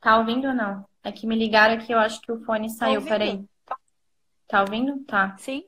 Tá 0.00 0.18
ouvindo 0.18 0.48
ou 0.48 0.54
não? 0.54 0.86
É 1.02 1.10
que 1.10 1.26
me 1.26 1.36
ligaram 1.36 1.74
aqui, 1.74 1.92
eu 1.92 1.98
acho 1.98 2.20
que 2.20 2.30
o 2.30 2.44
fone 2.44 2.70
saiu, 2.70 3.02
tá 3.02 3.08
peraí. 3.08 3.44
Tá 4.46 4.60
ouvindo? 4.60 5.04
Tá. 5.04 5.36
Sim. 5.38 5.64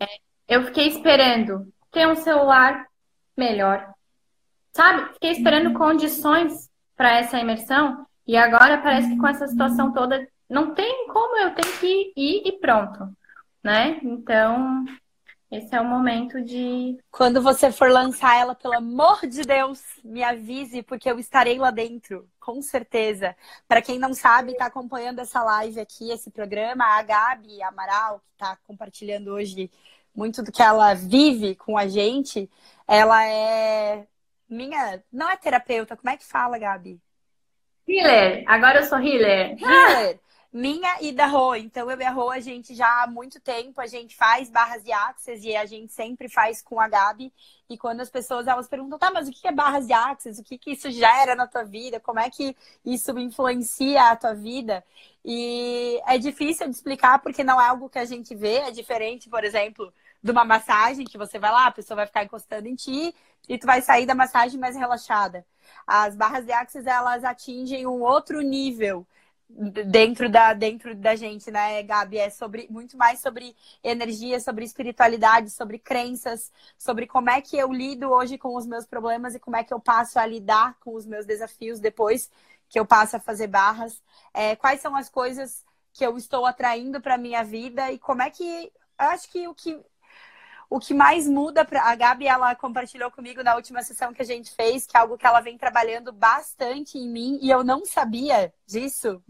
É, 0.00 0.06
eu 0.48 0.64
fiquei 0.64 0.88
esperando 0.88 1.72
ter 1.90 2.08
um 2.08 2.16
celular 2.16 2.86
melhor. 3.36 3.94
Sabe? 4.72 5.12
Fiquei 5.14 5.32
esperando 5.32 5.68
uhum. 5.68 5.74
condições 5.74 6.70
para 6.96 7.18
essa 7.18 7.38
imersão 7.38 8.06
e 8.26 8.36
agora 8.36 8.78
parece 8.78 9.08
que 9.08 9.18
com 9.18 9.26
essa 9.26 9.46
situação 9.46 9.92
toda 9.92 10.26
não 10.48 10.74
tem 10.74 11.06
como 11.08 11.36
eu 11.38 11.54
tenho 11.54 11.78
que 11.78 12.12
ir 12.16 12.42
e 12.46 12.52
pronto, 12.52 13.08
né? 13.62 13.98
Então, 14.02 14.84
esse 15.50 15.74
é 15.74 15.80
o 15.80 15.84
momento 15.84 16.42
de. 16.42 16.98
Quando 17.10 17.42
você 17.42 17.70
for 17.70 17.90
lançar 17.90 18.36
ela, 18.38 18.54
pelo 18.54 18.74
amor 18.74 19.26
de 19.26 19.42
Deus, 19.42 19.82
me 20.02 20.22
avise, 20.22 20.82
porque 20.82 21.10
eu 21.10 21.18
estarei 21.18 21.58
lá 21.58 21.70
dentro, 21.70 22.26
com 22.40 22.62
certeza. 22.62 23.36
Para 23.68 23.82
quem 23.82 23.98
não 23.98 24.14
sabe, 24.14 24.52
está 24.52 24.66
acompanhando 24.66 25.18
essa 25.18 25.42
live 25.42 25.78
aqui, 25.78 26.10
esse 26.10 26.30
programa, 26.30 26.84
a 26.84 27.02
Gabi 27.02 27.62
Amaral, 27.62 28.20
que 28.20 28.32
está 28.32 28.56
compartilhando 28.66 29.28
hoje 29.28 29.70
muito 30.14 30.42
do 30.42 30.52
que 30.52 30.62
ela 30.62 30.94
vive 30.94 31.54
com 31.54 31.76
a 31.76 31.86
gente, 31.86 32.50
ela 32.86 33.22
é 33.24 34.06
minha. 34.52 35.02
Não 35.12 35.30
é 35.30 35.36
terapeuta, 35.36 35.96
como 35.96 36.10
é 36.10 36.16
que 36.16 36.24
fala, 36.24 36.58
Gabi? 36.58 37.00
Healer. 37.88 38.44
Agora 38.46 38.80
eu 38.80 38.84
sou 38.84 38.98
healer. 38.98 39.56
Healer 39.60 40.20
minha 40.52 40.98
e 41.00 41.12
da 41.12 41.26
Rô. 41.26 41.54
Então, 41.54 41.90
eu 41.90 41.98
e 41.98 42.04
a 42.04 42.10
Rô, 42.10 42.30
a 42.30 42.38
gente 42.38 42.74
já 42.74 43.02
há 43.02 43.06
muito 43.06 43.40
tempo, 43.40 43.80
a 43.80 43.86
gente 43.86 44.14
faz 44.14 44.50
barras 44.50 44.84
de 44.84 44.92
axis 44.92 45.42
e 45.42 45.56
a 45.56 45.64
gente 45.64 45.92
sempre 45.92 46.28
faz 46.28 46.60
com 46.60 46.78
a 46.78 46.88
Gabi. 46.88 47.32
E 47.70 47.78
quando 47.78 48.00
as 48.00 48.10
pessoas 48.10 48.46
elas 48.46 48.68
perguntam, 48.68 48.98
tá, 48.98 49.10
mas 49.10 49.26
o 49.26 49.32
que 49.32 49.48
é 49.48 49.52
barras 49.52 49.86
de 49.86 49.94
axis? 49.94 50.38
O 50.38 50.44
que, 50.44 50.58
que 50.58 50.72
isso 50.72 50.90
gera 50.90 51.34
na 51.34 51.46
tua 51.46 51.64
vida? 51.64 51.98
Como 51.98 52.20
é 52.20 52.28
que 52.28 52.54
isso 52.84 53.18
influencia 53.18 54.10
a 54.10 54.16
tua 54.16 54.34
vida? 54.34 54.84
E 55.24 55.98
é 56.06 56.18
difícil 56.18 56.68
de 56.68 56.74
explicar 56.74 57.20
porque 57.20 57.42
não 57.42 57.58
é 57.58 57.68
algo 57.68 57.88
que 57.88 57.98
a 57.98 58.04
gente 58.04 58.34
vê, 58.34 58.56
é 58.56 58.70
diferente, 58.70 59.30
por 59.30 59.44
exemplo, 59.44 59.92
de 60.22 60.30
uma 60.30 60.44
massagem 60.44 61.04
que 61.04 61.18
você 61.18 61.38
vai 61.38 61.50
lá, 61.50 61.66
a 61.66 61.72
pessoa 61.72 61.96
vai 61.96 62.06
ficar 62.06 62.24
encostando 62.24 62.68
em 62.68 62.74
ti 62.74 63.14
e 63.48 63.58
tu 63.58 63.66
vai 63.66 63.82
sair 63.82 64.06
da 64.06 64.14
massagem 64.14 64.58
mais 64.58 64.76
relaxada. 64.76 65.44
As 65.86 66.14
barras 66.14 66.44
de 66.44 66.52
axis, 66.52 66.86
elas 66.86 67.24
atingem 67.24 67.86
um 67.86 68.02
outro 68.02 68.40
nível 68.40 69.06
dentro 69.48 70.30
da, 70.30 70.54
dentro 70.54 70.94
da 70.94 71.14
gente, 71.14 71.50
né, 71.50 71.82
Gabi? 71.82 72.18
É 72.18 72.30
sobre 72.30 72.66
muito 72.70 72.96
mais 72.96 73.20
sobre 73.20 73.54
energia, 73.82 74.40
sobre 74.40 74.64
espiritualidade, 74.64 75.50
sobre 75.50 75.78
crenças, 75.78 76.50
sobre 76.78 77.06
como 77.06 77.30
é 77.30 77.40
que 77.40 77.56
eu 77.56 77.72
lido 77.72 78.10
hoje 78.10 78.38
com 78.38 78.56
os 78.56 78.66
meus 78.66 78.86
problemas 78.86 79.34
e 79.34 79.40
como 79.40 79.56
é 79.56 79.64
que 79.64 79.74
eu 79.74 79.80
passo 79.80 80.18
a 80.18 80.26
lidar 80.26 80.76
com 80.80 80.94
os 80.94 81.04
meus 81.06 81.26
desafios 81.26 81.80
depois 81.80 82.30
que 82.68 82.78
eu 82.78 82.86
passo 82.86 83.16
a 83.16 83.20
fazer 83.20 83.48
barras. 83.48 84.02
É, 84.32 84.56
quais 84.56 84.80
são 84.80 84.96
as 84.96 85.08
coisas 85.10 85.64
que 85.92 86.04
eu 86.04 86.16
estou 86.16 86.46
atraindo 86.46 87.00
para 87.00 87.18
minha 87.18 87.44
vida 87.44 87.92
e 87.92 87.98
como 87.98 88.22
é 88.22 88.30
que 88.30 88.72
eu 88.98 89.06
acho 89.08 89.28
que 89.30 89.48
o 89.48 89.54
que 89.54 89.78
o 90.74 90.80
que 90.80 90.94
mais 90.94 91.28
muda 91.28 91.64
para 91.64 91.82
a 91.82 91.94
Gabi 91.94 92.26
ela 92.26 92.54
compartilhou 92.54 93.10
comigo 93.10 93.42
na 93.42 93.54
última 93.54 93.82
sessão 93.82 94.12
que 94.12 94.22
a 94.22 94.24
gente 94.24 94.50
fez 94.54 94.86
que 94.86 94.96
é 94.96 95.00
algo 95.00 95.18
que 95.18 95.26
ela 95.26 95.40
vem 95.40 95.58
trabalhando 95.58 96.12
bastante 96.12 96.98
em 96.98 97.08
mim 97.08 97.38
e 97.42 97.50
eu 97.50 97.62
não 97.62 97.84
sabia 97.84 98.52
disso 98.66 99.22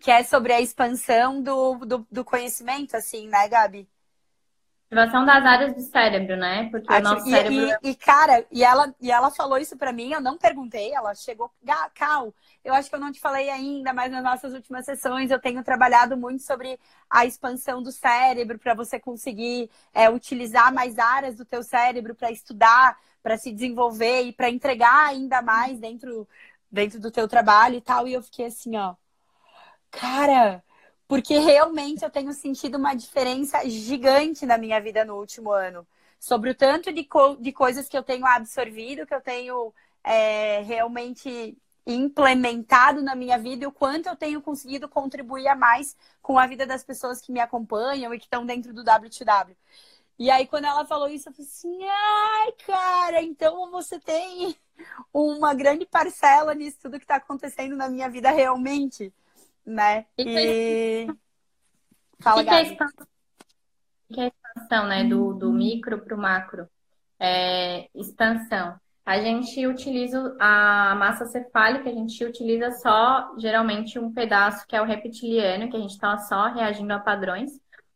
que 0.00 0.10
é 0.10 0.22
sobre 0.22 0.52
a 0.52 0.60
expansão 0.60 1.42
do, 1.42 1.76
do, 1.78 2.06
do 2.10 2.24
conhecimento, 2.24 2.96
assim, 2.96 3.28
né, 3.28 3.48
Gabi? 3.48 3.88
Ativação 4.86 5.26
das 5.26 5.44
áreas 5.44 5.74
do 5.74 5.80
cérebro, 5.80 6.36
né? 6.36 6.68
Porque 6.70 6.92
Ati... 6.92 7.00
o 7.00 7.10
nosso 7.10 7.28
cérebro. 7.28 7.52
E, 7.82 7.88
e, 7.88 7.90
e, 7.90 7.94
cara, 7.96 8.46
e 8.52 8.62
ela, 8.62 8.94
e 9.00 9.10
ela 9.10 9.32
falou 9.32 9.58
isso 9.58 9.76
para 9.76 9.92
mim, 9.92 10.12
eu 10.12 10.20
não 10.20 10.38
perguntei, 10.38 10.94
ela 10.94 11.12
chegou. 11.14 11.50
Cal, 11.92 12.32
eu 12.64 12.72
acho 12.72 12.88
que 12.88 12.94
eu 12.94 13.00
não 13.00 13.10
te 13.10 13.18
falei 13.18 13.50
ainda, 13.50 13.92
mas 13.92 14.12
nas 14.12 14.22
nossas 14.22 14.54
últimas 14.54 14.84
sessões 14.84 15.30
eu 15.30 15.40
tenho 15.40 15.64
trabalhado 15.64 16.16
muito 16.16 16.44
sobre 16.44 16.78
a 17.10 17.26
expansão 17.26 17.82
do 17.82 17.90
cérebro 17.90 18.60
para 18.60 18.74
você 18.74 19.00
conseguir 19.00 19.68
é, 19.92 20.08
utilizar 20.08 20.72
mais 20.72 20.98
áreas 20.98 21.34
do 21.34 21.44
teu 21.44 21.64
cérebro 21.64 22.14
para 22.14 22.30
estudar, 22.30 22.96
para 23.22 23.36
se 23.36 23.52
desenvolver 23.52 24.22
e 24.22 24.32
para 24.32 24.48
entregar 24.48 25.08
ainda 25.08 25.42
mais 25.42 25.80
dentro, 25.80 26.28
dentro 26.70 27.00
do 27.00 27.10
teu 27.10 27.26
trabalho 27.26 27.74
e 27.74 27.80
tal. 27.80 28.06
E 28.06 28.12
eu 28.12 28.22
fiquei 28.22 28.46
assim, 28.46 28.76
ó 28.76 28.94
Cara, 29.90 30.62
porque 31.08 31.38
realmente 31.38 32.02
eu 32.02 32.10
tenho 32.10 32.32
sentido 32.32 32.76
uma 32.76 32.94
diferença 32.94 33.68
gigante 33.68 34.44
na 34.44 34.58
minha 34.58 34.80
vida 34.80 35.04
no 35.04 35.16
último 35.16 35.52
ano. 35.52 35.86
Sobre 36.18 36.50
o 36.50 36.54
tanto 36.54 36.92
de, 36.92 37.04
co 37.04 37.36
de 37.36 37.52
coisas 37.52 37.88
que 37.88 37.96
eu 37.96 38.02
tenho 38.02 38.26
absorvido, 38.26 39.06
que 39.06 39.14
eu 39.14 39.20
tenho 39.20 39.72
é, 40.02 40.62
realmente 40.62 41.56
implementado 41.86 43.02
na 43.02 43.14
minha 43.14 43.38
vida 43.38 43.64
e 43.64 43.66
o 43.66 43.72
quanto 43.72 44.08
eu 44.08 44.16
tenho 44.16 44.42
conseguido 44.42 44.88
contribuir 44.88 45.46
a 45.46 45.54
mais 45.54 45.96
com 46.20 46.38
a 46.38 46.46
vida 46.46 46.66
das 46.66 46.82
pessoas 46.82 47.20
que 47.20 47.30
me 47.30 47.38
acompanham 47.38 48.12
e 48.12 48.18
que 48.18 48.24
estão 48.24 48.44
dentro 48.44 48.72
do 48.74 48.82
W2W. 48.82 49.56
E 50.18 50.30
aí, 50.30 50.46
quando 50.46 50.64
ela 50.64 50.84
falou 50.86 51.08
isso, 51.08 51.28
eu 51.28 51.32
falei 51.32 51.48
assim: 51.48 51.78
ai, 51.84 52.52
cara, 52.66 53.22
então 53.22 53.70
você 53.70 54.00
tem 54.00 54.56
uma 55.12 55.54
grande 55.54 55.86
parcela 55.86 56.54
nisso 56.54 56.78
tudo 56.82 56.98
que 56.98 57.04
está 57.04 57.16
acontecendo 57.16 57.76
na 57.76 57.88
minha 57.88 58.08
vida 58.08 58.30
realmente 58.30 59.12
né? 59.66 60.06
E. 60.16 61.06
Fala, 62.20 62.42
que, 62.42 62.48
que, 62.48 62.54
é 62.54 62.62
expansão, 62.62 63.06
que 64.08 64.20
é 64.20 64.26
expansão, 64.28 64.86
né? 64.86 65.04
Do, 65.04 65.34
do 65.34 65.52
micro 65.52 65.98
para 65.98 66.14
o 66.14 66.18
macro. 66.18 66.68
É, 67.18 67.88
expansão. 67.94 68.78
A 69.04 69.20
gente 69.20 69.64
utiliza 69.66 70.36
a 70.40 70.94
massa 70.96 71.26
cefálica, 71.26 71.88
a 71.88 71.92
gente 71.92 72.24
utiliza 72.24 72.72
só, 72.72 73.34
geralmente, 73.38 73.98
um 73.98 74.12
pedaço 74.12 74.66
que 74.66 74.74
é 74.74 74.82
o 74.82 74.84
reptiliano, 74.84 75.70
que 75.70 75.76
a 75.76 75.80
gente 75.80 75.92
está 75.92 76.18
só 76.18 76.48
reagindo 76.48 76.92
a 76.92 76.98
padrões. 76.98 77.52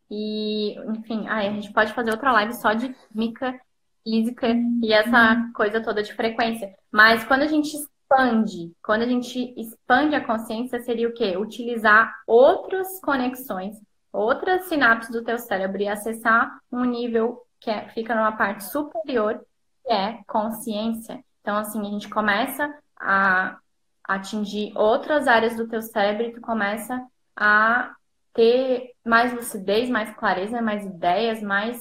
E, 0.09 0.75
enfim, 0.89 1.27
aí 1.29 1.49
a 1.49 1.53
gente 1.53 1.73
pode 1.73 1.93
fazer 1.93 2.11
outra 2.11 2.33
live 2.33 2.55
só 2.55 2.75
de 2.75 2.95
química 3.13 3.61
física 4.05 4.49
e 4.83 4.93
essa 4.93 5.51
coisa 5.55 5.83
toda 5.83 6.03
de 6.03 6.13
frequência. 6.15 6.75
Mas 6.91 7.25
quando 7.25 7.43
a 7.43 7.47
gente 7.47 7.77
expande, 8.11 8.73
quando 8.83 9.03
a 9.03 9.07
gente 9.07 9.55
expande 9.57 10.17
a 10.17 10.25
consciência, 10.25 10.81
seria 10.81 11.09
o 11.09 11.15
quê? 11.15 11.37
Utilizar 11.37 12.13
outras 12.27 13.01
conexões, 13.01 13.77
outras 14.13 14.65
sinapses 14.65 15.11
do 15.11 15.23
teu 15.23 15.39
cérebro 15.39 15.81
e 15.81 15.89
acessar 15.89 16.59
um 16.73 16.85
nível 16.85 17.41
que 17.61 17.71
é, 17.71 17.89
fica 17.91 18.15
numa 18.15 18.33
parte 18.33 18.65
superior, 18.65 19.41
que 19.85 19.93
é 19.93 20.21
consciência. 20.27 21.23
Então, 21.41 21.57
assim, 21.57 21.81
a 21.81 21.91
gente 21.91 22.09
começa 22.09 22.75
a 22.99 23.59
atingir 24.03 24.77
outras 24.77 25.29
áreas 25.29 25.57
do 25.57 25.69
teu 25.69 25.81
cérebro 25.81 26.27
e 26.27 26.33
tu 26.33 26.41
começa 26.41 27.07
a 27.37 27.95
ter 28.35 28.93
mais 29.07 29.33
lucidez, 29.33 29.89
mais 29.89 30.15
clareza, 30.17 30.61
mais 30.61 30.85
ideias, 30.85 31.41
mais 31.43 31.81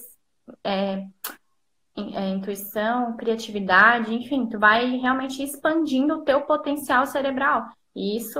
é, 0.64 1.06
intuição, 2.00 3.16
criatividade, 3.16 4.14
enfim, 4.14 4.48
tu 4.48 4.60
vai 4.60 4.98
realmente 4.98 5.44
expandindo 5.44 6.16
o 6.16 6.24
teu 6.24 6.42
potencial 6.42 7.06
cerebral. 7.06 7.68
E 7.96 8.18
isso 8.18 8.40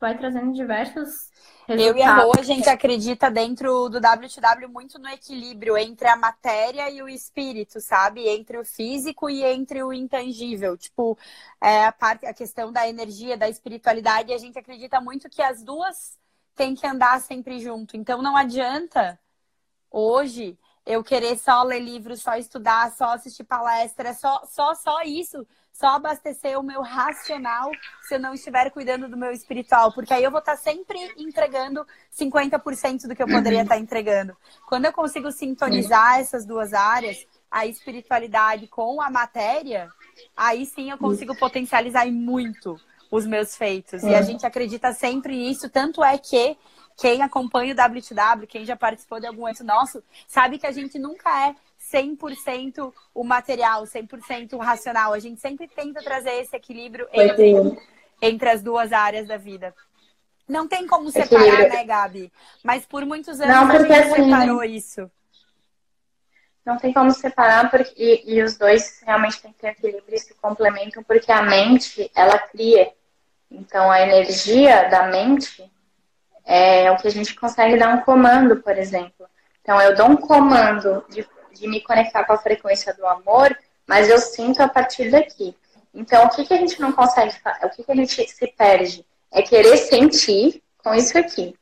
vai 0.00 0.16
trazendo 0.18 0.52
diversos 0.52 1.30
resultados. 1.66 1.86
Eu 1.86 1.96
e 1.96 2.02
a 2.02 2.16
Rô, 2.16 2.32
a 2.38 2.42
gente 2.42 2.68
acredita 2.68 3.30
dentro 3.30 3.88
do 3.88 3.98
WTW 3.98 4.68
muito 4.68 4.98
no 4.98 5.08
equilíbrio 5.08 5.78
entre 5.78 6.08
a 6.08 6.16
matéria 6.16 6.90
e 6.90 7.02
o 7.02 7.08
espírito, 7.08 7.80
sabe? 7.80 8.28
Entre 8.28 8.58
o 8.58 8.64
físico 8.64 9.30
e 9.30 9.44
entre 9.44 9.82
o 9.82 9.92
intangível. 9.92 10.76
Tipo, 10.76 11.16
é, 11.60 11.84
a, 11.86 11.92
parte, 11.92 12.26
a 12.26 12.34
questão 12.34 12.72
da 12.72 12.88
energia, 12.88 13.36
da 13.36 13.48
espiritualidade, 13.48 14.32
a 14.32 14.38
gente 14.38 14.58
acredita 14.58 15.00
muito 15.00 15.30
que 15.30 15.42
as 15.42 15.62
duas 15.62 16.18
têm 16.54 16.74
que 16.74 16.86
andar 16.86 17.20
sempre 17.20 17.60
junto. 17.60 17.96
Então 17.96 18.20
não 18.20 18.36
adianta 18.36 19.18
hoje 19.90 20.58
eu 20.88 21.04
querer 21.04 21.38
só 21.38 21.62
ler 21.62 21.80
livros, 21.80 22.22
só 22.22 22.34
estudar, 22.36 22.90
só 22.92 23.12
assistir 23.12 23.44
palestra, 23.44 24.14
só, 24.14 24.42
só, 24.46 24.74
só 24.74 25.02
isso 25.02 25.46
só 25.78 25.90
abastecer 25.90 26.58
o 26.58 26.62
meu 26.62 26.82
racional 26.82 27.70
se 28.02 28.16
eu 28.16 28.18
não 28.18 28.34
estiver 28.34 28.68
cuidando 28.70 29.08
do 29.08 29.16
meu 29.16 29.30
espiritual, 29.30 29.92
porque 29.92 30.12
aí 30.12 30.24
eu 30.24 30.30
vou 30.30 30.40
estar 30.40 30.56
sempre 30.56 30.98
entregando 31.16 31.86
50% 32.18 33.06
do 33.06 33.14
que 33.14 33.22
eu 33.22 33.28
poderia 33.28 33.62
estar 33.62 33.78
entregando. 33.78 34.36
Quando 34.66 34.86
eu 34.86 34.92
consigo 34.92 35.30
sintonizar 35.30 36.18
essas 36.18 36.44
duas 36.44 36.74
áreas, 36.74 37.24
a 37.48 37.64
espiritualidade 37.64 38.66
com 38.66 39.00
a 39.00 39.08
matéria, 39.08 39.88
aí 40.36 40.66
sim 40.66 40.90
eu 40.90 40.98
consigo 40.98 41.36
potencializar 41.36 42.06
muito 42.06 42.76
os 43.08 43.24
meus 43.24 43.56
feitos. 43.56 44.02
E 44.02 44.16
a 44.16 44.22
gente 44.22 44.44
acredita 44.44 44.92
sempre 44.92 45.36
nisso, 45.36 45.70
tanto 45.70 46.02
é 46.02 46.18
que 46.18 46.58
quem 46.98 47.22
acompanha 47.22 47.72
o 47.72 47.76
WTW, 47.76 48.46
quem 48.48 48.64
já 48.64 48.74
participou 48.74 49.20
de 49.20 49.26
algum 49.26 49.48
evento 49.48 49.62
nosso, 49.62 50.02
sabe 50.26 50.58
que 50.58 50.66
a 50.66 50.72
gente 50.72 50.98
nunca 50.98 51.30
é 51.48 51.54
100% 51.94 52.92
o 53.14 53.22
material, 53.22 53.84
100% 53.84 54.54
o 54.54 54.58
racional. 54.58 55.12
A 55.12 55.20
gente 55.20 55.40
sempre 55.40 55.68
tenta 55.68 56.02
trazer 56.02 56.32
esse 56.40 56.56
equilíbrio 56.56 57.08
entre, 57.12 57.54
entre 58.20 58.50
as 58.50 58.62
duas 58.62 58.92
áreas 58.92 59.28
da 59.28 59.36
vida. 59.36 59.72
Não 60.48 60.66
tem 60.66 60.88
como 60.88 61.08
separar, 61.12 61.68
né, 61.68 61.84
Gabi? 61.84 62.32
Mas 62.64 62.84
por 62.84 63.06
muitos 63.06 63.40
anos 63.40 63.54
não, 63.54 63.70
a 63.70 63.78
gente 63.78 63.92
assim, 63.92 64.24
separou 64.24 64.64
isso. 64.64 65.10
Não 66.66 66.78
tem 66.78 66.92
como 66.92 67.12
separar, 67.12 67.70
porque, 67.70 67.94
e, 67.96 68.34
e, 68.34 68.42
os 68.42 68.58
dois 68.58 69.00
realmente 69.06 69.40
têm 69.40 69.52
que 69.52 69.60
ter 69.60 69.68
equilíbrio 69.68 70.16
e 70.16 70.18
se 70.18 70.34
complementam, 70.34 71.02
porque 71.04 71.30
a 71.30 71.42
mente, 71.42 72.10
ela 72.14 72.38
cria. 72.38 72.92
Então, 73.50 73.90
a 73.90 74.00
energia 74.00 74.88
da 74.90 75.06
mente 75.06 75.70
é 76.48 76.90
o 76.90 76.96
que 76.96 77.06
a 77.06 77.10
gente 77.10 77.34
consegue 77.34 77.76
dar 77.76 77.94
um 77.94 78.00
comando, 78.00 78.56
por 78.56 78.76
exemplo. 78.76 79.26
Então, 79.62 79.80
eu 79.80 79.94
dou 79.94 80.08
um 80.08 80.16
comando 80.16 81.04
de 81.10 81.22
de 81.58 81.66
me 81.66 81.80
conectar 81.80 82.24
com 82.24 82.32
a 82.32 82.38
frequência 82.38 82.94
do 82.94 83.06
amor, 83.06 83.56
mas 83.86 84.08
eu 84.08 84.18
sinto 84.18 84.62
a 84.62 84.68
partir 84.68 85.10
daqui. 85.10 85.56
Então, 85.92 86.24
o 86.24 86.30
que, 86.30 86.44
que 86.44 86.54
a 86.54 86.58
gente 86.58 86.80
não 86.80 86.92
consegue? 86.92 87.34
O 87.64 87.70
que, 87.70 87.82
que 87.82 87.92
a 87.92 87.94
gente 87.94 88.28
se 88.28 88.46
perde? 88.46 89.04
É 89.30 89.42
querer 89.42 89.76
sentir 89.76 90.62
com 90.78 90.94
isso 90.94 91.18
aqui. 91.18 91.54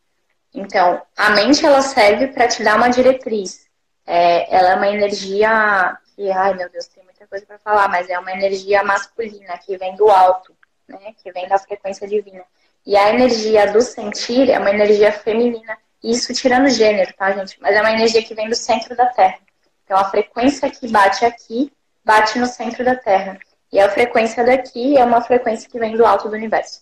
Então, 0.53 1.03
a 1.17 1.31
mente 1.31 1.65
ela 1.65 1.81
serve 1.81 2.29
para 2.29 2.49
te 2.49 2.63
dar 2.63 2.77
uma 2.77 2.89
diretriz. 2.89 3.67
É, 4.07 4.55
ela 4.55 4.73
é 4.73 4.77
uma 4.77 4.89
energia 4.89 5.97
que, 6.15 6.31
ai 6.31 6.55
meu 6.55 6.69
Deus, 6.71 6.87
tem 6.87 7.03
muita 7.05 7.27
coisa 7.27 7.45
para 7.45 7.59
falar, 7.59 7.89
mas 7.89 8.09
é 8.09 8.19
uma 8.19 8.33
energia 8.33 8.83
masculina 8.83 9.59
que 9.59 9.77
vem 9.77 9.97
do 9.97 10.09
alto, 10.09 10.55
né? 10.87 11.15
Que 11.23 11.33
vem 11.33 11.49
da 11.49 11.59
frequência 11.59 12.07
divina. 12.07 12.45
E 12.87 12.97
a 12.97 13.11
energia 13.11 13.73
do 13.73 13.83
sentir 13.83 14.49
é 14.49 14.59
uma 14.59 14.71
energia 14.71 15.11
feminina. 15.11 15.77
Isso 16.03 16.33
tirando 16.33 16.69
gênero, 16.69 17.13
tá, 17.15 17.33
gente? 17.33 17.61
Mas 17.61 17.75
é 17.75 17.81
uma 17.81 17.91
energia 17.91 18.23
que 18.23 18.33
vem 18.33 18.49
do 18.49 18.55
centro 18.55 18.95
da 18.95 19.07
Terra. 19.07 19.39
Então, 19.85 19.99
a 19.99 20.05
frequência 20.05 20.71
que 20.71 20.87
bate 20.87 21.25
aqui, 21.25 21.73
bate 22.05 22.39
no 22.39 22.47
centro 22.47 22.85
da 22.85 22.95
Terra. 22.95 23.39
E 23.73 23.81
a 23.81 23.89
frequência 23.89 24.45
daqui 24.45 24.97
é 24.97 25.05
uma 25.05 25.21
frequência 25.21 25.69
que 25.69 25.79
vem 25.81 25.97
do 25.97 26.07
alto 26.07 26.29
do 26.29 26.37
universo. 26.37 26.81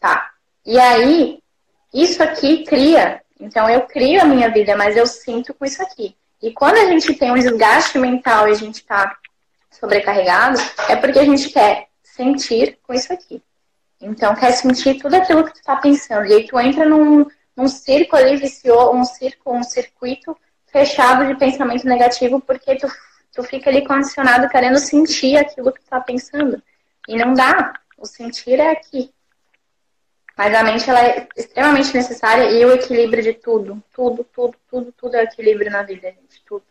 Tá. 0.00 0.32
E 0.66 0.76
aí, 0.78 1.38
isso 1.92 2.20
aqui 2.20 2.64
cria. 2.64 3.22
Então, 3.38 3.70
eu 3.70 3.82
crio 3.82 4.22
a 4.22 4.24
minha 4.24 4.50
vida, 4.50 4.76
mas 4.76 4.96
eu 4.96 5.06
sinto 5.06 5.54
com 5.54 5.64
isso 5.64 5.80
aqui. 5.80 6.16
E 6.42 6.52
quando 6.52 6.78
a 6.78 6.86
gente 6.86 7.14
tem 7.14 7.30
um 7.30 7.38
desgaste 7.38 7.96
mental 7.96 8.48
e 8.48 8.52
a 8.52 8.54
gente 8.54 8.76
está 8.76 9.16
sobrecarregado, 9.70 10.58
é 10.88 10.96
porque 10.96 11.18
a 11.20 11.24
gente 11.24 11.48
quer 11.50 11.86
sentir 12.02 12.76
com 12.82 12.92
isso 12.92 13.12
aqui. 13.12 13.40
Então, 14.04 14.34
quer 14.34 14.52
sentir 14.52 15.00
tudo 15.00 15.14
aquilo 15.14 15.44
que 15.44 15.52
tu 15.52 15.56
está 15.56 15.76
pensando. 15.76 16.26
E 16.26 16.34
aí 16.34 16.46
tu 16.46 16.58
entra 16.60 16.84
num, 16.84 17.26
num 17.56 17.68
círculo 17.68 18.20
ali 18.22 18.36
vicioso, 18.36 18.92
um 18.92 19.04
círculo, 19.04 19.56
um 19.56 19.62
circuito 19.62 20.36
fechado 20.66 21.26
de 21.26 21.36
pensamento 21.36 21.86
negativo 21.86 22.40
porque 22.40 22.76
tu, 22.76 22.86
tu 23.32 23.42
fica 23.44 23.70
ali 23.70 23.86
condicionado 23.86 24.48
querendo 24.48 24.78
sentir 24.78 25.36
aquilo 25.36 25.72
que 25.72 25.80
tu 25.80 25.88
tá 25.88 26.00
pensando. 26.00 26.62
E 27.08 27.16
não 27.16 27.32
dá. 27.32 27.72
O 27.96 28.06
sentir 28.06 28.60
é 28.60 28.72
aqui. 28.72 29.10
Mas 30.36 30.54
a 30.54 30.64
mente 30.64 30.90
ela 30.90 31.02
é 31.02 31.28
extremamente 31.36 31.94
necessária 31.94 32.50
e 32.50 32.64
o 32.64 32.72
equilíbrio 32.72 33.22
de 33.22 33.34
tudo. 33.34 33.82
Tudo, 33.94 34.24
tudo, 34.24 34.56
tudo, 34.68 34.92
tudo 34.92 35.16
é 35.16 35.22
equilíbrio 35.22 35.70
na 35.70 35.82
vida, 35.82 36.08
gente. 36.10 36.42
Tudo. 36.44 36.64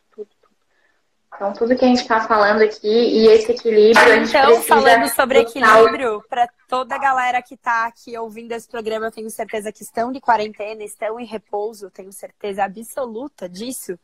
Então, 1.36 1.52
tudo 1.52 1.76
que 1.76 1.84
a 1.84 1.88
gente 1.88 2.02
está 2.02 2.22
falando 2.22 2.62
aqui 2.62 2.88
e 2.88 3.28
esse 3.28 3.52
equilíbrio. 3.52 4.06
A 4.06 4.16
gente 4.18 4.30
então, 4.30 4.62
falando 4.62 5.10
sobre 5.10 5.40
equilíbrio, 5.40 6.24
para 6.30 6.48
toda 6.68 6.96
a 6.96 7.00
galera 7.00 7.42
que 7.42 7.56
está 7.56 7.88
aqui 7.88 8.16
ouvindo 8.18 8.52
esse 8.52 8.68
programa, 8.68 9.08
eu 9.08 9.12
tenho 9.12 9.30
certeza 9.30 9.72
que 9.72 9.82
estão 9.82 10.12
de 10.12 10.22
quarentena, 10.22 10.84
estão 10.84 11.20
em 11.20 11.26
repouso, 11.26 11.90
tenho 11.90 12.14
certeza 12.14 12.64
absoluta 12.64 13.50
disso. 13.50 13.98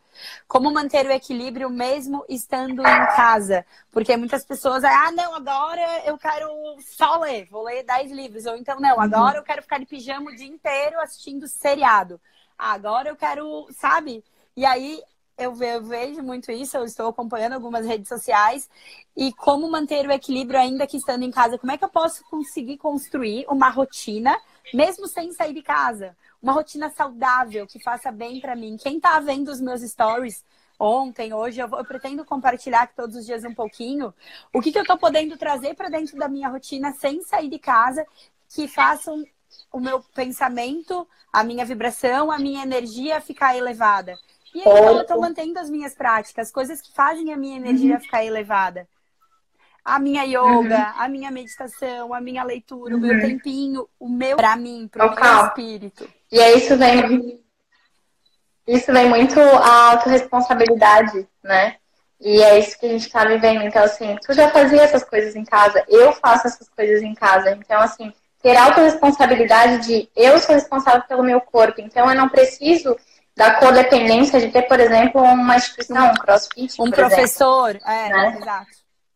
Como 0.47 0.73
manter 0.73 1.05
o 1.05 1.11
equilíbrio 1.11 1.69
mesmo 1.69 2.25
estando 2.27 2.81
em 2.81 3.05
casa? 3.15 3.63
Porque 3.91 4.17
muitas 4.17 4.43
pessoas, 4.43 4.83
ah, 4.83 5.11
não, 5.11 5.35
agora 5.35 6.01
eu 6.05 6.17
quero 6.17 6.49
só 6.81 7.19
ler, 7.19 7.47
vou 7.49 7.63
ler 7.63 7.83
10 7.83 8.11
livros. 8.11 8.45
Ou 8.47 8.57
então, 8.57 8.79
não, 8.79 8.99
agora 8.99 9.37
eu 9.37 9.43
quero 9.43 9.61
ficar 9.61 9.79
de 9.79 9.85
pijama 9.85 10.31
o 10.31 10.35
dia 10.35 10.47
inteiro 10.47 10.99
assistindo 10.99 11.47
seriado. 11.47 12.19
Ah, 12.57 12.73
agora 12.73 13.07
eu 13.07 13.15
quero, 13.15 13.67
sabe? 13.71 14.23
E 14.57 14.65
aí 14.65 15.01
eu 15.39 15.81
vejo 15.81 16.21
muito 16.21 16.51
isso, 16.51 16.77
eu 16.77 16.83
estou 16.83 17.07
acompanhando 17.07 17.53
algumas 17.53 17.85
redes 17.85 18.07
sociais. 18.07 18.69
E 19.15 19.33
como 19.33 19.71
manter 19.71 20.05
o 20.07 20.11
equilíbrio 20.11 20.59
ainda 20.59 20.85
que 20.85 20.97
estando 20.97 21.23
em 21.23 21.31
casa? 21.31 21.57
Como 21.57 21.71
é 21.71 21.77
que 21.77 21.83
eu 21.83 21.89
posso 21.89 22.23
conseguir 22.25 22.77
construir 22.77 23.45
uma 23.49 23.69
rotina, 23.69 24.37
mesmo 24.73 25.07
sem 25.07 25.31
sair 25.31 25.53
de 25.53 25.61
casa? 25.61 26.15
Uma 26.41 26.53
rotina 26.53 26.89
saudável, 26.89 27.65
que 27.65 27.81
faça 27.81 28.11
bem 28.11 28.39
para 28.39 28.55
mim. 28.55 28.77
Quem 28.77 28.97
está 28.97 29.19
vendo 29.19 29.49
os 29.49 29.59
meus 29.59 29.81
stories 29.81 30.43
ontem, 30.79 31.33
hoje, 31.33 31.59
eu, 31.59 31.67
vou, 31.67 31.79
eu, 31.79 31.85
pretendo 31.85 32.23
compartilhar 32.23 32.87
todos 32.95 33.15
os 33.15 33.25
dias 33.25 33.43
um 33.43 33.53
pouquinho. 33.53 34.13
O 34.53 34.61
que, 34.61 34.71
que 34.71 34.77
eu 34.77 34.83
estou 34.83 34.97
podendo 34.97 35.37
trazer 35.37 35.73
para 35.75 35.89
dentro 35.89 36.17
da 36.17 36.29
minha 36.29 36.47
rotina 36.47 36.93
sem 36.93 37.21
sair 37.23 37.49
de 37.49 37.59
casa, 37.59 38.05
que 38.49 38.67
façam 38.67 39.25
o 39.71 39.79
meu 39.79 40.01
pensamento, 40.15 41.07
a 41.31 41.43
minha 41.43 41.65
vibração, 41.65 42.31
a 42.31 42.39
minha 42.39 42.63
energia 42.63 43.21
ficar 43.21 43.55
elevada. 43.55 44.17
E 44.53 44.59
aí, 44.59 44.63
então, 44.65 44.95
eu 44.95 45.01
estou 45.01 45.21
mantendo 45.21 45.59
as 45.59 45.69
minhas 45.69 45.93
práticas, 45.93 46.51
coisas 46.51 46.81
que 46.81 46.93
fazem 46.93 47.31
a 47.31 47.37
minha 47.37 47.57
energia 47.57 47.95
uhum. 47.95 48.01
ficar 48.01 48.23
elevada. 48.23 48.87
A 49.83 49.99
minha 49.99 50.23
yoga, 50.23 50.39
uhum. 50.39 50.93
a 50.97 51.07
minha 51.07 51.31
meditação, 51.31 52.13
a 52.13 52.21
minha 52.21 52.43
leitura, 52.43 52.93
uhum. 52.93 52.99
o 52.99 53.01
meu 53.01 53.15
uhum. 53.15 53.21
tempinho, 53.21 53.89
o 53.99 54.09
meu 54.09 54.37
para 54.37 54.55
mim, 54.55 54.87
para 54.91 55.07
o 55.07 55.15
meu 55.15 55.45
espírito. 55.47 56.09
E 56.31 56.39
aí 56.39 56.57
isso 56.57 56.75
vem 56.77 57.39
isso 58.69 58.93
vem 58.93 59.09
muito 59.09 59.39
a 59.39 59.93
autorresponsabilidade, 59.93 61.27
né? 61.43 61.77
E 62.21 62.39
é 62.43 62.59
isso 62.59 62.77
que 62.77 62.85
a 62.85 62.89
gente 62.89 63.07
está 63.07 63.25
vivendo. 63.25 63.63
Então, 63.63 63.83
assim, 63.83 64.15
tu 64.23 64.31
já 64.31 64.49
fazia 64.49 64.83
essas 64.83 65.03
coisas 65.03 65.35
em 65.35 65.43
casa, 65.43 65.83
eu 65.87 66.13
faço 66.13 66.45
essas 66.45 66.69
coisas 66.69 67.01
em 67.01 67.15
casa. 67.15 67.51
Então, 67.51 67.79
assim, 67.79 68.13
ter 68.43 68.55
autorresponsabilidade 68.55 69.87
de 69.87 70.09
eu 70.15 70.37
sou 70.37 70.53
responsável 70.53 71.01
pelo 71.07 71.23
meu 71.23 71.41
corpo. 71.41 71.81
Então, 71.81 72.07
eu 72.07 72.15
não 72.15 72.29
preciso 72.29 72.95
da 73.39 73.51
codependência 73.51 74.37
de 74.37 74.49
ter, 74.49 74.63
por 74.63 74.77
exemplo, 74.81 75.21
uma 75.21 75.55
instituição, 75.55 76.11
um 76.11 76.13
crossfit. 76.13 76.75
Um 76.77 76.91
professor, 76.91 77.69
exemplo, 77.69 77.89
é, 77.89 78.09
né? 78.09 78.37
exato. 78.37 78.67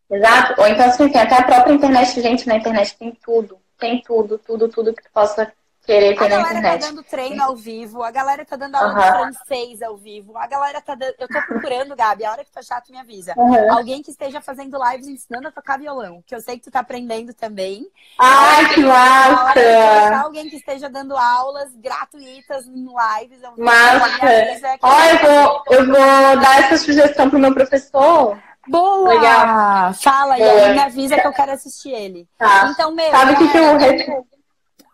Exato. 0.10 0.62
Ou 0.62 0.68
então, 0.68 0.86
assim, 0.86 1.10
tem 1.10 1.22
até 1.22 1.36
a 1.36 1.44
própria 1.44 1.74
internet, 1.74 2.22
gente, 2.22 2.48
na 2.48 2.56
internet 2.56 2.96
tem 2.98 3.12
tudo. 3.22 3.58
Tem 3.78 4.02
tudo, 4.02 4.38
tudo, 4.38 4.70
tudo 4.70 4.94
que 4.94 5.04
tu 5.04 5.10
possa 5.14 5.52
querer 5.84 6.18
ter. 6.18 6.24
A 6.24 6.28
galera 6.28 6.62
tá 6.62 6.78
dando 6.78 7.04
treino 7.04 7.44
ao 7.44 7.56
vivo, 7.56 8.04
a 8.04 8.12
galera 8.12 8.46
tá 8.46 8.56
dando 8.56 8.76
aula 8.76 8.94
uhum. 8.94 9.00
de 9.00 9.38
francês 9.38 9.82
ao 9.82 9.98
vivo, 9.98 10.38
a 10.38 10.48
galera 10.48 10.82
tá 10.82 10.96
dando. 10.96 11.14
Eu 11.20 11.28
tô 11.28 11.42
procurando, 11.48 11.96
Gabi, 11.96 12.26
a 12.26 12.32
hora 12.32 12.44
que 12.44 12.52
tu 12.52 12.66
chato, 12.66 12.92
me 12.92 13.00
avisa. 13.00 13.34
Uhum. 13.38 13.74
Alguém 13.74 14.02
que 14.02 14.12
esteja 14.12 14.42
fazendo 14.42 14.78
lives 14.90 15.08
ensinando 15.08 15.48
a 15.48 15.52
tocar 15.52 15.78
violão, 15.78 16.24
que 16.26 16.34
eu 16.34 16.42
sei 16.42 16.58
que 16.58 16.64
tu 16.64 16.72
tá 16.72 16.80
aprendendo 16.80 17.34
também. 17.34 17.88
Ai, 18.18 18.74
que 18.74 18.82
massa! 18.82 20.24
Alguém 20.24 20.50
que 20.50 20.56
esteja 20.56 20.90
dando 20.90 21.16
aulas 21.18 21.76
gratuitas 21.76 22.66
em 22.66 22.86
lives. 22.86 23.42
Massa! 23.58 24.78
Olha, 24.82 25.12
eu 25.12 25.20
vou, 25.20 25.64
eu 25.70 25.86
vou 25.86 26.42
dar 26.42 26.64
essa 26.64 26.78
sugestão 26.78 27.30
pro 27.30 27.40
meu 27.40 27.54
professor. 27.54 28.38
Boa! 28.68 29.10
Legal. 29.10 29.94
Fala, 29.96 30.38
é. 30.38 30.40
e 30.40 30.44
aí 30.44 30.74
me 30.74 30.80
avisa 30.80 31.20
que 31.20 31.28
eu 31.28 31.34
quero 31.34 31.52
assistir 31.52 31.92
ele. 31.92 32.28
Tá. 32.38 32.70
Então, 32.72 32.94
meu. 32.94 33.12
Sabe 33.12 33.34
o 33.34 33.38
que, 33.38 33.48
que 33.50 33.58
eu 33.58 33.78
recebi? 33.78 34.33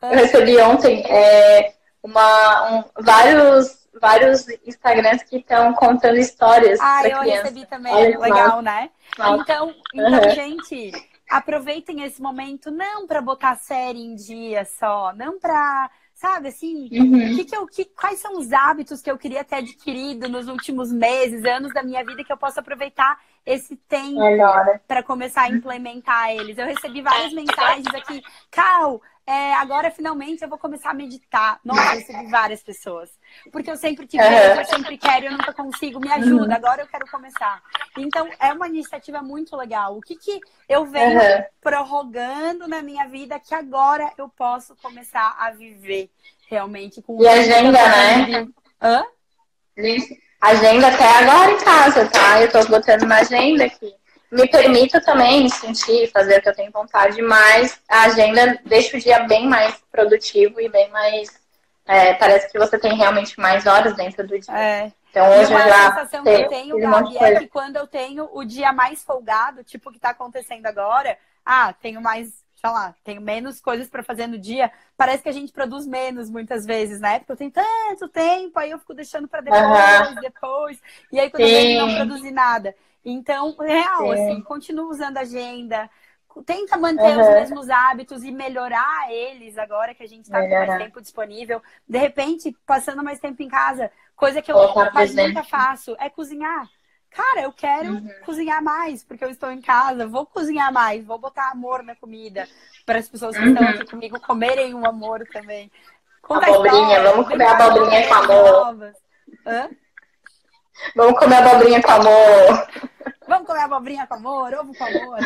Eu 0.01 0.09
recebi 0.09 0.57
ontem 0.59 1.03
é, 1.07 1.73
uma, 2.01 2.71
um, 2.71 2.83
vários, 2.99 3.87
vários 3.99 4.47
Instagrams 4.65 5.23
que 5.23 5.37
estão 5.37 5.73
contando 5.73 6.17
histórias. 6.17 6.79
Ah, 6.81 7.07
eu 7.07 7.19
criança. 7.19 7.43
recebi 7.43 7.65
também. 7.65 7.93
Olha, 7.93 8.19
Legal, 8.19 8.61
né? 8.61 8.89
Então, 9.13 9.75
então 9.93 10.11
uhum. 10.11 10.29
gente, 10.31 10.91
aproveitem 11.29 12.03
esse 12.03 12.21
momento 12.21 12.71
não 12.71 13.05
para 13.05 13.21
botar 13.21 13.51
a 13.51 13.57
série 13.57 13.99
em 13.99 14.15
dia 14.15 14.65
só, 14.65 15.13
não 15.13 15.39
para 15.39 15.89
sabe 16.19 16.49
assim, 16.49 16.89
Uhum. 16.91 17.33
que 17.37 17.45
que 17.45 17.55
eu, 17.55 17.65
que, 17.65 17.85
quais 17.85 18.19
são 18.19 18.37
os 18.37 18.51
hábitos 18.51 19.01
que 19.01 19.09
eu 19.09 19.17
queria 19.17 19.41
ter 19.41 19.55
adquirido 19.55 20.27
nos 20.27 20.49
últimos 20.49 20.91
meses, 20.91 21.45
anos 21.45 21.73
da 21.73 21.81
minha 21.81 22.03
vida 22.03 22.25
que 22.25 22.33
eu 22.33 22.35
posso 22.35 22.59
aproveitar 22.59 23.17
esse 23.45 23.77
tempo 23.77 24.19
para 24.85 25.01
começar 25.01 25.43
a 25.43 25.49
implementar 25.49 26.31
eles. 26.31 26.57
Eu 26.57 26.65
recebi 26.65 27.01
várias 27.01 27.31
mensagens 27.31 27.87
aqui, 27.95 28.21
Cal, 28.51 29.01
é, 29.29 29.53
agora 29.53 29.91
finalmente 29.91 30.41
eu 30.41 30.49
vou 30.49 30.57
começar 30.57 30.89
a 30.89 30.93
meditar. 30.93 31.59
Nossa, 31.63 31.93
eu 31.93 31.99
recebi 31.99 32.25
várias 32.31 32.63
pessoas. 32.63 33.11
Porque 33.51 33.69
eu 33.69 33.77
sempre 33.77 34.07
vejo, 34.07 34.59
eu 34.59 34.65
sempre 34.65 34.97
quero, 34.97 35.27
eu 35.27 35.31
nunca 35.33 35.53
consigo, 35.53 35.99
me 35.99 36.11
ajuda, 36.11 36.55
agora 36.55 36.81
eu 36.81 36.87
quero 36.87 37.05
começar. 37.11 37.61
Então, 37.95 38.27
é 38.39 38.51
uma 38.51 38.67
iniciativa 38.67 39.21
muito 39.21 39.55
legal. 39.55 39.95
O 39.95 40.01
que, 40.01 40.15
que 40.15 40.41
eu 40.67 40.87
venho 40.87 41.19
Uhum. 41.19 41.43
prorrogando 41.61 42.67
na 42.67 42.81
minha 42.81 43.07
vida 43.07 43.39
que 43.39 43.53
agora 43.53 44.11
eu 44.17 44.27
posso 44.29 44.75
começar 44.77 45.35
a 45.37 45.51
viver 45.51 46.09
realmente 46.49 46.99
com 46.99 47.21
E 47.21 47.27
agenda, 47.27 47.71
né? 47.71 48.47
Hã? 48.81 49.05
Agenda 50.41 50.87
até 50.87 51.05
agora 51.05 51.51
em 51.51 51.59
casa, 51.59 52.09
tá? 52.09 52.41
Eu 52.41 52.51
tô 52.51 52.65
botando 52.65 53.03
uma 53.03 53.17
agenda 53.17 53.65
aqui. 53.65 53.93
Me 54.31 54.47
permito 54.47 55.01
também 55.01 55.49
sentir, 55.49 56.11
fazer 56.11 56.37
o 56.37 56.41
que 56.41 56.49
eu 56.49 56.55
tenho 56.55 56.71
vontade, 56.71 57.21
mas 57.21 57.79
a 57.89 58.03
agenda 58.03 58.59
deixa 58.65 58.95
o 58.95 58.99
dia 58.99 59.19
bem 59.21 59.47
mais 59.47 59.75
produtivo 59.91 60.61
e 60.61 60.69
bem 60.69 60.89
mais. 60.91 61.29
é, 61.87 62.13
parece 62.13 62.51
que 62.51 62.59
você 62.59 62.77
tem 62.77 62.95
realmente 62.95 63.39
mais 63.39 63.65
horas 63.65 63.95
dentro 63.95 64.25
do 64.27 64.39
dia. 64.39 64.53
É. 64.55 64.91
Então 65.09 65.27
hoje 65.31 65.51
eu 65.51 65.57
já 65.57 65.91
sensação 65.95 66.23
que 66.23 66.29
eu 66.29 66.47
tenho, 66.47 66.77
um 66.77 66.79
Gabi, 66.79 67.17
é 67.17 67.39
que 67.39 67.47
quando 67.47 67.77
eu 67.77 67.87
tenho 67.87 68.29
o 68.31 68.43
dia 68.43 68.71
mais 68.71 69.03
folgado, 69.03 69.63
tipo 69.63 69.89
o 69.89 69.93
que 69.93 69.99
tá 69.99 70.11
acontecendo 70.11 70.67
agora, 70.67 71.17
ah, 71.43 71.73
tenho 71.73 71.99
mais, 71.99 72.43
sei 72.61 72.69
lá, 72.69 72.93
tenho 73.03 73.19
menos 73.19 73.59
coisas 73.59 73.89
para 73.89 74.03
fazer 74.03 74.27
no 74.27 74.37
dia, 74.37 74.71
parece 74.95 75.23
que 75.23 75.29
a 75.29 75.33
gente 75.33 75.51
produz 75.51 75.87
menos 75.87 76.29
muitas 76.29 76.63
vezes, 76.63 76.99
né? 76.99 77.17
Porque 77.17 77.31
eu 77.31 77.37
tenho 77.37 77.51
tanto 77.51 78.07
tempo, 78.09 78.59
aí 78.59 78.69
eu 78.69 78.77
fico 78.77 78.93
deixando 78.93 79.27
para 79.27 79.41
depois, 79.41 80.15
Aham. 80.15 80.21
depois, 80.21 80.79
e 81.11 81.19
aí 81.19 81.31
quando 81.31 81.43
eu 81.43 81.49
vejo 81.49 81.73
não 81.73 81.89
Sim. 81.89 81.95
produzi 81.95 82.29
nada. 82.29 82.75
Então, 83.03 83.55
real, 83.57 84.11
Sim. 84.11 84.11
assim, 84.11 84.41
continuo 84.41 84.89
usando 84.89 85.17
agenda, 85.17 85.89
tenta 86.45 86.77
manter 86.77 87.17
os 87.17 87.27
Aham. 87.27 87.29
mesmos 87.29 87.69
hábitos 87.69 88.23
e 88.23 88.31
melhorar 88.31 89.11
eles 89.11 89.57
agora 89.57 89.95
que 89.95 90.03
a 90.03 90.07
gente 90.07 90.25
está 90.25 90.43
com 90.43 90.55
mais 90.55 90.75
tempo 90.75 91.01
disponível. 91.01 91.61
De 91.87 91.97
repente, 91.97 92.51
passando 92.65 93.03
mais 93.03 93.19
tempo 93.19 93.41
em 93.41 93.47
casa, 93.47 93.91
coisa 94.15 94.41
que 94.41 94.51
eu 94.51 94.57
presente. 94.93 95.15
nunca 95.15 95.43
faço 95.43 95.95
é 95.99 96.09
cozinhar. 96.09 96.69
Cara, 97.09 97.41
eu 97.41 97.51
quero 97.53 97.89
Uhum. 97.89 98.09
cozinhar 98.19 98.61
mais, 98.63 99.03
porque 99.03 99.23
eu 99.25 99.29
estou 99.29 99.51
em 99.51 99.61
casa, 99.61 100.07
vou 100.07 100.25
cozinhar 100.25 100.71
mais, 100.71 101.03
vou 101.05 101.17
botar 101.17 101.49
amor 101.51 101.81
na 101.83 101.95
comida, 101.95 102.49
para 102.85 102.99
as 102.99 103.09
pessoas 103.09 103.37
que 103.39 103.47
estão 103.47 103.65
Uhum. 103.65 103.67
aqui 103.67 103.85
comigo 103.85 104.19
comerem 104.19 104.73
um 104.75 104.85
amor 104.85 105.25
também. 105.27 105.71
Conta 106.21 106.49
Abobrinha, 106.49 106.99
história, 106.99 107.03
vamos 107.03 107.27
comer 107.27 107.47
com 107.47 107.53
abobrinha 107.53 108.07
com 108.07 108.13
amor. 108.13 108.53
novas. 108.53 108.97
Hã? 109.45 109.71
Vamos 110.95 111.19
comer 111.19 111.35
abobrinha 111.35 111.81
com 111.81 111.91
amor. 111.91 112.67
Vamos 113.27 113.47
comer 113.47 113.61
abobrinha 113.61 114.07
com 114.07 114.13
amor, 114.15 114.53
ovo 114.53 114.73
com 114.75 114.83
amor. 114.83 115.19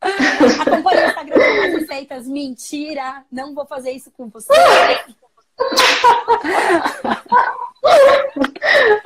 Acompanhe 0.00 1.02
o 1.04 1.06
Instagram 1.08 1.34
com 1.34 1.56
mais 1.60 1.74
receitas. 1.74 2.26
Mentira, 2.26 3.24
não 3.30 3.54
vou 3.54 3.66
fazer 3.66 3.92
isso 3.92 4.10
com 4.10 4.28
você. 4.28 4.52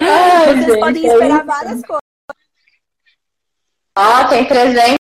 Ai, 0.01 0.47
Vocês 0.47 0.67
gente, 0.67 0.81
podem 0.81 1.05
é 1.05 1.12
esperar 1.12 1.37
isso. 1.37 1.47
várias 1.47 1.83
coisas. 1.83 2.05
Ó, 3.97 4.29
tem 4.29 4.45
presente 4.45 4.99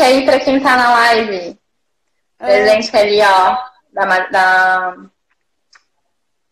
aí 0.00 0.24
pra 0.24 0.40
quem 0.40 0.62
tá 0.62 0.76
na 0.76 0.92
live. 0.92 1.58
É. 2.38 2.46
Presente 2.46 2.96
ali, 2.96 3.20
ó, 3.22 3.56
da, 3.92 4.28
da, 4.28 4.96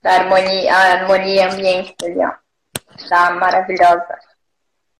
da 0.02 0.10
harmonia, 0.16 0.74
a 0.74 0.92
harmonia 0.92 1.50
ambiente 1.50 1.94
ali, 2.04 2.18
ó. 2.18 2.32
Da 3.08 3.30
maravilhosa. 3.30 4.18